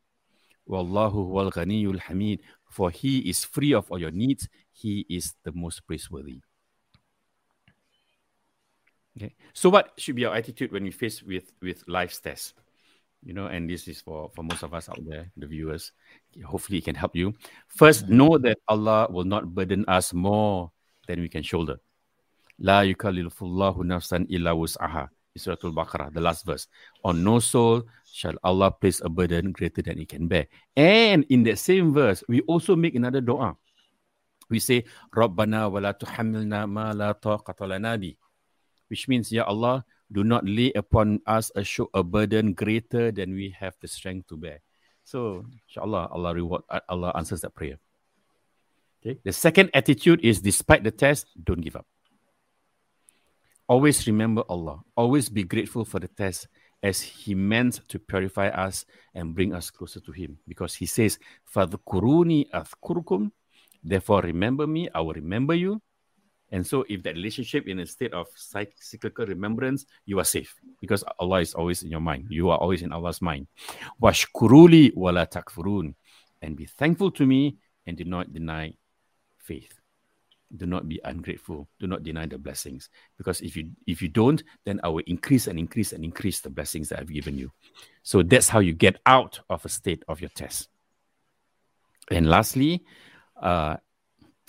[0.68, 2.40] Wallahu wal ghaniyul hamid.
[2.70, 4.48] For he is free of all your needs.
[4.72, 6.40] He is the most praiseworthy.
[9.16, 9.34] Okay.
[9.52, 12.54] So what should be our attitude when we face with with life's tests?
[13.22, 15.92] You know, and this is for, for most of us out there, the viewers.
[16.44, 17.34] Hopefully, it can help you.
[17.68, 18.16] First, mm-hmm.
[18.16, 20.70] know that Allah will not burden us more
[21.06, 21.76] than we can shoulder.
[22.58, 25.08] La yukallifullahu nafsan illa wus'aha.
[25.36, 26.66] Surah Al-Baqarah, the last verse.
[27.04, 30.48] On no soul shall Allah place a burden greater than it can bear.
[30.76, 33.56] And in that same verse, we also make another dua.
[34.50, 34.84] We say,
[35.14, 38.16] Rabbana wa la tuhamilna ma la taqata lana bi.
[38.88, 43.32] Which means, Ya Allah, do not lay upon us a show a burden greater than
[43.32, 44.60] we have the strength to bear.
[45.04, 47.78] So, inshallah, Allah reward uh, Allah answers that prayer.
[49.00, 49.18] Okay.
[49.24, 51.86] The second attitude is despite the test, don't give up.
[53.66, 54.82] Always remember Allah.
[54.96, 56.48] Always be grateful for the test
[56.82, 58.84] as He meant to purify us
[59.14, 60.38] and bring us closer to Him.
[60.46, 61.18] Because He says,
[61.54, 63.30] Fadhkuruni athkurkum.
[63.82, 65.80] Therefore, remember me, I will remember you.
[66.52, 71.04] And so, if that relationship in a state of cyclical remembrance, you are safe because
[71.18, 72.26] Allah is always in your mind.
[72.28, 73.46] You are always in Allah's mind.
[74.02, 75.94] Washkuruli wala takfurun.
[76.42, 78.74] And be thankful to me and do not deny
[79.38, 79.80] faith.
[80.56, 81.68] Do not be ungrateful.
[81.78, 82.88] Do not deny the blessings.
[83.16, 86.50] Because if you if you don't, then I will increase and increase and increase the
[86.50, 87.52] blessings that I've given you.
[88.02, 90.68] So that's how you get out of a state of your test.
[92.10, 92.82] And lastly,
[93.40, 93.76] uh,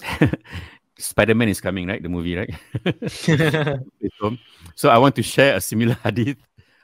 [1.01, 2.01] Spider Man is coming, right?
[2.01, 2.53] The movie, right?
[4.75, 6.37] so I want to share a similar hadith.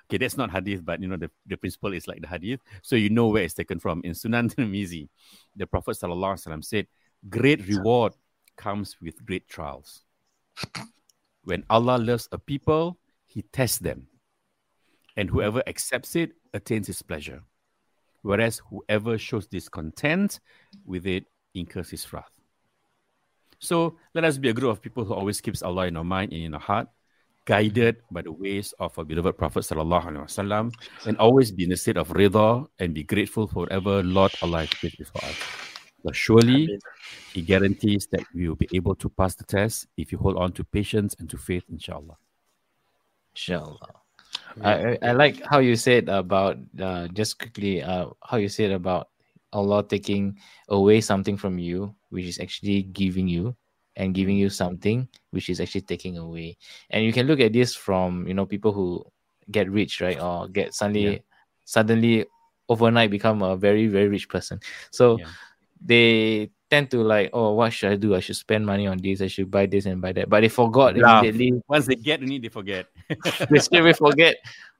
[0.06, 2.61] Okay, that's not hadith, but you know the, the principle is like the hadith.
[2.81, 4.02] So you know where it's taken from.
[4.03, 5.10] In Sunan Tirmizi,
[5.56, 6.88] the Prophet ﷺ said,
[7.30, 8.14] Great reward
[8.56, 10.03] comes with great trials.
[11.44, 14.07] When Allah loves a people, He tests them.
[15.15, 17.41] And whoever accepts it attains His pleasure.
[18.22, 20.39] Whereas whoever shows discontent
[20.85, 22.36] with it incurs His wrath.
[23.59, 26.34] So let us be a group of people who always keeps Allah in our mind
[26.34, 26.88] and in our heart,
[27.45, 30.73] guided by the ways of our beloved Prophet sallallahu alaihi wasallam,
[31.05, 34.67] and always be in a state of rida and be grateful for whatever Lord Allah
[34.67, 35.38] has placed before us.
[36.03, 36.77] But surely,
[37.34, 40.51] He guarantees that we will be able to pass the test if you hold on
[40.53, 42.17] to patience and to faith, inshallah.
[43.35, 44.05] Inshallah.
[44.63, 49.09] I, I like how you said about uh, just quickly uh, how you said about
[49.53, 50.38] Allah taking
[50.69, 53.55] away something from you, which is actually giving you,
[53.97, 56.57] and giving you something which is actually taking away.
[56.89, 59.03] And you can look at this from you know people who
[59.51, 61.25] get rich, right, or get suddenly yeah.
[61.65, 62.25] suddenly
[62.69, 64.59] overnight become a very very rich person.
[64.91, 65.27] So yeah.
[65.81, 68.15] they tend to like, oh, what should I do?
[68.15, 69.21] I should spend money on this.
[69.21, 70.29] I should buy this and buy that.
[70.29, 71.19] But they forgot yeah.
[71.19, 71.61] immediately.
[71.67, 72.88] Once they get money, they forget.
[73.49, 74.35] they straight away forget.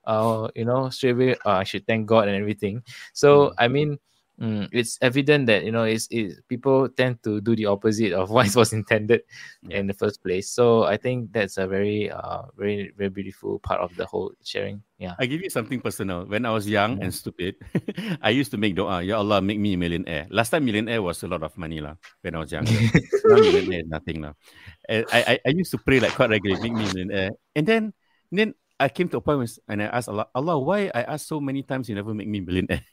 [0.06, 2.84] Uh, you know, straight away, uh, I should thank God and everything.
[3.14, 3.54] So.
[3.58, 4.00] I mean,
[4.38, 8.30] Mm, it's evident that you know it's, it's people tend to do the opposite of
[8.36, 9.26] what was intended
[9.66, 9.82] yeah.
[9.82, 10.50] in the first place.
[10.54, 14.84] So I think that's a very uh very very beautiful part of the whole sharing.
[15.00, 15.18] Yeah.
[15.18, 16.26] I give you something personal.
[16.26, 17.58] When I was young and stupid,
[18.22, 20.28] I used to make dua, Ya Allah, make me a millionaire.
[20.30, 21.98] Last time millionaire was a lot of money lah.
[22.22, 22.66] When I was young,
[23.26, 24.38] now millionaire nothing lah.
[24.86, 27.32] I, I I used to pray like quite regularly, make me a millionaire.
[27.58, 27.84] And then
[28.30, 31.26] then I came to a point where, and I asked Allah, Allah, why I asked
[31.26, 32.86] so many times you never make me millionaire?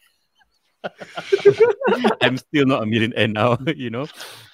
[2.20, 4.06] I'm still not a millionaire now, you know.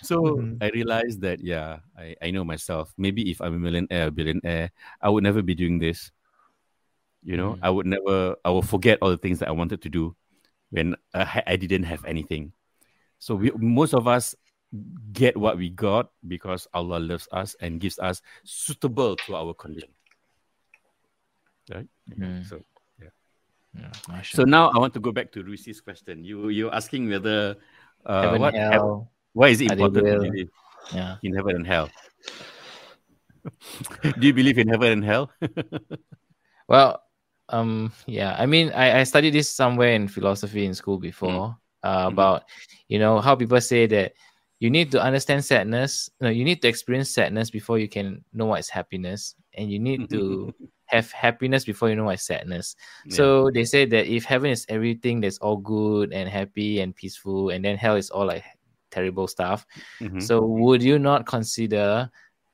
[0.02, 0.62] So mm-hmm.
[0.62, 2.93] I realized that yeah, I, I know myself.
[2.97, 4.70] Maybe if I'm a millionaire, a billionaire,
[5.01, 6.11] I would never be doing this.
[7.23, 7.65] You know, mm-hmm.
[7.65, 8.36] I would never.
[8.44, 10.16] I will forget all the things that I wanted to do
[10.70, 12.52] when I, I didn't have anything.
[13.19, 14.35] So we most of us
[15.12, 19.90] get what we got because Allah loves us and gives us suitable to our condition.
[21.70, 21.89] Right.
[22.11, 22.44] Mm-hmm.
[22.44, 22.62] So
[23.75, 26.25] yeah, so now I want to go back to Lucy's question.
[26.25, 27.57] You you're asking whether
[28.05, 30.51] uh, what hell, why is it important to believe
[30.93, 31.17] yeah.
[31.23, 31.91] in heaven and hell?
[34.03, 35.31] Do you believe in heaven and hell?
[36.69, 37.03] well,
[37.49, 38.37] um, yeah.
[38.39, 41.31] I mean, I, I studied this somewhere in philosophy in school before.
[41.31, 41.57] Mm.
[41.83, 42.13] Uh, mm-hmm.
[42.13, 42.45] about
[42.89, 44.13] you know how people say that
[44.59, 46.11] you need to understand sadness.
[46.21, 49.71] You, know, you need to experience sadness before you can know what is happiness, and
[49.71, 50.53] you need to
[50.91, 52.75] have happiness before you know what sadness.
[53.07, 53.17] Yeah.
[53.17, 57.51] So they say that if heaven is everything that's all good and happy and peaceful,
[57.51, 58.45] and then hell is all like
[58.91, 59.65] terrible stuff.
[60.01, 60.21] Mm-hmm.
[60.21, 62.11] So would you not consider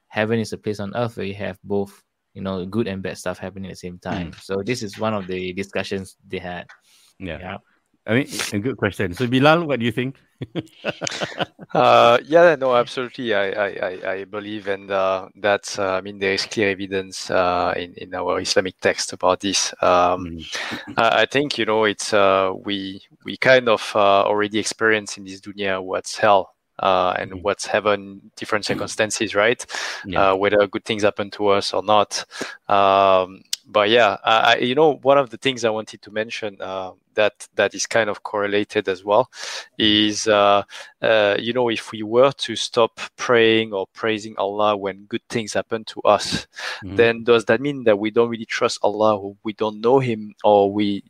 [0.09, 2.03] heaven is a place on earth where you have both,
[2.35, 4.33] you know, good and bad stuff happening at the same time?
[4.33, 4.43] Mm.
[4.43, 6.67] So this is one of the discussions they had.
[7.19, 7.39] Yeah.
[7.39, 7.57] yeah.
[8.07, 9.15] I mean, a good question.
[9.15, 10.17] So Bilal, what do you think?
[11.75, 13.35] uh, yeah, no, absolutely.
[13.35, 15.79] I, I, I believe, and uh, that's.
[15.79, 19.73] Uh, I mean, there is clear evidence uh, in in our Islamic text about this.
[19.83, 20.93] Um, mm-hmm.
[20.97, 25.41] I, think you know it's uh, we we kind of uh, already experience in this
[25.41, 27.41] dunya what's hell uh, and mm-hmm.
[27.43, 29.67] what's heaven different circumstances right
[30.05, 30.33] yeah.
[30.33, 32.25] uh, whether good things happen to us or not
[32.69, 36.93] um, but yeah, I, you know, one of the things I wanted to mention uh,
[37.15, 39.29] that that is kind of correlated as well
[39.77, 40.63] is, uh,
[41.03, 45.53] uh, you know, if we were to stop praying or praising Allah when good things
[45.53, 46.47] happen to us,
[46.85, 46.95] mm-hmm.
[46.95, 50.35] then does that mean that we don't really trust Allah, or we don't know Him,
[50.45, 51.03] or we?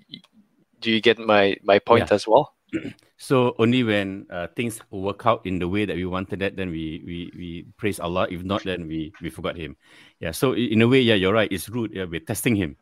[0.80, 2.14] Do you get my my point yeah.
[2.14, 2.54] as well?
[3.18, 6.68] So only when uh, things work out in the way that we wanted that, then
[6.68, 7.48] we we we
[7.80, 8.28] praise Allah.
[8.30, 9.76] If not, then we we forgot Him.
[10.20, 10.32] Yeah.
[10.32, 11.50] So in a way, yeah, you're right.
[11.50, 11.92] It's rude.
[11.94, 12.76] Yeah, we're testing Him.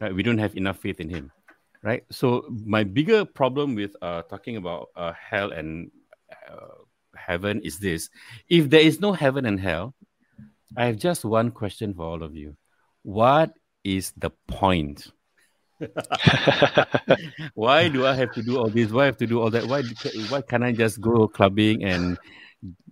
[0.00, 0.12] Right.
[0.12, 1.30] We don't have enough faith in Him.
[1.82, 2.02] Right.
[2.10, 5.92] So my bigger problem with uh, talking about uh, hell and
[6.50, 6.82] uh,
[7.14, 8.10] heaven is this:
[8.50, 9.94] if there is no heaven and hell,
[10.76, 12.56] I have just one question for all of you.
[13.02, 15.06] What is the point?
[17.54, 18.90] why do I have to do all this?
[18.90, 19.66] Why have to do all that?
[19.66, 19.82] Why
[20.28, 22.18] why can't I just go clubbing and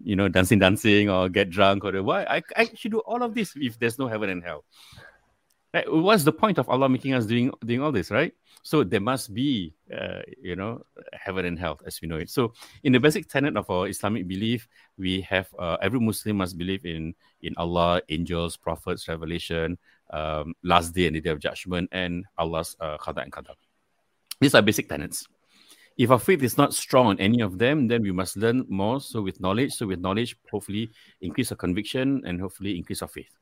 [0.03, 3.35] you know dancing, dancing, or get drunk or why I, I should do all of
[3.35, 4.65] this if there's no heaven and hell?
[5.89, 8.33] What's the point of Allah making us doing doing all this, right?
[8.63, 10.83] So there must be, uh, you know,
[11.13, 12.31] heaven and hell as we know it.
[12.31, 12.53] So
[12.83, 14.67] in the basic tenet of our Islamic belief,
[14.99, 19.79] we have uh, every Muslim must believe in in Allah, angels, prophets, revelation,
[20.11, 23.55] um, last day and the day of judgment, and Allah's uh, qada and qadar.
[24.41, 25.27] These are basic tenets.
[25.97, 29.01] If our faith is not strong on any of them, then we must learn more.
[29.01, 30.91] So with knowledge, so with knowledge, hopefully
[31.23, 33.33] increase our conviction and hopefully increase our faith.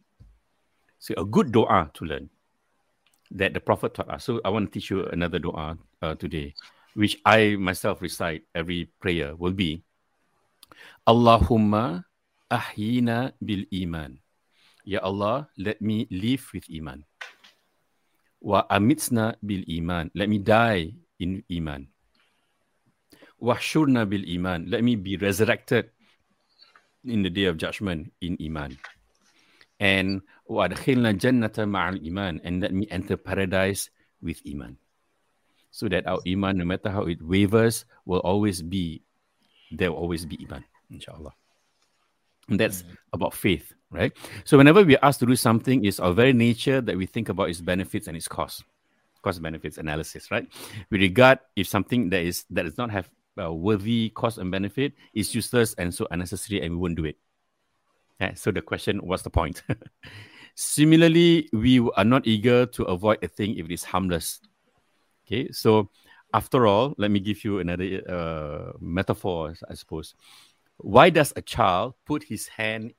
[1.00, 2.30] So a good doa to learn
[3.32, 4.24] that the Prophet taught us.
[4.24, 6.54] So I want to teach you another doa uh, today,
[6.94, 9.82] which I myself recite every prayer will be
[11.06, 12.04] Allahumma
[12.50, 14.18] ahyina bil iman.
[14.85, 17.09] Ya Allah, let me live with iman.
[18.44, 20.12] Wa amitsna bil iman.
[20.12, 21.89] Let me die in iman.
[23.40, 24.69] Wahshurna bil iman.
[24.69, 25.89] Let me be resurrected
[27.05, 28.77] in the day of judgment in iman.
[29.81, 32.44] And wadkhilna jannata ma'al iman.
[32.44, 33.89] And let me enter paradise
[34.20, 34.77] with iman.
[35.73, 39.02] So that our iman, no matter how it wavers, will always be,
[39.73, 41.32] there will always be iman, inshallah.
[42.48, 42.94] And that's mm-hmm.
[43.12, 44.12] about faith, right?
[44.44, 47.28] So whenever we are asked to do something, it's our very nature that we think
[47.28, 48.64] about its benefits and its cost,
[49.22, 50.46] cost benefits analysis, right?
[50.90, 54.92] We regard if something that is that does not have a worthy cost and benefit
[55.12, 57.16] is useless and so unnecessary, and we won't do it.
[58.20, 59.62] Okay, so the question, what's the point?
[60.54, 64.40] Similarly, we are not eager to avoid a thing if it is harmless.
[65.26, 65.90] Okay, so
[66.32, 70.14] after all, let me give you another uh, metaphor, I suppose.
[70.78, 72.94] Why does a child put his hand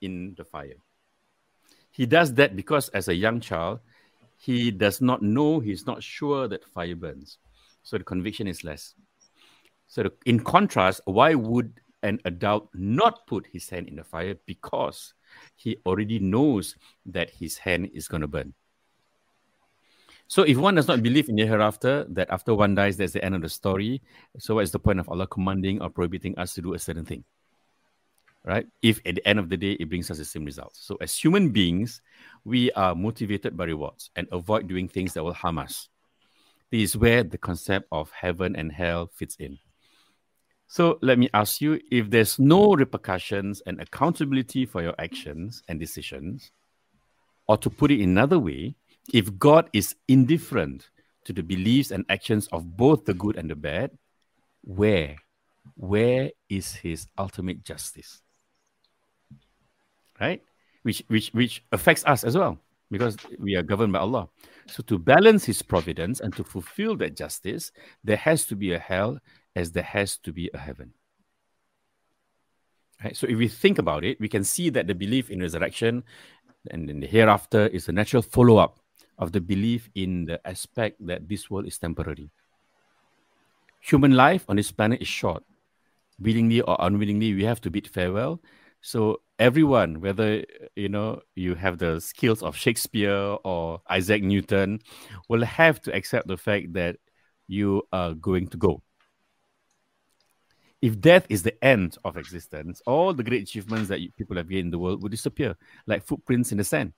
[0.00, 0.76] in the fire?
[1.90, 3.80] He does that because, as a young child,
[4.36, 7.38] he does not know, he's not sure that fire burns.
[7.82, 8.94] So the conviction is less.
[9.88, 14.36] So, the, in contrast, why would an adult not put his hand in the fire?
[14.46, 15.14] Because
[15.56, 16.76] he already knows
[17.06, 18.54] that his hand is going to burn.
[20.28, 23.24] So if one does not believe in the hereafter, that after one dies, that's the
[23.24, 24.02] end of the story.
[24.38, 27.06] So what is the point of Allah commanding or prohibiting us to do a certain
[27.06, 27.24] thing?
[28.44, 28.66] Right?
[28.82, 30.80] If at the end of the day it brings us the same results.
[30.86, 32.02] So as human beings,
[32.44, 35.88] we are motivated by rewards and avoid doing things that will harm us.
[36.70, 39.58] This is where the concept of heaven and hell fits in.
[40.66, 45.80] So let me ask you if there's no repercussions and accountability for your actions and
[45.80, 46.50] decisions,
[47.46, 48.74] or to put it another way,
[49.12, 50.90] if God is indifferent
[51.24, 53.90] to the beliefs and actions of both the good and the bad,
[54.62, 55.16] where,
[55.76, 58.20] where is his ultimate justice?
[60.20, 60.42] Right?
[60.82, 62.58] Which, which, which affects us as well,
[62.90, 64.28] because we are governed by Allah.
[64.66, 67.72] So, to balance his providence and to fulfill that justice,
[68.04, 69.18] there has to be a hell
[69.56, 70.92] as there has to be a heaven.
[73.02, 73.16] Right?
[73.16, 76.04] So, if we think about it, we can see that the belief in resurrection
[76.70, 78.78] and in the hereafter is a natural follow up
[79.18, 82.30] of the belief in the aspect that this world is temporary.
[83.80, 85.44] Human life on this planet is short.
[86.20, 88.40] Willingly or unwillingly, we have to bid farewell.
[88.80, 90.44] So everyone, whether
[90.76, 94.80] you know you have the skills of Shakespeare or Isaac Newton,
[95.28, 96.96] will have to accept the fact that
[97.46, 98.82] you are going to go.
[100.80, 104.66] If death is the end of existence, all the great achievements that people have gained
[104.66, 106.92] in the world will disappear, like footprints in the sand,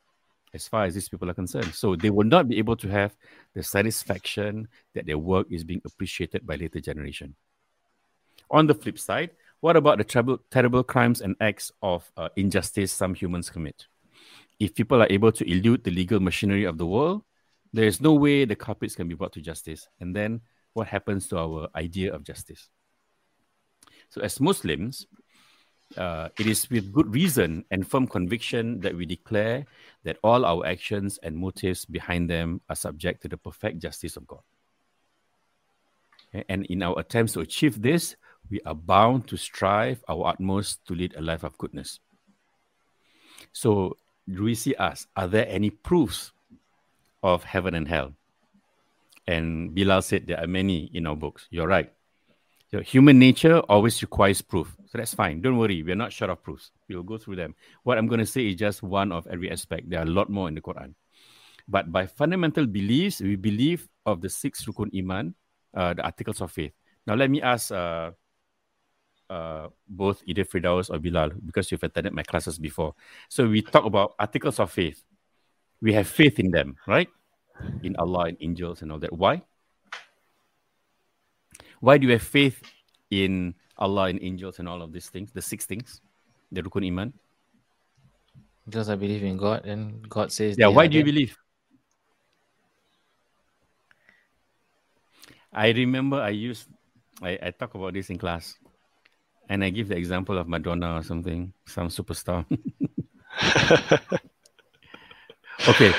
[0.52, 1.74] as far as these people are concerned.
[1.74, 3.14] So they will not be able to have
[3.54, 7.34] the satisfaction that their work is being appreciated by later generation.
[8.50, 12.92] On the flip side, what about the terrible, terrible crimes and acts of uh, injustice
[12.92, 13.86] some humans commit?
[14.58, 17.22] If people are able to elude the legal machinery of the world,
[17.72, 19.88] there is no way the culprits can be brought to justice.
[20.00, 20.40] And then
[20.72, 22.68] what happens to our idea of justice?
[24.08, 25.06] So, as Muslims,
[25.96, 29.66] uh, it is with good reason and firm conviction that we declare
[30.04, 34.26] that all our actions and motives behind them are subject to the perfect justice of
[34.26, 34.40] God.
[36.48, 38.14] And in our attempts to achieve this,
[38.50, 41.98] we are bound to strive our utmost to lead a life of goodness.
[43.52, 43.96] So,
[44.28, 46.32] Ruisi asks, are there any proofs
[47.22, 48.14] of heaven and hell?
[49.26, 51.46] And Bilal said there are many in our books.
[51.50, 51.92] You're right.
[52.72, 54.76] So human nature always requires proof.
[54.86, 55.40] So that's fine.
[55.40, 55.82] Don't worry.
[55.82, 56.70] We're not short of proofs.
[56.88, 57.54] We'll go through them.
[57.82, 59.90] What I'm going to say is just one of every aspect.
[59.90, 60.94] There are a lot more in the Quran.
[61.66, 65.34] But by fundamental beliefs, we believe of the six rukun iman,
[65.74, 66.72] uh, the articles of faith.
[67.06, 68.12] Now, let me ask uh,
[69.28, 72.94] uh, both either Firdaus or Bilal because you've attended my classes before.
[73.28, 75.02] So we talk about articles of faith.
[75.80, 77.08] We have faith in them, right?
[77.82, 79.12] In Allah and angels and all that.
[79.12, 79.42] Why?
[81.80, 82.62] Why do you have faith
[83.10, 86.00] in Allah and angels and all of these things, the six things,
[86.52, 87.12] the Rukun Iman?
[88.66, 90.56] Because I believe in God and God says.
[90.58, 91.36] Yeah, why do you believe?
[95.52, 96.68] I remember I used,
[97.22, 98.54] I, I talk about this in class
[99.48, 102.44] and I give the example of Madonna or something, some superstar.
[105.68, 105.92] okay.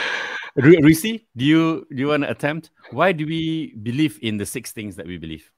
[0.57, 2.71] Risi, do you do you want to attempt?
[2.91, 5.49] Why do we believe in the six things that we believe?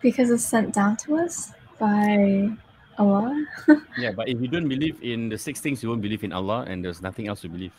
[0.00, 2.50] Because it's sent down to us by
[2.98, 3.44] Allah.
[3.98, 6.64] yeah, but if you don't believe in the six things, you won't believe in Allah,
[6.68, 7.72] and there's nothing else to believe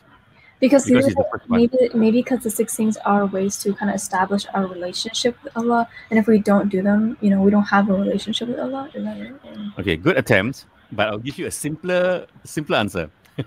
[0.59, 1.13] because, because
[1.47, 5.55] maybe maybe because the six things are ways to kind of establish our relationship with
[5.55, 8.59] Allah, and if we don't do them, you know, we don't have a relationship with
[8.59, 8.89] Allah.
[9.77, 13.09] Okay, good attempt, but I'll give you a simpler simpler answer.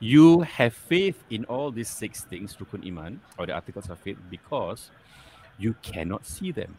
[0.00, 4.18] you have faith in all these six things, rukun iman or the articles of faith,
[4.28, 4.90] because
[5.58, 6.76] you cannot see them.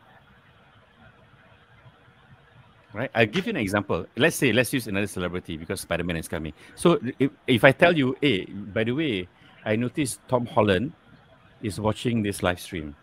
[2.93, 3.09] Right?
[3.15, 4.05] I'll give you an example.
[4.15, 6.53] Let's say, let's use another celebrity because Spider Man is coming.
[6.75, 9.27] So if, if I tell you, hey, by the way,
[9.65, 10.93] I noticed Tom Holland
[11.63, 12.95] is watching this live stream.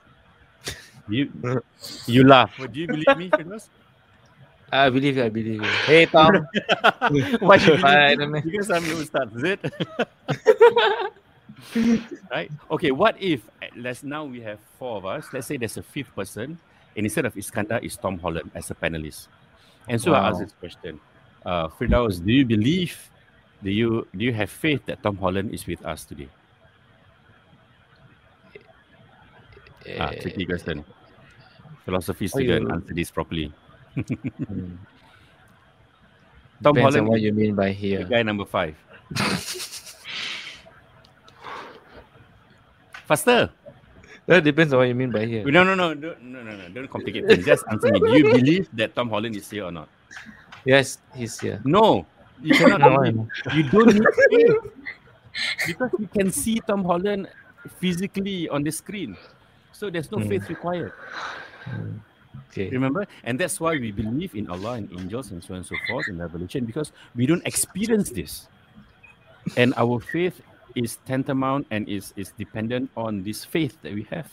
[1.08, 1.32] You
[2.06, 2.52] you laugh.
[2.58, 3.68] But do you believe me, Firdaus?
[4.72, 5.68] I believe you, I believe you.
[5.84, 6.34] Hey Tom.
[7.40, 8.40] Why you believe me?
[8.40, 9.60] Because I'm your start, is it?
[12.30, 12.50] right?
[12.70, 13.42] Okay, what if
[13.76, 15.26] let's now we have four of us.
[15.32, 16.58] Let's say there's a fifth person,
[16.96, 19.26] and instead of Iskandar, is Tom Holland as a panelist.
[19.88, 20.24] And so wow.
[20.24, 21.00] I ask this question.
[21.44, 23.10] Uh Firdaus, do you believe
[23.62, 26.28] do you do you have faith that Tom Holland is with us today?
[29.98, 30.84] Ah, tricky question.
[31.84, 32.74] Philosophy student you...
[32.74, 33.52] answer this properly.
[33.94, 34.76] hmm.
[36.62, 37.08] Tom Depends Holland.
[37.08, 38.04] what you mean by here.
[38.04, 38.76] Guy number five.
[43.08, 43.50] Faster.
[44.30, 45.42] That depends on what you mean by here.
[45.42, 46.68] No, no, no, no, no, no, no.
[46.70, 47.44] Don't complicate things.
[47.44, 47.98] Just answer me.
[47.98, 49.88] Do you believe that Tom Holland is here or not?
[50.64, 51.60] Yes, he's here.
[51.64, 52.06] No,
[52.40, 52.78] you cannot.
[52.78, 54.54] no, you don't need faith
[55.66, 57.26] because you can see Tom Holland
[57.82, 59.16] physically on the screen.
[59.72, 60.28] So there's no mm.
[60.28, 60.92] faith required.
[61.66, 61.98] Mm.
[62.54, 62.70] Okay.
[62.70, 63.10] Remember?
[63.24, 66.06] And that's why we believe in Allah and angels and so on and so forth
[66.06, 68.46] in Revelation because we don't experience this.
[69.56, 70.40] And our faith
[70.74, 74.30] is tantamount and is, is dependent on this faith that we have.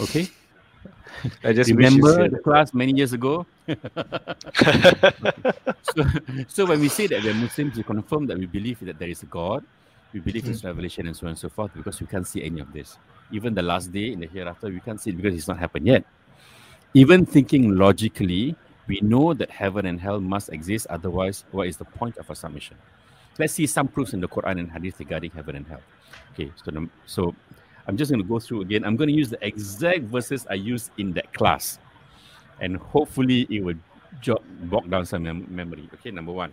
[0.00, 0.28] Okay?
[1.44, 3.46] I just remember the class many years ago.
[5.94, 6.04] so,
[6.48, 9.22] so when we say that we're Muslims, we confirm that we believe that there is
[9.22, 9.64] a God,
[10.12, 10.66] we believe mm-hmm.
[10.66, 12.98] in revelation and so on and so forth because we can't see any of this
[13.32, 15.86] even the last day in the hereafter, we can't see it because it's not happened
[15.86, 16.04] yet.
[16.94, 18.54] Even thinking logically,
[18.86, 20.86] we know that heaven and hell must exist.
[20.90, 22.76] Otherwise, what is the point of our submission?
[23.38, 25.80] Let's see some proofs in the Quran and Hadith regarding heaven and hell.
[26.32, 27.34] Okay, so, so
[27.86, 28.84] I'm just going to go through again.
[28.84, 31.78] I'm going to use the exact verses I used in that class,
[32.60, 33.76] and hopefully it will
[34.20, 35.88] jog, bog down some mem- memory.
[35.94, 36.52] Okay, number one.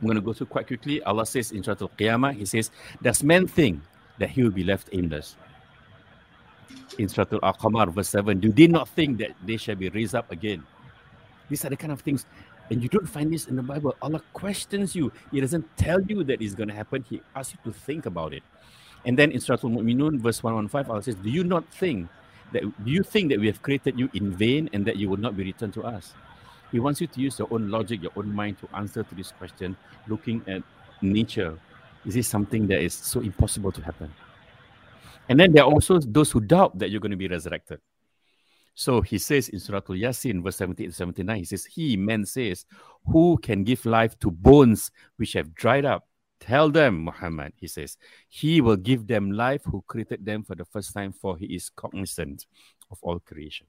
[0.00, 1.02] I'm going to go through quite quickly.
[1.02, 2.70] Allah says in Surah Al-Qiyamah, He says,
[3.02, 3.80] Does man think
[4.18, 5.36] that he will be left aimless?
[6.98, 10.30] In Surah Al-Qamar, verse 7, Do they not think that they shall be raised up
[10.30, 10.64] again?
[11.48, 12.26] These are the kind of things,
[12.70, 13.94] and you don't find this in the Bible.
[14.02, 15.12] Allah questions you.
[15.30, 17.04] He doesn't tell you that it's going to happen.
[17.08, 18.42] He asks you to think about it.
[19.04, 22.08] And then in Surah Al-Mu'minun, verse 115, Allah says, Do you not think
[22.52, 25.16] that, do you think that we have created you in vain and that you will
[25.16, 26.14] not be returned to us?
[26.70, 29.32] He wants you to use your own logic, your own mind to answer to this
[29.32, 29.76] question,
[30.06, 30.62] looking at
[31.00, 31.58] nature.
[32.04, 34.12] Is this something that is so impossible to happen?
[35.28, 37.80] And then there are also those who doubt that you're going to be resurrected.
[38.78, 42.24] So he says in Surah Al Yasin, verse 78 to 79, he says, He, man
[42.24, 42.64] says,
[43.06, 46.06] who can give life to bones which have dried up?
[46.38, 47.96] Tell them, Muhammad, he says,
[48.28, 51.70] He will give them life who created them for the first time, for He is
[51.70, 52.46] cognizant
[52.92, 53.66] of all creation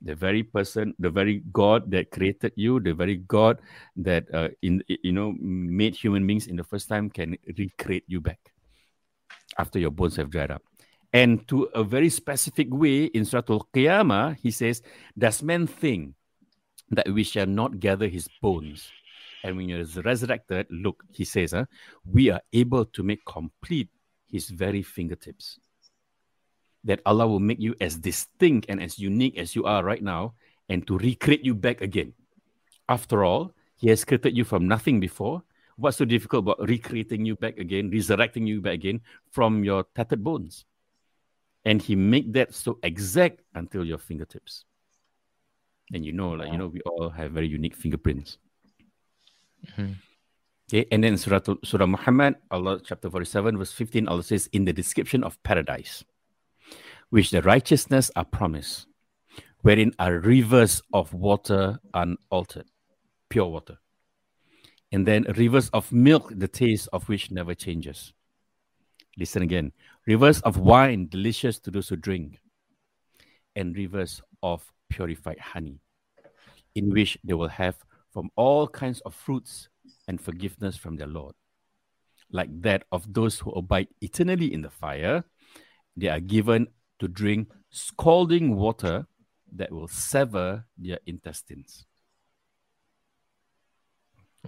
[0.00, 3.58] the very person the very god that created you the very god
[3.96, 8.20] that uh, in you know made human beings in the first time can recreate you
[8.20, 8.38] back
[9.58, 10.62] after your bones have dried up
[11.12, 14.82] and to a very specific way in surah al-qiyamah he says
[15.16, 16.14] does man think
[16.90, 18.90] that we shall not gather his bones
[19.44, 21.64] and when he is resurrected look he says huh,
[22.04, 23.88] we are able to make complete
[24.26, 25.58] his very fingertips
[26.84, 30.34] that Allah will make you as distinct and as unique as you are right now
[30.68, 32.12] and to recreate you back again.
[32.88, 35.42] After all, He has created you from nothing before.
[35.76, 40.24] What's so difficult about recreating you back again, resurrecting you back again from your tattered
[40.24, 40.64] bones?
[41.64, 44.64] And He made that so exact until your fingertips.
[45.92, 48.38] And you know, like, you know, we all have very unique fingerprints.
[49.66, 49.92] Mm-hmm.
[50.70, 54.72] Okay, and then Surah, Surah Muhammad, Allah chapter 47, verse 15, Allah says, in the
[54.72, 56.04] description of paradise
[57.10, 58.86] which the righteousness are promised,
[59.62, 62.66] wherein are rivers of water unaltered,
[63.28, 63.78] pure water.
[64.92, 68.12] And then rivers of milk, the taste of which never changes.
[69.18, 69.72] Listen again.
[70.08, 72.40] Rivers of wine, delicious to those who drink,
[73.54, 75.80] and rivers of purified honey,
[76.74, 77.76] in which they will have
[78.10, 79.68] from all kinds of fruits
[80.08, 81.34] and forgiveness from their Lord.
[82.32, 85.24] Like that of those who abide eternally in the fire,
[85.94, 86.68] they are given
[87.00, 89.06] to drink scalding water
[89.56, 91.84] that will sever their intestines.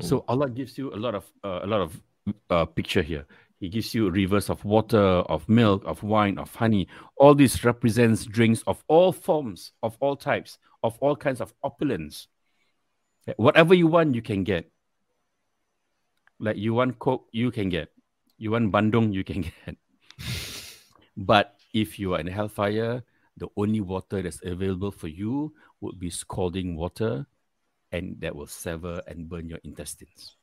[0.00, 0.06] Oh.
[0.06, 2.00] So Allah gives you a lot of uh, a lot of
[2.48, 3.26] uh, picture here.
[3.60, 6.88] He gives you rivers of water, of milk, of wine, of honey.
[7.16, 12.26] All this represents drinks of all forms, of all types, of all kinds of opulence.
[13.36, 14.70] Whatever you want, you can get.
[16.38, 17.90] Like you want Coke, you can get.
[18.38, 19.76] You want Bandung, you can get.
[21.18, 23.04] but if you are in hellfire,
[23.36, 27.26] the only water that's available for you would be scalding water,
[27.92, 30.39] and that will sever and burn your intestines.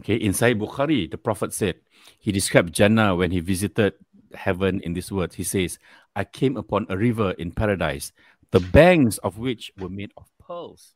[0.00, 1.76] Okay, in Sahih Bukhari, the Prophet said,
[2.18, 3.94] he described Jannah when he visited
[4.34, 5.34] heaven in this words.
[5.34, 5.78] He says,
[6.16, 8.12] I came upon a river in paradise,
[8.50, 10.94] the banks of which were made of pearls.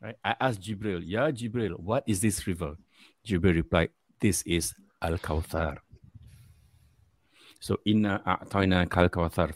[0.00, 0.16] Right?
[0.24, 2.76] I asked Jibril, Ya Jibril, what is this river?
[3.26, 5.78] Jibril replied, This is Al Kawthar.
[7.60, 9.50] So inna a'tayna kal kawthar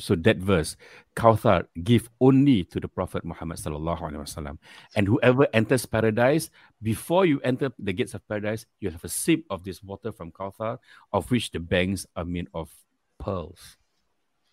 [0.00, 0.76] so that verse
[1.16, 4.58] kawthar give only to the prophet Muhammad sallallahu alaihi wasallam
[4.94, 6.50] and whoever enters paradise
[6.84, 10.30] before you enter the gates of paradise you have a sip of this water from
[10.30, 10.78] kawthar
[11.12, 12.70] of which the banks are made of
[13.18, 13.76] pearls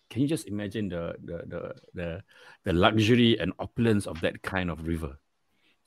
[0.08, 1.60] can you just imagine the the the
[1.94, 2.08] the,
[2.64, 5.18] the luxury and opulence of that kind of river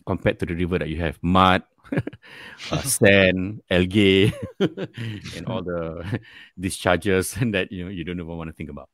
[0.05, 1.63] compared to the river that you have mud
[2.71, 6.19] uh, sand, algae, and all the
[6.59, 8.89] discharges that you know you don't even want to think about.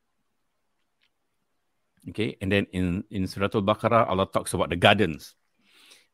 [2.10, 5.34] Okay, and then in in Surah Al-Baqarah, Allah talks about the gardens.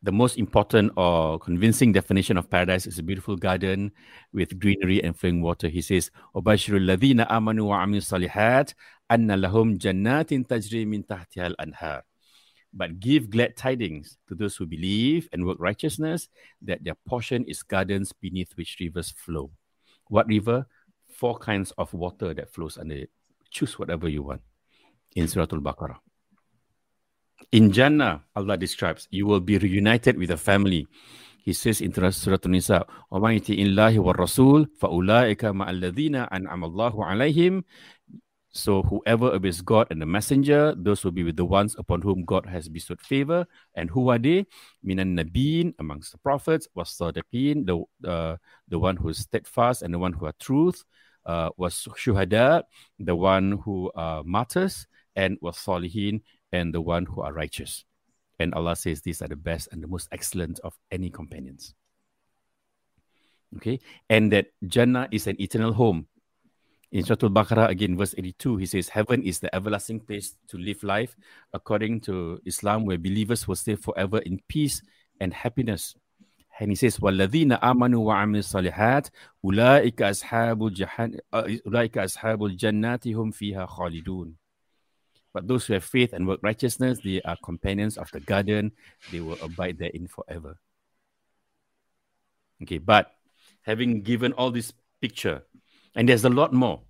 [0.02, 3.90] The most important or convincing definition of paradise is a beautiful garden
[4.32, 5.68] with greenery and flowing water.
[5.68, 8.74] He says, "Obashirul ladina amanu wa amil salihat
[9.10, 12.02] anna lahum jannatin tajri min tahtiha al-anhar."
[12.72, 16.28] but give glad tidings to those who believe and work righteousness,
[16.62, 19.50] that their portion is gardens beneath which rivers flow.
[20.08, 20.66] What river?
[21.08, 23.10] Four kinds of water that flows under it.
[23.50, 24.42] Choose whatever you want.
[25.16, 25.96] In Surah Al-Baqarah.
[27.51, 30.87] In Jannah, Allah describes, you will be reunited with a family.
[31.43, 37.63] He says in Surah An-Nisa, وَمَنْ يَتِئِ اللَّهِ وَالرَّسُولِ فَأُولَٰئِكَ مَعَ الَّذِينَ أَنْعَمَ اللَّهُ عَلَيْهِمْ
[38.55, 42.23] so whoever obeys God and the messenger, those will be with the ones upon whom
[42.23, 43.47] God has bestowed favor.
[43.73, 44.45] And who are they?
[44.83, 49.91] Minan Nabeen, amongst the prophets, was Sadiqeen, the, uh, the one who is steadfast and
[49.91, 50.83] the one who are truth,
[51.25, 52.61] uh, was Shuhada,
[52.99, 54.85] the one who are martyrs,
[55.15, 56.21] and was Salihin,
[56.51, 57.85] and the one who are righteous.
[58.39, 61.73] And Allah says these are the best and the most excellent of any companions.
[63.57, 66.07] Okay, and that Jannah is an eternal home.
[66.91, 70.83] In Surah Al-Baqarah, again, verse 82, he says, Heaven is the everlasting place to live
[70.83, 71.15] life
[71.53, 74.81] according to Islam, where believers will stay forever in peace
[75.19, 75.95] and happiness.
[76.59, 79.09] And he says, وَالَّذِينَ آمَنُوا وَعَمِلُوا الصَّالِحَاتِ
[79.45, 81.17] أُولَٰئِكَ أَصْحَابُ الجحن...
[81.33, 84.33] أُولَٰئِكَ أَصْحَابُ الْجَنَّاتِ هُمْ فِيهَا خَالِدُونَ
[85.38, 88.72] but those who have faith and work righteousness, they are companions of the garden.
[89.12, 90.58] They will abide therein forever.
[92.60, 93.14] Okay, but
[93.62, 95.46] having given all this picture,
[95.94, 96.82] and there's a lot more,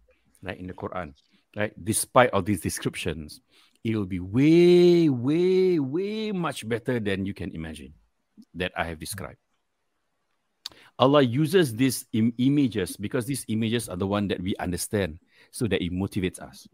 [0.42, 1.12] right, in the Quran,
[1.54, 1.74] right?
[1.84, 3.42] Despite all these descriptions,
[3.84, 7.92] it will be way, way, way much better than you can imagine
[8.54, 9.36] that I have described.
[10.98, 15.18] Allah uses these Im- images because these images are the one that we understand,
[15.50, 16.66] so that it motivates us.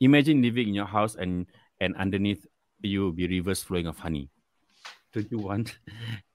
[0.00, 1.46] Imagine living in your house and
[1.80, 2.46] and underneath
[2.80, 4.30] you will be rivers flowing of honey.
[5.12, 5.78] Don't you want?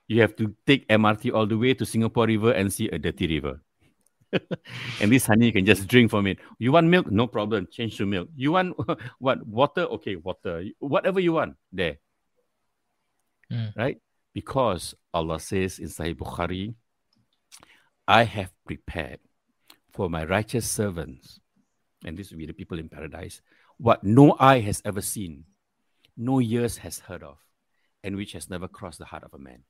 [0.08, 3.26] You have to take MRT all the way to Singapore River and see a dirty
[3.26, 3.62] river.
[5.02, 6.40] and this honey you can just drink from it.
[6.60, 7.10] You want milk?
[7.10, 7.68] No problem.
[7.72, 8.28] Change to milk.
[8.36, 8.76] You want
[9.20, 9.48] what?
[9.48, 9.84] Water?
[9.84, 10.66] Okay, water.
[10.80, 11.98] Whatever you want, there.
[13.52, 13.76] Mm.
[13.76, 13.98] Right?
[14.34, 16.76] Because Allah says in Sahih Bukhari,
[18.08, 19.20] I have prepared
[19.94, 21.40] for my righteous servants,
[22.06, 23.42] and this will be the people in paradise,
[23.78, 25.46] what no eye has ever seen,
[26.18, 27.38] no ears has heard of,
[28.04, 29.64] and which has never crossed the heart of a man.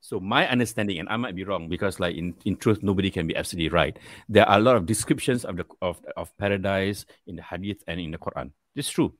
[0.00, 3.26] So my understanding, and I might be wrong because, like in, in truth, nobody can
[3.26, 3.98] be absolutely right.
[4.28, 7.98] There are a lot of descriptions of the of, of paradise in the Hadith and
[7.98, 8.50] in the Quran.
[8.76, 9.14] It's true.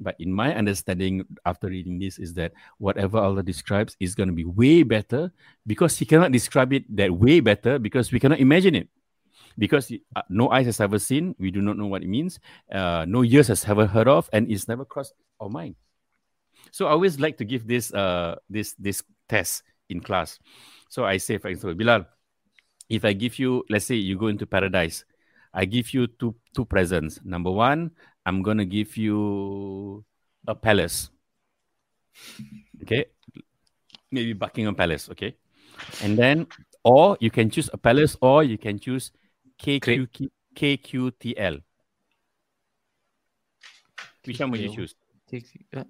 [0.00, 4.34] But in my understanding, after reading this, is that whatever Allah describes is going to
[4.34, 5.32] be way better
[5.64, 8.88] because He cannot describe it that way better because we cannot imagine it.
[9.58, 12.38] Because uh, no eyes has ever seen, we do not know what it means.
[12.70, 15.76] Uh, no ears has ever heard of, and it's never crossed our mind.
[16.72, 20.38] So I always like to give this uh this this test in class.
[20.88, 22.06] So I say, for example, Bilal,
[22.88, 25.04] if I give you, let's say you go into paradise,
[25.54, 27.20] I give you two two presents.
[27.24, 27.92] Number one,
[28.26, 30.04] I'm gonna give you
[30.46, 31.10] a palace.
[32.82, 33.06] Okay,
[34.10, 35.08] maybe Buckingham Palace.
[35.10, 35.36] Okay,
[36.02, 36.46] and then
[36.84, 39.12] or you can choose a palace, or you can choose
[39.62, 41.62] KQ, KQTL.
[44.24, 44.94] Which one will you choose?
[45.74, 45.84] uh,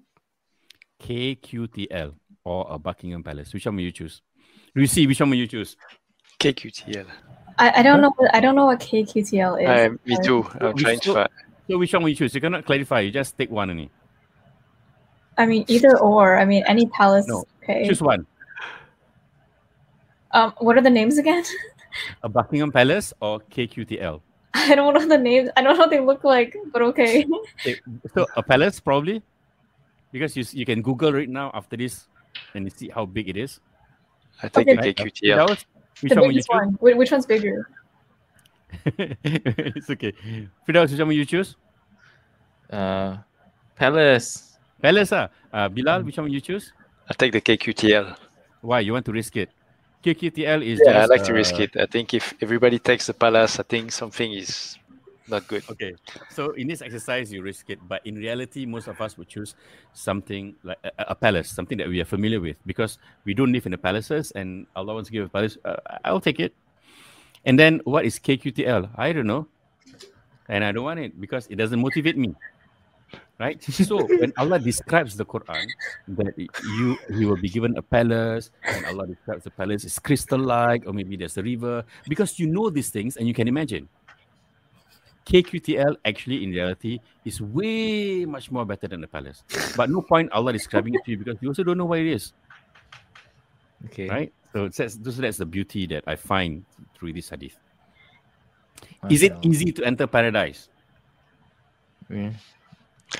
[1.01, 2.13] KQTL
[2.43, 3.53] or a Buckingham Palace?
[3.53, 4.21] Which one will you choose?
[4.75, 5.75] Lucy, which one will you choose?
[6.39, 7.07] KQTL.
[7.57, 8.13] I, I don't know.
[8.33, 9.67] I don't know what KQTL is.
[9.67, 10.45] I, me too.
[10.61, 11.29] I'm trying to still- find.
[11.69, 12.33] So which one will you choose?
[12.33, 13.01] You cannot clarify.
[13.01, 13.89] You just take one only.
[15.37, 16.37] I mean, either or.
[16.37, 17.27] I mean, any palace.
[17.27, 17.85] No, okay.
[17.87, 18.25] Choose one.
[20.31, 21.43] Um, what are the names again?
[22.23, 24.21] A Buckingham Palace or KQTL.
[24.53, 25.49] I don't know the names.
[25.55, 27.25] I don't know what they look like, but okay.
[27.65, 27.79] Okay,
[28.15, 29.21] So a palace probably,
[30.11, 32.07] because you you can Google right now after this,
[32.55, 33.59] and you see how big it is.
[34.41, 34.75] I think Okay.
[34.75, 35.47] the KQTL.
[35.47, 35.65] Firdaus,
[36.01, 36.69] Which the one will you biggest one.
[36.81, 37.69] Wh- Which one's bigger?
[38.85, 40.13] it's okay.
[40.67, 41.55] Firdaus, which one will you choose?
[42.71, 43.17] uh,
[43.75, 44.57] Palace.
[44.81, 45.29] Palace, ah.
[45.53, 46.73] Uh, Bilal, which one will you choose?
[47.09, 48.15] I take the KQTL.
[48.61, 49.49] Why you want to risk it?
[50.03, 51.77] KQTL is Yeah, I just, like to risk uh, it.
[51.77, 54.77] I think if everybody takes the palace, I think something is
[55.27, 55.63] not good.
[55.69, 55.95] Okay,
[56.29, 59.55] so in this exercise, you risk it, but in reality, most of us would choose
[59.93, 63.65] something like a, a palace, something that we are familiar with, because we don't live
[63.65, 65.57] in the palaces, and Allah wants to give a palace.
[65.65, 65.75] Uh,
[66.05, 66.53] I'll take it.
[67.45, 68.89] And then, what is KQTL?
[68.95, 69.47] I don't know,
[70.47, 72.35] and I don't want it because it doesn't motivate me.
[73.39, 73.61] Right.
[73.63, 75.67] So when Allah describes the Quran
[76.17, 80.87] that you you will be given a palace, and Allah describes the palace is crystal-like,
[80.87, 83.87] or maybe there's a river, because you know these things and you can imagine.
[85.27, 89.43] KQTL actually in reality is way much more better than the palace.
[89.75, 92.07] But no point Allah describing it to you because you also don't know what it
[92.07, 92.33] is,
[93.85, 94.07] Okay.
[94.09, 94.33] right?
[94.53, 96.65] So it says so that's the beauty that I find
[96.97, 97.59] through this hadith.
[99.11, 100.69] Is it easy to enter paradise?
[102.09, 102.31] Yeah.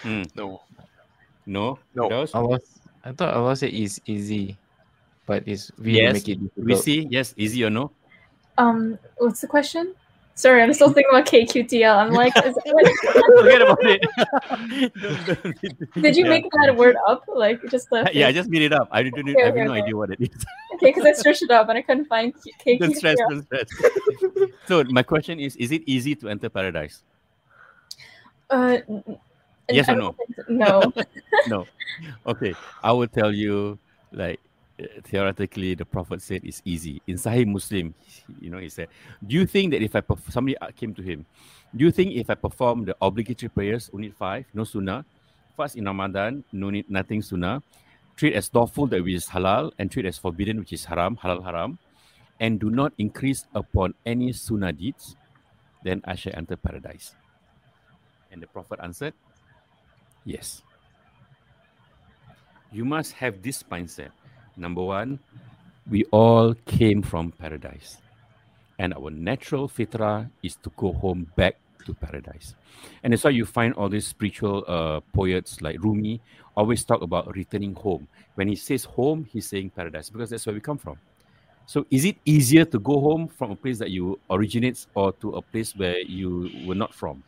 [0.04, 0.62] Mm, No.
[1.46, 1.80] no.
[1.96, 2.10] No.
[2.10, 2.36] Firdaus?
[2.36, 2.60] Allah,
[3.04, 4.58] I thought Allah said it's easy,
[5.26, 6.66] but it's we Yes, make it difficult.
[6.66, 7.08] We see.
[7.10, 7.92] Yes, easy or no?
[8.58, 9.94] Um, what's the question?
[10.36, 11.98] Sorry, I'm still thinking about KQTL.
[11.98, 12.54] I'm like, is
[13.42, 14.02] Forget about it.
[16.02, 16.30] did you Yeah.
[16.30, 17.24] make that word up?
[17.28, 18.88] Like just the Yeah, I just made it up.
[18.92, 19.18] I don't.
[19.18, 19.82] Okay, I have okay, no okay.
[19.82, 20.46] idea what it is.
[20.76, 23.18] okay because I searched it up and I couldn't find K- don't stress.
[23.18, 23.30] KQTL.
[23.30, 23.70] Don't stress.
[24.68, 27.02] so my question is: Is it easy to enter paradise?
[28.50, 29.18] Uh, n- n-
[29.70, 30.16] Yes or so.
[30.48, 30.94] No.
[31.48, 31.66] no.
[32.26, 32.54] Okay,
[32.84, 33.78] I will tell you
[34.12, 34.40] like
[34.80, 37.02] uh, theoretically the prophet said it's easy.
[37.08, 37.94] In Sahih Muslim,
[38.40, 38.88] you know, he said,
[39.26, 41.26] "Do you think that if I perf- somebody uh, came to him,
[41.76, 45.04] do you think if I perform the obligatory prayers, only five, no sunnah,
[45.58, 47.62] fast in Ramadan, no need nothing sunnah
[48.18, 51.44] Treat as lawful that which is halal, and treat as forbidden which is haram, halal
[51.44, 51.78] haram,
[52.40, 55.16] and do not increase upon any sunnah deeds,
[55.84, 57.14] then I shall enter paradise.
[58.32, 59.14] And the Prophet answered,
[60.28, 60.62] Yes.
[62.74, 64.12] You must have this mindset.
[64.58, 65.20] Number one,
[65.90, 68.02] we all came from paradise.
[68.78, 71.56] And our natural fitra is to go home back
[71.86, 72.56] to paradise.
[73.04, 76.20] And that's why you find all these spiritual uh, poets like Rumi
[76.58, 78.06] always talk about returning home.
[78.36, 80.98] When he says home, he's saying paradise because that's where we come from.
[81.68, 85.36] So is it easier to go home from a place that you originate or to
[85.36, 87.24] a place where you were not from?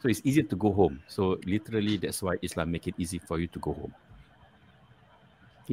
[0.00, 1.00] So it's easier to go home.
[1.08, 3.94] So literally that's why Islam make it easy for you to go home.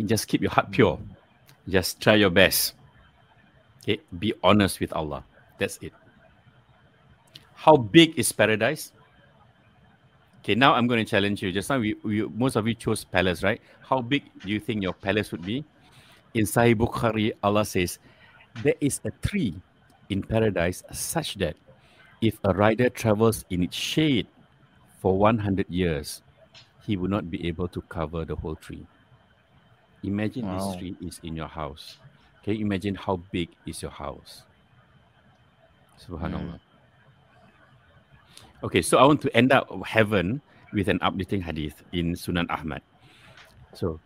[0.05, 0.99] Just keep your heart pure.
[1.69, 2.73] Just try your best.
[3.83, 5.23] Okay, be honest with Allah.
[5.57, 5.93] That's it.
[7.53, 8.91] How big is paradise?
[10.41, 11.51] Okay, now I'm going to challenge you.
[11.51, 13.61] Just now, we, we most of you chose palace, right?
[13.81, 15.63] How big do you think your palace would be?
[16.33, 17.99] In Sahih Bukhari, Allah says,
[18.61, 19.55] there is a tree
[20.09, 21.55] in paradise such that
[22.25, 24.25] if a rider travels in its shade
[24.99, 26.23] for 100 years,
[26.81, 28.83] he will not be able to cover the whole tree.
[30.01, 30.57] Imagine wow.
[30.57, 31.99] this tree is in your house.
[32.43, 34.41] Can you imagine how big is your house?
[36.01, 36.57] Subhanallah.
[36.57, 36.65] Mm.
[38.63, 40.41] Okay, so I want to end up heaven
[40.73, 42.81] with an uplifting hadith in Sunan Ahmad.
[43.73, 43.99] So,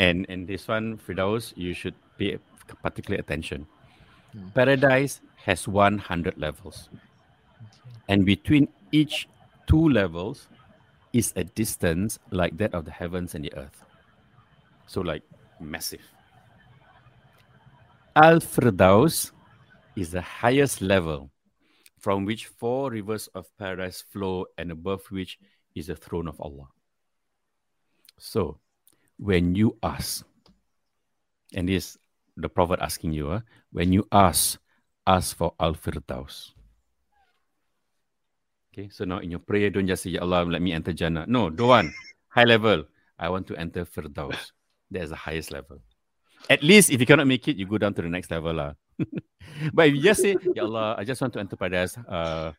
[0.00, 2.38] and and this one, Firdaus, you should pay
[2.82, 3.66] particular attention.
[4.34, 4.54] Mm.
[4.54, 6.90] Paradise has 100 levels.
[8.08, 9.28] And between each
[9.66, 10.48] two levels
[11.12, 13.84] is a distance like that of the heavens and the earth.
[14.86, 15.22] So, like,
[15.60, 16.02] massive.
[18.16, 19.32] Al Firdaus
[19.96, 21.30] is the highest level
[21.98, 25.38] from which four rivers of paradise flow and above which
[25.74, 26.68] is the throne of Allah.
[28.18, 28.58] So,
[29.16, 30.26] when you ask,
[31.54, 31.96] and this
[32.36, 33.42] the Prophet asking you,
[33.72, 34.58] when you ask,
[35.06, 36.52] ask for Al Firdaus.
[38.74, 41.22] Okay, so now in your prayer, don't just say, Ya Allah, let me enter Jannah.
[41.30, 41.94] No, don't want.
[42.26, 42.82] High level.
[43.14, 44.50] I want to enter Firdaus.
[44.90, 45.78] That's the highest level.
[46.50, 48.50] At least if you cannot make it, you go down to the next level.
[48.50, 48.74] lah.
[49.72, 52.50] but if you just say, Ya Allah, I just want to enter paradise, uh,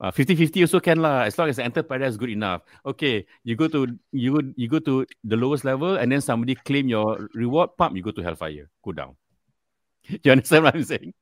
[0.00, 1.30] uh, 50-50 also can lah.
[1.30, 2.66] As long as the enter paradise is good enough.
[2.82, 6.90] Okay, you go to you you go to the lowest level and then somebody claim
[6.90, 8.66] your reward pump, you go to hellfire.
[8.82, 9.14] Go down.
[10.10, 11.14] you understand what I'm saying?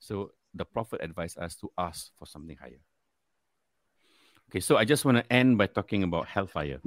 [0.00, 2.80] So the Prophet advised us to ask for something higher.
[4.50, 6.80] Okay, so I just want to end by talking about hellfire.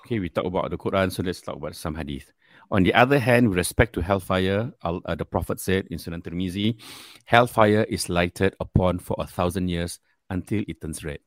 [0.00, 2.32] Okay, we talk about the Quran, so let's talk about some hadith.
[2.70, 6.80] On the other hand, with respect to hellfire, uh, the Prophet said in Sunan Tirmizi,
[7.26, 10.00] hellfire is lighted upon for a thousand years
[10.30, 11.18] until it turns red.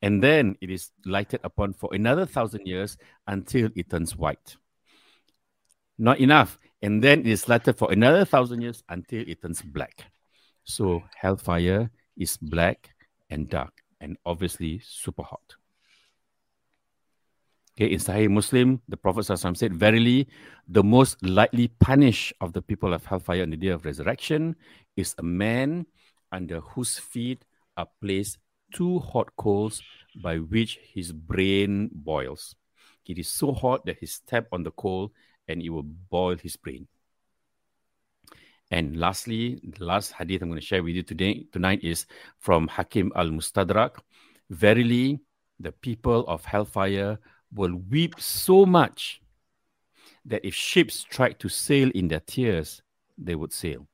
[0.00, 2.96] And then it is lighted upon for another thousand years
[3.26, 4.56] until it turns white.
[5.98, 6.58] Not enough.
[6.80, 10.06] And then it is lighted for another thousand years until it turns black.
[10.64, 12.94] So hellfire is black
[13.30, 15.56] and dark and obviously super hot.
[17.76, 20.28] Okay, in Sahih Muslim, the Prophet said, Verily,
[20.68, 24.56] the most lightly punished of the people of hellfire on the day of resurrection
[24.96, 25.86] is a man
[26.32, 27.44] under whose feet
[27.76, 28.38] are placed
[28.74, 29.82] two hot coals
[30.22, 32.54] by which his brain boils.
[33.08, 35.12] It is so hot that he steps on the coal
[35.48, 36.86] and it will boil his brain.
[38.70, 42.06] And lastly, the last hadith I'm going to share with you today tonight is
[42.38, 43.96] from Hakim al Mustadrak.
[44.48, 45.20] Verily,
[45.58, 47.18] the people of hellfire
[47.52, 49.20] will weep so much
[50.24, 52.82] that if ships tried to sail in their tears,
[53.18, 53.86] they would sail.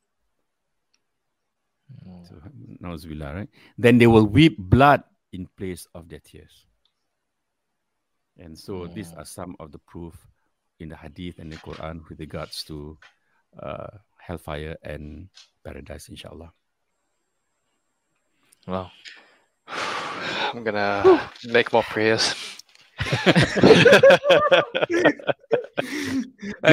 [2.07, 2.25] Oh.
[2.29, 2.37] So,
[2.81, 3.49] right?
[3.79, 6.67] Then they will weep blood in place of their tears.
[8.39, 10.15] And so these are some of the proof
[10.79, 12.99] in the Hadith and the Quran with regards to
[13.63, 13.87] uh,
[14.27, 15.29] hellfire and
[15.63, 16.51] paradise, inshallah.
[18.67, 18.91] Wow.
[19.69, 22.35] I'm gonna make more prayers.
[22.99, 23.05] I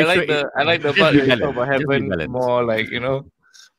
[0.02, 3.30] like the I like the part you talk about heaven more like you know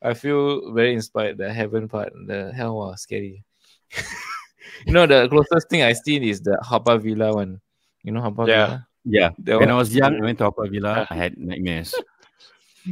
[0.01, 3.43] I feel very inspired the heaven part the hell was scary
[4.85, 7.59] you know the closest thing I seen is the Haw Villa one
[8.03, 8.47] you know Haw yeah.
[8.67, 9.71] Villa yeah when one?
[9.71, 11.95] I was young I went to Haw Villa I had nightmares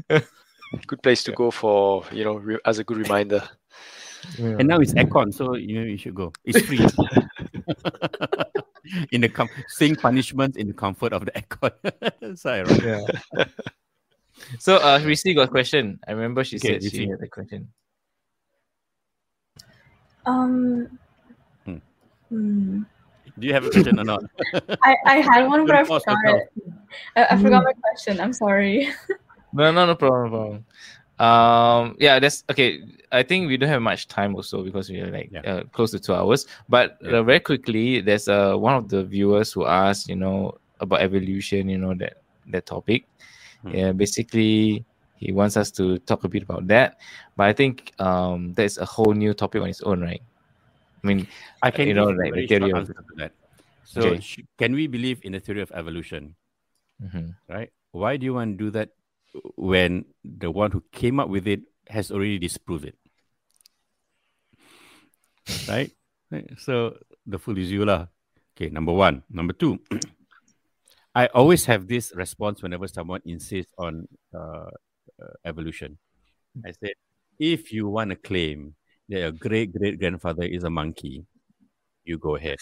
[0.88, 3.42] good place to go for you know re- as a good reminder
[4.38, 4.56] yeah.
[4.60, 6.80] and now it's aircon so you know you should go it's free
[9.12, 12.38] in the com- seeing punishment in the comfort of the aircon.
[12.38, 12.84] Sorry, right?
[12.84, 13.46] Yeah.
[14.60, 16.00] so uh Risi got a question.
[16.08, 17.72] I remember she okay, said she had a question.
[20.26, 21.00] Um
[21.66, 21.78] hmm.
[22.30, 22.82] Hmm.
[23.40, 24.24] Do you have a question or not?
[24.84, 26.54] I, I had one, but I forgot it.
[27.16, 28.20] I, I forgot my question.
[28.20, 28.90] I'm sorry.
[29.54, 30.66] No, no, no problem, problem.
[31.20, 32.82] Um, yeah, that's okay.
[33.12, 35.42] I think we don't have much time also because we are like yeah.
[35.42, 36.48] uh, close to two hours.
[36.68, 37.20] But yeah.
[37.20, 41.70] uh, very quickly, there's uh, one of the viewers who asked, you know, about evolution.
[41.70, 43.06] You know that that topic.
[43.62, 43.70] Hmm.
[43.70, 44.84] Yeah, basically,
[45.16, 47.00] he wants us to talk a bit about that.
[47.38, 50.22] But I think um, that's a whole new topic on its own, right?
[51.04, 51.28] I mean,
[51.62, 53.32] I can you know like the theory of that.
[53.86, 54.20] So, okay.
[54.20, 56.36] sh- can we believe in the theory of evolution?
[57.04, 57.38] Mm-hmm.
[57.48, 57.72] Right?
[57.92, 58.90] Why do you want to do that
[59.56, 62.98] when the one who came up with it has already disproved it?
[65.68, 65.92] right?
[66.58, 68.08] So the fool is you lah.
[68.56, 69.24] Okay, number one.
[69.30, 69.80] Number two.
[71.16, 74.70] I always have this response whenever someone insists on uh,
[75.22, 75.98] uh, evolution.
[76.66, 76.94] I said,
[77.38, 78.76] if you want to claim
[79.10, 81.26] that your great great grandfather is a monkey,
[82.04, 82.58] you go ahead.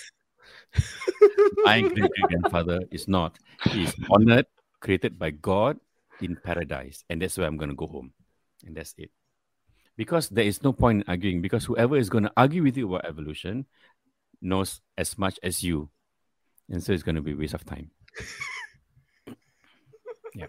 [1.63, 3.39] My great great grandfather is not.
[3.71, 4.47] He is honored,
[4.79, 5.79] created by God
[6.21, 8.13] in paradise, and that's where I'm going to go home,
[8.65, 9.11] and that's it.
[9.97, 11.41] Because there is no point in arguing.
[11.41, 13.65] Because whoever is going to argue with you about evolution
[14.41, 15.89] knows as much as you,
[16.69, 17.91] and so it's going to be a waste of time.
[20.35, 20.47] yeah.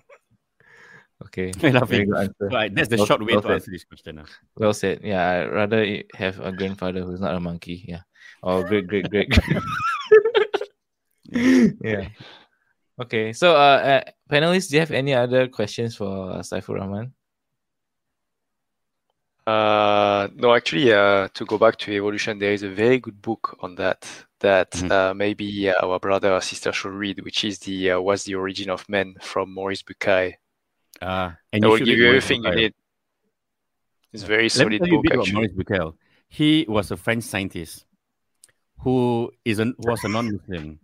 [1.26, 1.52] Okay.
[1.56, 2.48] Very good answer.
[2.48, 3.54] Right, that's the well, short way well to said.
[3.54, 4.16] answer this question.
[4.16, 4.24] Now.
[4.56, 5.00] Well said.
[5.02, 7.84] Yeah, I'd rather have a grandfather who's not a monkey.
[7.86, 8.00] Yeah.
[8.42, 9.28] Oh, great, great, great.
[11.80, 12.08] yeah.
[13.00, 13.32] Okay.
[13.32, 17.12] So, uh, uh, panelists, do you have any other questions for Saifur Rahman?
[19.46, 23.58] Uh, no, actually, uh, to go back to evolution, there is a very good book
[23.60, 24.08] on that
[24.38, 24.92] that mm-hmm.
[24.92, 28.70] uh, maybe our brother or sister should read, which is the uh, "What's the Origin
[28.70, 30.34] of Man" from Maurice Bucaille.
[31.00, 32.74] Uh, and will give you everything you need.
[34.12, 35.12] It's very solid Let me book.
[35.12, 35.94] About Maurice Bucaille.
[36.28, 37.84] He was a French scientist
[38.78, 40.78] who is an, was a non-Muslim,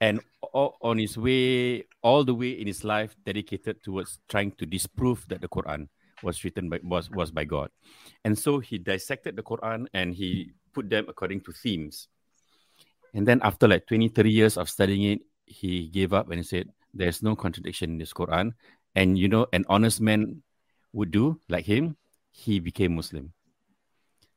[0.00, 0.20] and
[0.52, 5.40] on his way, all the way in his life, dedicated towards trying to disprove that
[5.40, 5.88] the Quran
[6.22, 7.70] was written by was was by God,
[8.24, 12.08] and so he dissected the Quran and he put them according to themes.
[13.14, 16.42] And then after like 20, 30 years of studying it, he gave up and he
[16.42, 18.52] said, There's no contradiction in this Quran.
[18.94, 20.42] And you know an honest man
[20.92, 21.96] would do like him
[22.30, 23.32] he became muslim.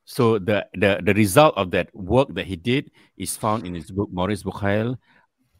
[0.05, 3.91] So the the, the result of that work that he did is found in his
[3.91, 4.97] book maurice bucaille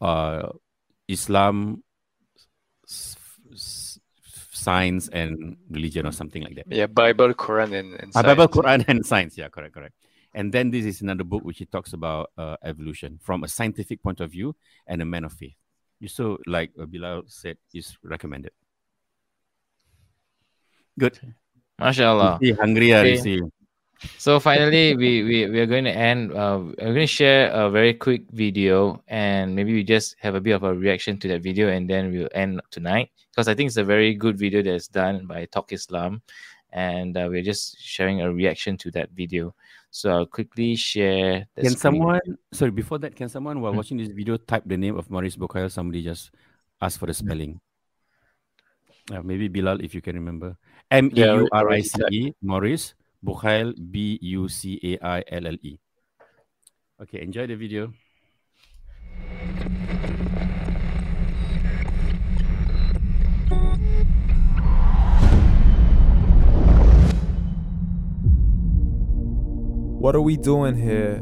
[0.02, 0.50] uh,
[1.08, 1.84] islam
[4.52, 6.66] science and religion or something like that.
[6.70, 9.38] Yeah bible quran and, and uh, bible quran and science.
[9.38, 9.94] Yeah correct correct.
[10.34, 14.04] And then this is another book which he talks about uh, evolution from a scientific
[14.04, 14.56] point of view
[14.86, 15.56] and a man of faith.
[16.00, 18.52] You so like bilal said is recommended.
[20.98, 21.20] Good.
[21.80, 22.40] MashaAllah.
[22.58, 23.42] Hungry, okay.
[24.18, 26.34] So finally, we, we, we are going to end.
[26.34, 30.42] Uh, I'm going to share a very quick video and maybe we just have a
[30.42, 33.68] bit of a reaction to that video and then we'll end tonight because I think
[33.68, 36.22] it's a very good video that's done by Talk Islam
[36.72, 39.56] and uh, we're just sharing a reaction to that video.
[39.92, 41.48] So I'll quickly share.
[41.56, 41.78] can screen.
[41.78, 43.78] someone, sorry, before that, can someone while hmm.
[43.78, 45.72] watching this video type the name of Maurice Bucaille?
[45.72, 46.32] Somebody just
[46.82, 47.62] ask for the spelling.
[49.10, 50.58] Uh, maybe Bilal, if you can remember.
[50.92, 52.94] M E U R I C E, Maurice
[53.26, 55.80] Bucaille, B U C A I L L E.
[57.02, 57.92] Okay, enjoy the video.
[70.00, 71.16] What are we doing here?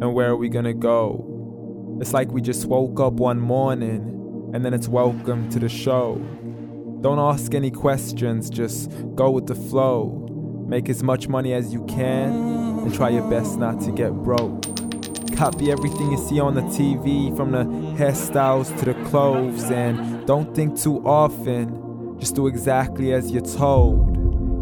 [0.00, 1.98] And where are we gonna go?
[2.00, 6.16] It's like we just woke up one morning and then it's welcome to the show.
[7.02, 10.25] Don't ask any questions, just go with the flow.
[10.66, 12.32] Make as much money as you can
[12.80, 14.62] and try your best not to get broke.
[15.36, 17.64] Copy everything you see on the TV, from the
[17.96, 22.18] hairstyles to the clothes, and don't think too often.
[22.18, 24.16] Just do exactly as you're told.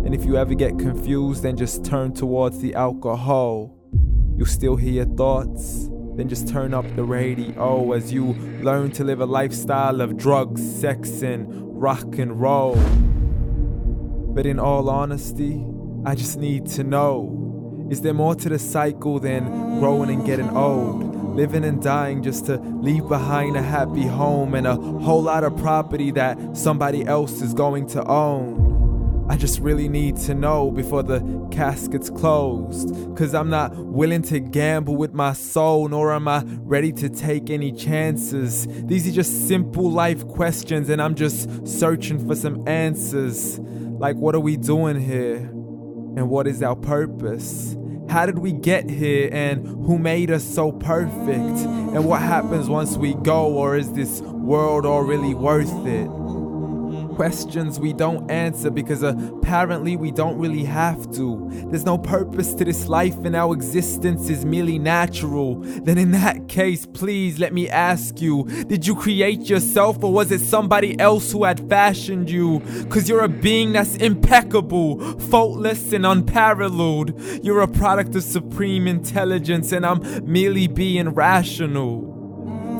[0.05, 3.75] And if you ever get confused, then just turn towards the alcohol.
[4.37, 9.03] You'll still hear your thoughts then just turn up the radio as you learn to
[9.03, 11.49] live a lifestyle of drugs, sex, and
[11.81, 12.77] rock and roll.
[14.33, 15.65] But in all honesty,
[16.07, 17.41] I just need to know
[17.91, 21.35] is there more to the cycle than growing and getting old?
[21.35, 25.57] Living and dying just to leave behind a happy home and a whole lot of
[25.59, 29.27] property that somebody else is going to own.
[29.29, 31.21] I just really need to know before the
[31.51, 32.89] casket's closed.
[33.17, 37.49] Cause I'm not willing to gamble with my soul, nor am I ready to take
[37.49, 38.67] any chances.
[38.85, 43.59] These are just simple life questions, and I'm just searching for some answers.
[43.59, 45.51] Like, what are we doing here?
[46.17, 47.77] And what is our purpose?
[48.09, 51.29] How did we get here and who made us so perfect?
[51.29, 56.09] And what happens once we go, or is this world all really worth it?
[57.15, 61.49] Questions we don't answer because apparently we don't really have to.
[61.71, 65.57] There's no purpose to this life and our existence is merely natural.
[65.57, 70.33] Then, in that case, please let me ask you Did you create yourself or was
[70.33, 72.61] it somebody else who had fashioned you?
[72.91, 77.21] Cause you're a being that's impeccable, faultless, and unparalleled.
[77.43, 80.01] You're a product of supreme intelligence, and I'm
[80.31, 82.14] merely being rational.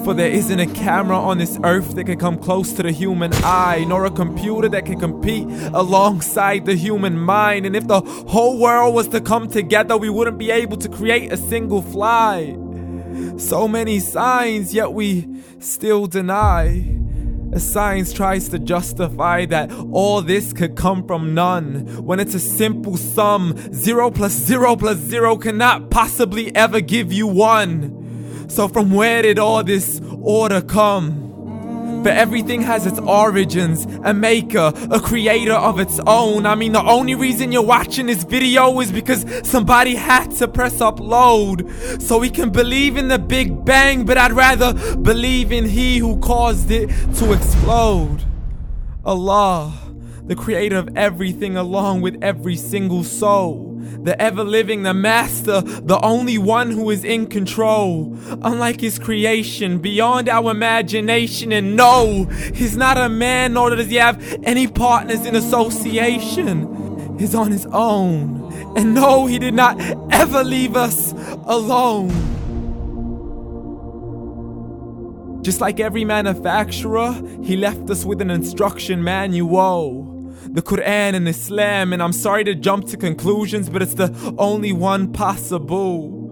[0.05, 3.33] For there isn't a camera on this earth that can come close to the human
[3.37, 7.65] eye, nor a computer that can compete alongside the human mind.
[7.65, 11.33] And if the whole world was to come together, we wouldn't be able to create
[11.33, 12.55] a single fly.
[13.39, 15.27] So many signs, yet we
[15.59, 16.99] still deny.
[17.55, 22.41] As science tries to justify that all this could come from none, when it's a
[22.41, 28.04] simple sum, zero plus zero plus zero cannot possibly ever give you one.
[28.49, 32.03] So, from where did all this order come?
[32.03, 36.45] But everything has its origins, a maker, a creator of its own.
[36.45, 40.81] I mean, the only reason you're watching this video is because somebody had to press
[40.81, 42.03] upload.
[42.03, 46.19] So we can believe in the Big Bang, but I'd rather believe in He who
[46.21, 48.25] caused it to explode.
[49.05, 49.73] Allah
[50.27, 53.74] the creator of everything, along with every single soul.
[54.03, 58.17] The ever living, the master, the only one who is in control.
[58.43, 61.53] Unlike his creation, beyond our imagination.
[61.53, 62.25] And no,
[62.55, 67.19] he's not a man, nor does he have any partners in association.
[67.19, 68.53] He's on his own.
[68.77, 69.81] And no, he did not
[70.13, 71.13] ever leave us
[71.47, 72.11] alone.
[75.43, 77.13] Just like every manufacturer,
[77.43, 80.14] he left us with an instruction manual
[80.55, 84.73] the Quran and Islam, and I'm sorry to jump to conclusions, but it's the only
[84.73, 86.23] one possible.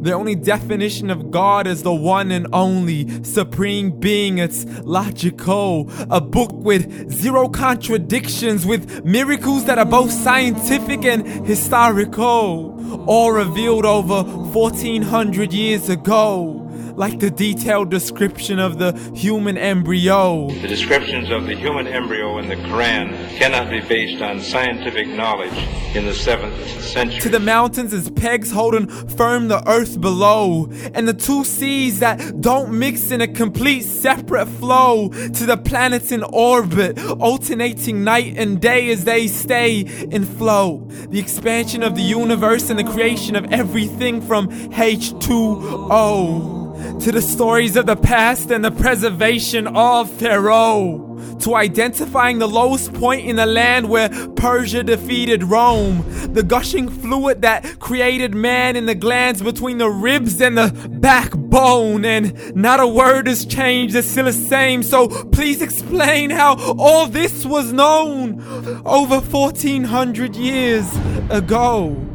[0.00, 4.38] The only definition of God is the one and only supreme being.
[4.38, 5.90] It's logical.
[6.10, 13.84] A book with zero contradictions, with miracles that are both scientific and historical, all revealed
[13.84, 16.61] over 1400 years ago
[16.96, 20.48] like the detailed description of the human embryo.
[20.48, 25.56] The descriptions of the human embryo in the Quran cannot be based on scientific knowledge
[25.94, 27.20] in the 7th century.
[27.20, 32.40] To the mountains as pegs holding firm the earth below, and the two seas that
[32.40, 35.08] don't mix in a complete separate flow.
[35.08, 40.86] To the planets in orbit, alternating night and day as they stay in flow.
[41.08, 46.61] The expansion of the universe and the creation of everything from H2O
[47.00, 51.08] to the stories of the past and the preservation of Pharaoh,
[51.40, 57.42] to identifying the lowest point in the land where Persia defeated Rome, the gushing fluid
[57.42, 62.86] that created man in the glands between the ribs and the backbone, and not a
[62.86, 64.82] word has changed, it's still the same.
[64.82, 68.40] So please explain how all this was known
[68.84, 70.88] over 1400 years
[71.30, 72.11] ago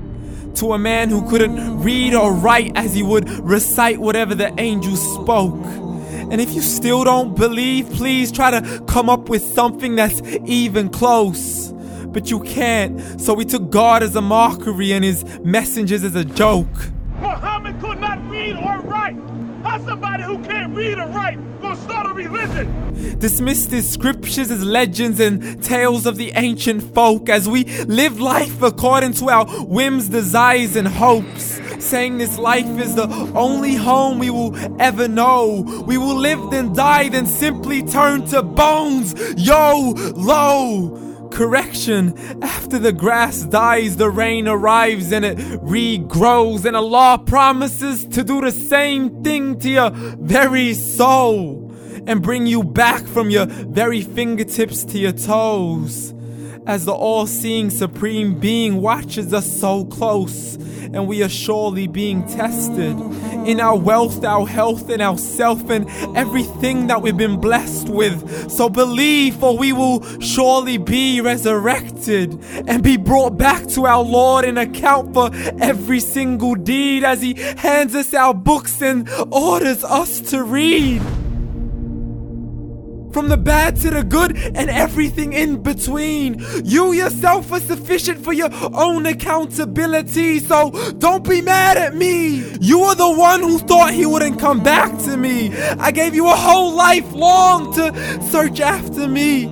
[0.58, 5.02] to a man who couldn't read or write as he would recite whatever the angels
[5.14, 5.64] spoke.
[6.30, 10.90] And if you still don't believe, please try to come up with something that's even
[10.90, 11.72] close.
[12.08, 16.26] But you can't, so we took God as a mockery and his messengers as a
[16.26, 16.68] joke.
[17.20, 19.16] Muhammad could not read or write.
[19.78, 23.22] How somebody who can't read or write gonna start a religion?
[23.84, 29.30] Scriptures as legends and tales of the ancient folk as we live life according to
[29.30, 31.62] our whims, desires, and hopes.
[31.78, 35.64] Saying this life is the only home we will ever know.
[35.86, 39.14] We will live then die, then simply turn to bones.
[39.38, 41.08] Yo, low
[41.38, 42.18] correction.
[42.42, 46.66] After the grass dies, the rain arrives and it regrows.
[46.66, 51.72] And Allah promises to do the same thing to your very soul
[52.08, 56.14] and bring you back from your very fingertips to your toes
[56.68, 62.28] as the all seeing Supreme Being watches us so close, and we are surely being
[62.28, 63.00] tested
[63.48, 68.52] in our wealth, our health, and our self, and everything that we've been blessed with.
[68.52, 72.38] So believe, for we will surely be resurrected
[72.68, 75.30] and be brought back to our Lord and account for
[75.62, 81.02] every single deed as He hands us our books and orders us to read
[83.18, 86.40] from the bad to the good and everything in between.
[86.64, 90.70] You yourself are sufficient for your own accountability, so
[91.00, 92.44] don't be mad at me.
[92.62, 95.52] You are the one who thought he wouldn't come back to me.
[95.80, 99.48] I gave you a whole life long to search after me.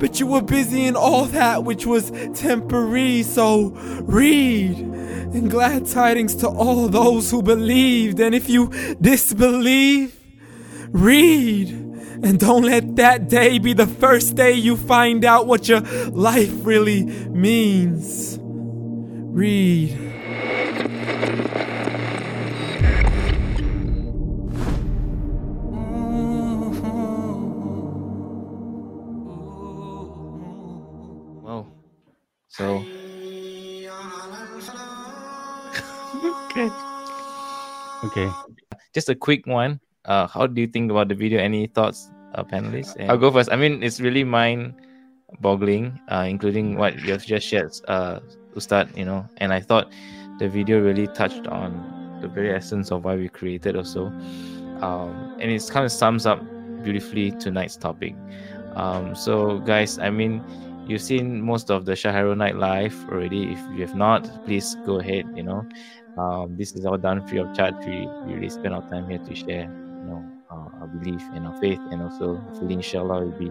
[0.00, 3.68] But you were busy in all that which was temporary, so
[4.00, 8.18] read and glad tidings to all those who believed.
[8.18, 8.70] And if you
[9.00, 10.18] disbelieve,
[10.90, 11.83] read.
[12.24, 16.50] And don't let that day be the first day you find out what your life
[16.64, 18.38] really means.
[18.40, 19.92] Read.
[31.44, 31.66] Wow.
[32.48, 32.76] So.
[36.48, 36.70] okay.
[38.04, 38.30] Okay.
[38.94, 39.78] Just a quick one.
[40.06, 41.40] Uh, how do you think about the video?
[41.40, 42.94] Any thoughts, uh, panelists?
[43.08, 43.50] I'll go first.
[43.50, 48.20] I mean, it's really mind-boggling, uh, including what you have just shared, uh,
[48.56, 48.96] Ustad.
[48.96, 49.92] You know, and I thought
[50.38, 54.06] the video really touched on the very essence of why we created, also,
[54.80, 56.40] um, and it kind of sums up
[56.82, 58.14] beautifully tonight's topic.
[58.76, 60.42] Um, so, guys, I mean,
[60.86, 63.52] you've seen most of the Shaharo Night Live already.
[63.52, 65.24] If you have not, please go ahead.
[65.36, 65.66] You know,
[66.18, 67.74] um, this is all done free of charge.
[67.86, 69.70] We, we really spend our time here to share,
[70.54, 73.50] uh, our belief and our faith, and also hopefully, inshallah, we'll be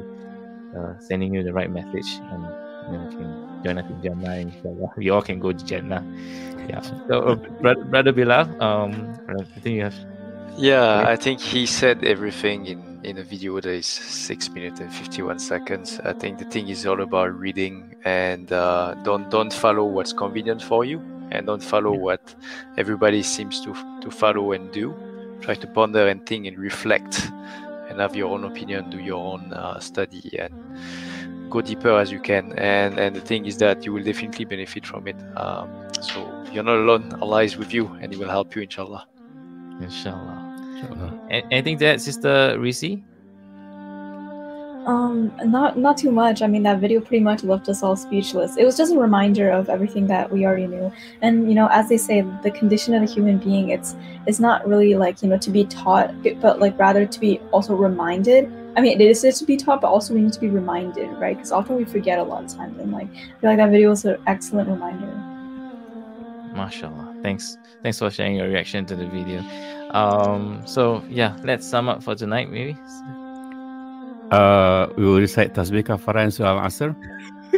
[0.78, 2.44] uh, sending you the right message, and
[2.90, 4.36] you know, can join us in Jannah.
[4.38, 6.04] Inshallah, we all can go to Jannah.
[6.70, 6.82] Yeah.
[6.82, 9.96] So, uh, brother, brother Bilal, um, I think you have.
[10.58, 14.94] Yeah, I think he said everything in in a video that is six minutes and
[14.94, 16.00] 51 seconds.
[16.04, 20.62] I think the thing is all about reading and uh, don't don't follow what's convenient
[20.62, 21.02] for you
[21.32, 22.36] and don't follow what
[22.78, 24.96] everybody seems to to follow and do.
[25.44, 27.30] Try to ponder and think and reflect
[27.90, 30.54] and have your own opinion, do your own uh, study and
[31.50, 32.54] go deeper as you can.
[32.58, 35.18] And and the thing is that you will definitely benefit from it.
[35.36, 35.70] Um,
[36.02, 36.20] so
[36.52, 37.14] you're not alone.
[37.22, 39.06] Allah is with you and He will help you, inshallah.
[39.82, 40.38] Inshallah.
[40.72, 41.20] inshallah.
[41.52, 43.04] Anything to add, Sister Risi?
[44.86, 46.42] Um, not not too much.
[46.42, 48.58] I mean, that video pretty much left us all speechless.
[48.58, 50.92] It was just a reminder of everything that we already knew.
[51.22, 53.96] And you know, as they say, the condition of a human being, it's
[54.26, 57.76] it's not really like you know to be taught, but like rather to be also
[57.76, 58.52] reminded.
[58.76, 61.38] I mean, it is to be taught, but also we need to be reminded, right?
[61.38, 62.78] Because often we forget a lot of times.
[62.80, 65.08] And like, I feel like that video was an excellent reminder.
[66.56, 67.16] Mashallah.
[67.22, 67.58] Thanks.
[67.84, 69.42] Thanks for sharing your reaction to the video.
[69.92, 72.76] Um, so yeah, let's sum up for tonight, maybe.
[74.34, 76.96] Uh, we will recite Tasbih Kafarah and Surah Al-Asr.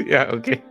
[0.06, 0.62] yeah, okay.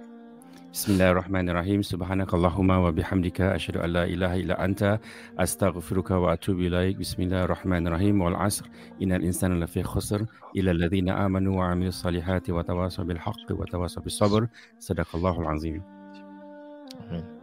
[0.68, 1.80] Bismillahirrahmanirrahim.
[1.80, 5.00] Subhanakallahumma wa bihamdika ashhadu an la ilaha illa anta
[5.38, 7.00] astaghfiruka wa atubu ilaik.
[7.00, 8.20] Bismillahirrahmanirrahim.
[8.20, 8.68] Wal 'asr
[9.00, 13.64] innal insana lafi khusr illa alladhina amanu wa 'amilus salihati wa tawasaw bil haqqi wa
[13.64, 14.44] tawasaw bis sabr.
[14.76, 15.80] Sadaqallahul azim.
[17.00, 17.33] Amen.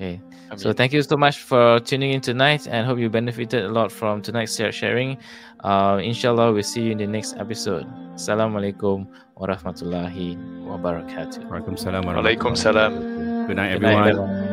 [0.00, 0.16] Okay.
[0.56, 3.92] So thank you so much for tuning in tonight and hope you benefited a lot
[3.92, 5.18] from tonight's sharing.
[5.62, 7.84] Uh, inshallah, we'll see you in the next episode.
[8.16, 9.04] Assalamualaikum
[9.36, 11.44] warahmatullahi wabarakatuh.
[11.52, 12.08] Waalaikumsalam.
[12.16, 12.96] Alaikum salam.
[13.44, 14.08] Good night, Good night, everyone.
[14.08, 14.49] everyone.